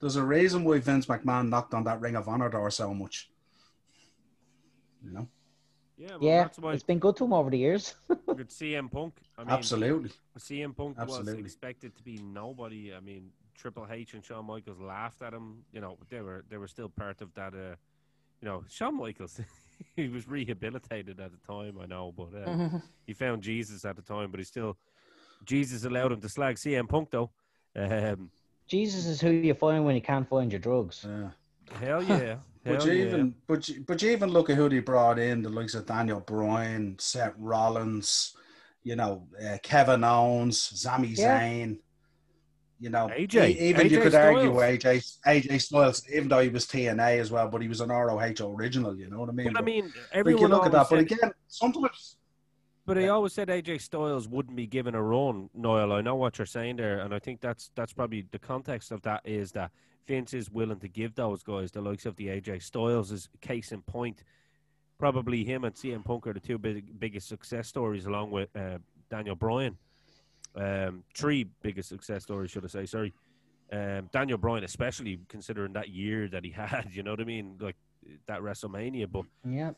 [0.00, 3.30] there's a reason why Vince McMahon knocked on that Ring of Honor door so much.
[5.04, 5.28] You know,
[6.02, 7.94] Yeah, well, Yeah, that's why it's been good to him over the years.
[8.08, 9.14] with CM Punk.
[9.38, 10.10] I mean, absolutely.
[10.38, 12.92] CM Punk was expected to be nobody.
[12.92, 15.64] I mean, Triple H and Shawn Michaels laughed at him.
[15.72, 17.54] You know, they were they were still part of that.
[17.54, 17.76] Uh,
[18.40, 19.40] you know, Shawn Michaels,
[19.96, 21.78] he was rehabilitated at the time.
[21.80, 24.32] I know, but uh, he found Jesus at the time.
[24.32, 24.76] But he still,
[25.44, 27.30] Jesus allowed him to slag CM Punk though.
[27.76, 28.30] Um,
[28.66, 31.06] Jesus is who you find when you can't find your drugs.
[31.08, 31.30] Yeah.
[31.78, 33.04] hell yeah, But you yeah.
[33.06, 35.86] even but you, but you even look at who they brought in, the likes of
[35.86, 38.36] Daniel Bryan, Seth Rollins,
[38.84, 41.40] you know, uh, Kevin Owens, Sami Yeah.
[41.40, 41.78] Zayn.
[42.78, 43.56] You know, AJ.
[43.60, 47.48] even you AJ could argue AJ AJ Styles, even though he was TNA as well,
[47.48, 48.96] but he was an ROH original.
[48.96, 49.46] You know what I mean?
[49.52, 52.16] But I But, mean, like, you everyone look at that, but again, sometimes
[52.84, 55.92] But I always said AJ Styles wouldn't be given a run, Noel.
[55.92, 59.00] I know what you're saying there, and I think that's that's probably the context of
[59.02, 59.70] that is that
[60.06, 63.72] Vince is willing to give those guys the likes of the AJ Styles is case
[63.72, 64.24] in point.
[64.98, 68.78] Probably him and CM Punk are the two big, biggest success stories, along with uh,
[69.10, 69.76] Daniel Bryan.
[70.54, 72.86] Um, three biggest success stories, should I say?
[72.86, 73.12] Sorry,
[73.72, 76.88] um, Daniel Bryan, especially considering that year that he had.
[76.92, 77.56] You know what I mean?
[77.60, 77.76] Like
[78.26, 79.70] that WrestleMania, but Yeah.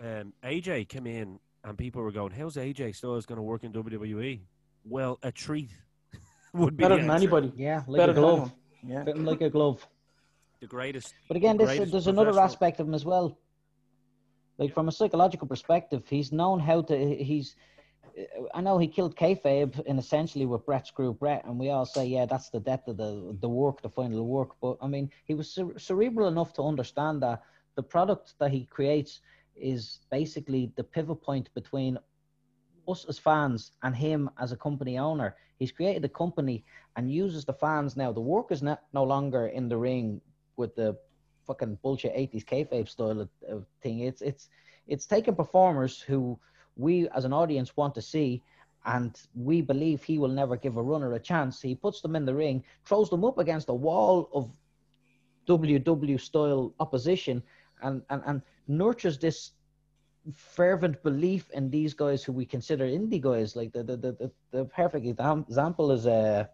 [0.00, 3.72] um, AJ came in and people were going, "How's AJ Styles going to work in
[3.72, 4.40] WWE?"
[4.84, 5.70] Well, a treat
[6.52, 7.16] would be Better than answer.
[7.24, 7.52] anybody.
[7.56, 8.32] Yeah, Better a than glove.
[8.40, 8.52] anyone.
[8.86, 9.04] Yeah.
[9.04, 9.86] Fitting like a glove.
[10.60, 11.14] The greatest.
[11.28, 13.38] But again, the this, greatest there's another aspect of him as well.
[14.58, 17.16] Like from a psychological perspective, he's known how to.
[17.16, 17.56] He's.
[18.54, 22.04] I know he killed kayfabe in essentially with Bret Screw Bret, and we all say,
[22.04, 24.50] yeah, that's the death of the the work, the final work.
[24.60, 27.42] But I mean, he was cere- cerebral enough to understand that
[27.74, 29.20] the product that he creates
[29.56, 31.98] is basically the pivot point between
[32.88, 35.36] us as fans and him as a company owner.
[35.58, 36.64] He's created a company
[36.96, 38.12] and uses the fans now.
[38.12, 40.20] The work is not no longer in the ring
[40.56, 40.96] with the
[41.46, 44.00] fucking bullshit 80s kayfabe style of, of thing.
[44.00, 44.48] It's it's
[44.86, 46.38] it's taking performers who
[46.76, 48.42] we as an audience want to see
[48.84, 51.60] and we believe he will never give a runner a chance.
[51.60, 54.50] He puts them in the ring, throws them up against a wall of
[55.46, 57.42] WW style opposition
[57.82, 59.52] and, and, and nurtures this
[60.32, 63.56] fervent belief in these guys who we consider indie guys.
[63.56, 66.44] Like the the, the, the, perfect example is uh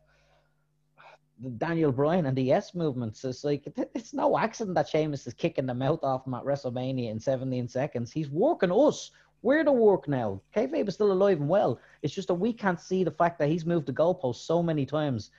[1.59, 3.25] Daniel Bryan and the Yes movements.
[3.25, 3.65] It's like
[3.95, 7.69] it's no accident that Sheamus is kicking the mouth off him at WrestleMania in 17
[7.69, 8.11] seconds.
[8.11, 9.11] He's working us.
[9.43, 10.41] We're the work now.
[10.55, 11.79] Kayfabe is still alive and well.
[12.03, 14.85] It's just that we can't see the fact that he's moved the goalpost so many
[14.85, 15.31] times.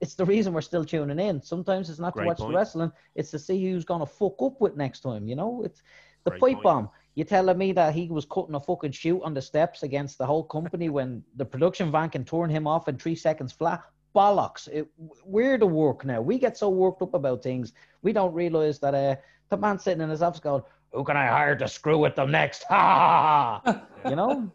[0.00, 1.42] It's the reason we're still tuning in.
[1.42, 2.52] Sometimes it's not Great to watch point.
[2.52, 5.28] the wrestling; it's to see who's gonna fuck up with next time.
[5.28, 5.82] You know, it's
[6.24, 6.62] the Great pipe point.
[6.64, 6.90] bomb.
[7.18, 10.24] You telling me that he was cutting a fucking shoot on the steps against the
[10.24, 13.82] whole company when the production van can turn him off in three seconds flat?
[14.14, 14.68] Bollocks!
[14.68, 14.86] It,
[15.24, 16.20] we're the work now.
[16.20, 17.72] We get so worked up about things,
[18.02, 19.16] we don't realize that uh,
[19.48, 20.62] the man sitting in his office going,
[20.92, 23.72] "Who can I hire to screw with them next?" Ha ha ha!
[24.04, 24.08] ha.
[24.10, 24.52] You know,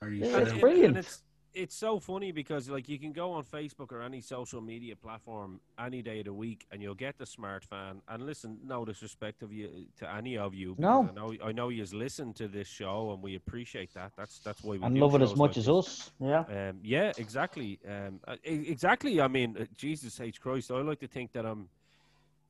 [0.00, 0.60] Are you Yeah, And it's sure?
[0.60, 0.86] brilliant.
[0.86, 1.22] And it's
[1.58, 5.60] it's so funny because like you can go on Facebook or any social media platform
[5.78, 8.00] any day of the week and you'll get the smart fan.
[8.08, 10.76] And listen, no disrespect of you to any of you.
[10.78, 11.08] No.
[11.10, 14.12] I know I know you listen to this show and we appreciate that.
[14.16, 15.74] That's that's why we and love it as much like as this.
[15.74, 16.12] us.
[16.20, 16.44] Yeah.
[16.48, 17.80] Um, yeah, exactly.
[17.86, 19.20] Um, uh, exactly.
[19.20, 20.70] I mean, uh, Jesus H Christ.
[20.70, 21.68] I like to think that I'm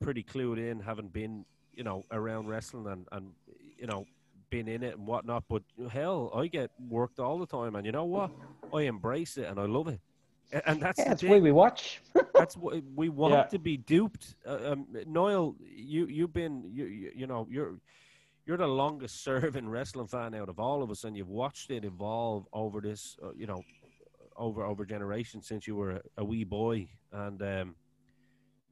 [0.01, 3.33] pretty clued in, having been, you know, around wrestling and and
[3.79, 4.07] you know,
[4.51, 5.45] been in it and whatnot.
[5.49, 8.31] But hell, I get worked all the time, and you know what?
[8.73, 10.01] I embrace it and I love it.
[10.67, 11.39] And that's Yeah, the that's thing.
[11.39, 12.03] why we watch.
[12.37, 13.49] That's what we want Yeah.
[13.51, 14.35] to be duped.
[14.47, 17.79] Uh, um, Noel, you you've been you, you you know you're
[18.47, 21.85] you're the longest serving wrestling fan out of all of us, and you've watched it
[21.85, 23.65] evolve over this uh, you know
[24.37, 26.89] over over generations since you were a, a wee boy.
[27.13, 27.77] And um,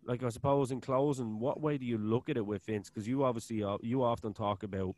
[0.04, 2.88] like I suppose in closing, what way do you look at it with Vince?
[2.90, 4.94] Because you obviously uh, you often talk about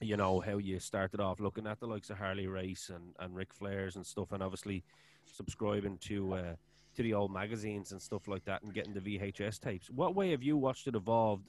[0.00, 3.34] you know how you started off looking at the likes of Harley Race and and
[3.34, 4.84] Ric Flair's and stuff, and obviously
[5.24, 6.54] subscribing to uh,
[6.96, 9.90] to the old magazines and stuff like that and getting the VHS tapes.
[9.90, 11.42] What way have you watched it evolve?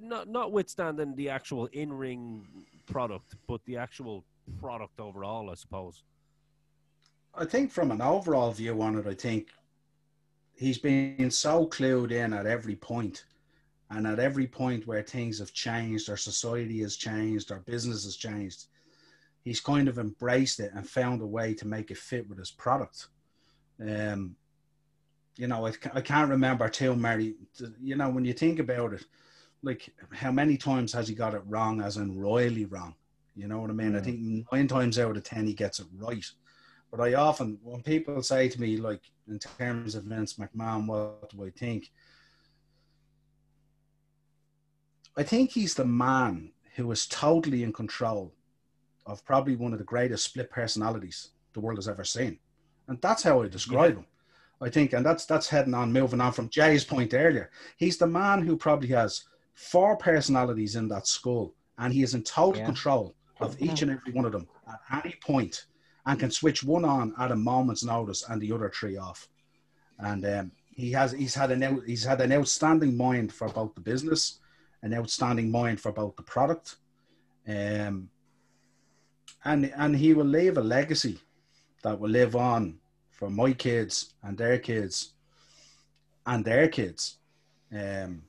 [0.00, 2.46] Not notwithstanding the actual in ring
[2.86, 4.24] product, but the actual
[4.58, 6.02] product overall, I suppose.
[7.34, 9.48] I think from an overall view on it, I think
[10.54, 13.24] he's been so clued in at every point,
[13.90, 18.16] and at every point where things have changed, our society has changed, our business has
[18.16, 18.66] changed,
[19.44, 22.50] he's kind of embraced it and found a way to make it fit with his
[22.50, 23.06] product.
[23.80, 24.36] Um,
[25.36, 27.34] you know, I, I can't remember too many.
[27.80, 29.04] You know, when you think about it,
[29.62, 32.94] like how many times has he got it wrong, as in royally wrong?
[33.36, 33.94] You know what I mean?
[33.94, 36.24] I think nine times out of ten he gets it right.
[36.90, 41.30] But I often, when people say to me, like in terms of Vince McMahon, what
[41.30, 41.90] do I think?
[45.16, 48.34] I think he's the man who is totally in control
[49.06, 52.38] of probably one of the greatest split personalities the world has ever seen,
[52.88, 54.00] and that's how I describe Yeah.
[54.00, 54.06] him.
[54.60, 57.50] I think, and that's that's heading on, moving on from Jay's point earlier.
[57.76, 59.24] He's the man who probably has
[59.54, 62.66] four personalities in that skull, and he is in total Yeah.
[62.66, 65.66] control of each and every one of them at any point,
[66.06, 69.28] and can switch one on at a moment's notice and the other three off.
[69.98, 73.74] And um, he has he's had an out, he's had an outstanding mind for both
[73.74, 74.40] the business,
[74.82, 76.76] an outstanding mind for both the product,
[77.48, 78.08] um,
[79.44, 81.18] and and he will leave a legacy
[81.82, 82.78] that will live on
[83.10, 85.14] for my kids and their kids
[86.26, 87.18] and their kids,
[87.72, 88.22] um,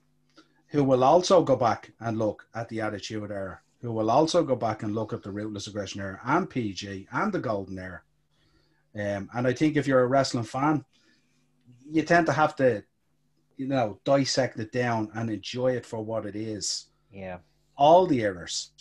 [0.67, 4.55] who will also go back and look at the Attitude Era, who will also go
[4.55, 8.01] back and look at the Ruthless Aggression Era and PG and the Golden Era.
[8.95, 10.85] Um, and I think if you're a wrestling fan,
[11.89, 12.83] you tend to have to,
[13.57, 16.88] you know, dissect it down and enjoy it for what it is.
[17.11, 17.38] Yeah.
[17.75, 18.71] All the errors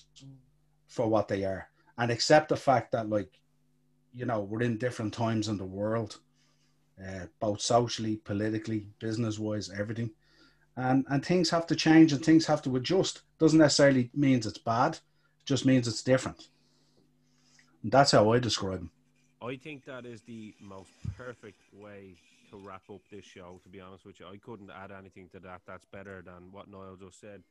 [0.87, 3.39] for what they are, and accept the fact that, like,
[4.15, 6.19] you know, we're in different times in the world,
[7.07, 10.11] uh, both socially, politically, business wise, everything.
[10.77, 13.23] And, and things have to change and things have to adjust.
[13.39, 16.49] Doesn't necessarily means it's bad, it just means it's different.
[17.83, 18.91] And that's how I describe him.
[19.43, 22.15] I think that is the most perfect way
[22.51, 23.61] to wrap up this show.
[23.63, 25.63] To be honest with you, I couldn't add anything to that.
[25.67, 27.43] That's better than what Niall just said.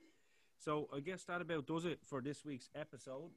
[0.57, 3.31] So I guess that about does it for this week's episode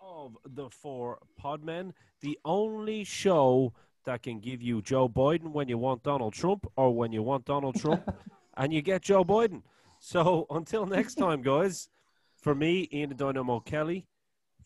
[0.00, 3.72] of the Four Podmen, the only show
[4.04, 7.44] that can give you Joe Biden when you want Donald Trump, or when you want
[7.46, 8.08] Donald Trump,
[8.56, 9.62] and you get Joe Biden.
[9.98, 11.88] So until next time, guys.
[12.36, 14.06] For me, Ian the Dynamo Kelly,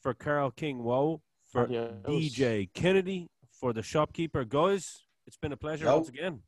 [0.01, 1.95] for Carl King Woe, for Adios.
[2.09, 4.45] DJ Kennedy, for the shopkeeper.
[4.45, 5.97] Guys, it's been a pleasure Yo.
[5.97, 6.41] once again.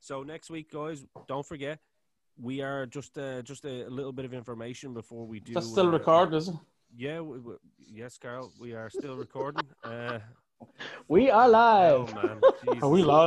[0.00, 1.78] So next week, guys, don't forget,
[2.40, 5.52] we are just uh, just a, a little bit of information before we do.
[5.52, 6.54] That's still uh, recorded, is it?
[6.96, 7.52] Yeah, we, we,
[7.92, 9.66] yes, Carl, we are still recording.
[9.84, 10.18] Uh,
[11.06, 11.94] We are live.
[11.94, 12.40] oh man,
[12.82, 13.26] Are we live?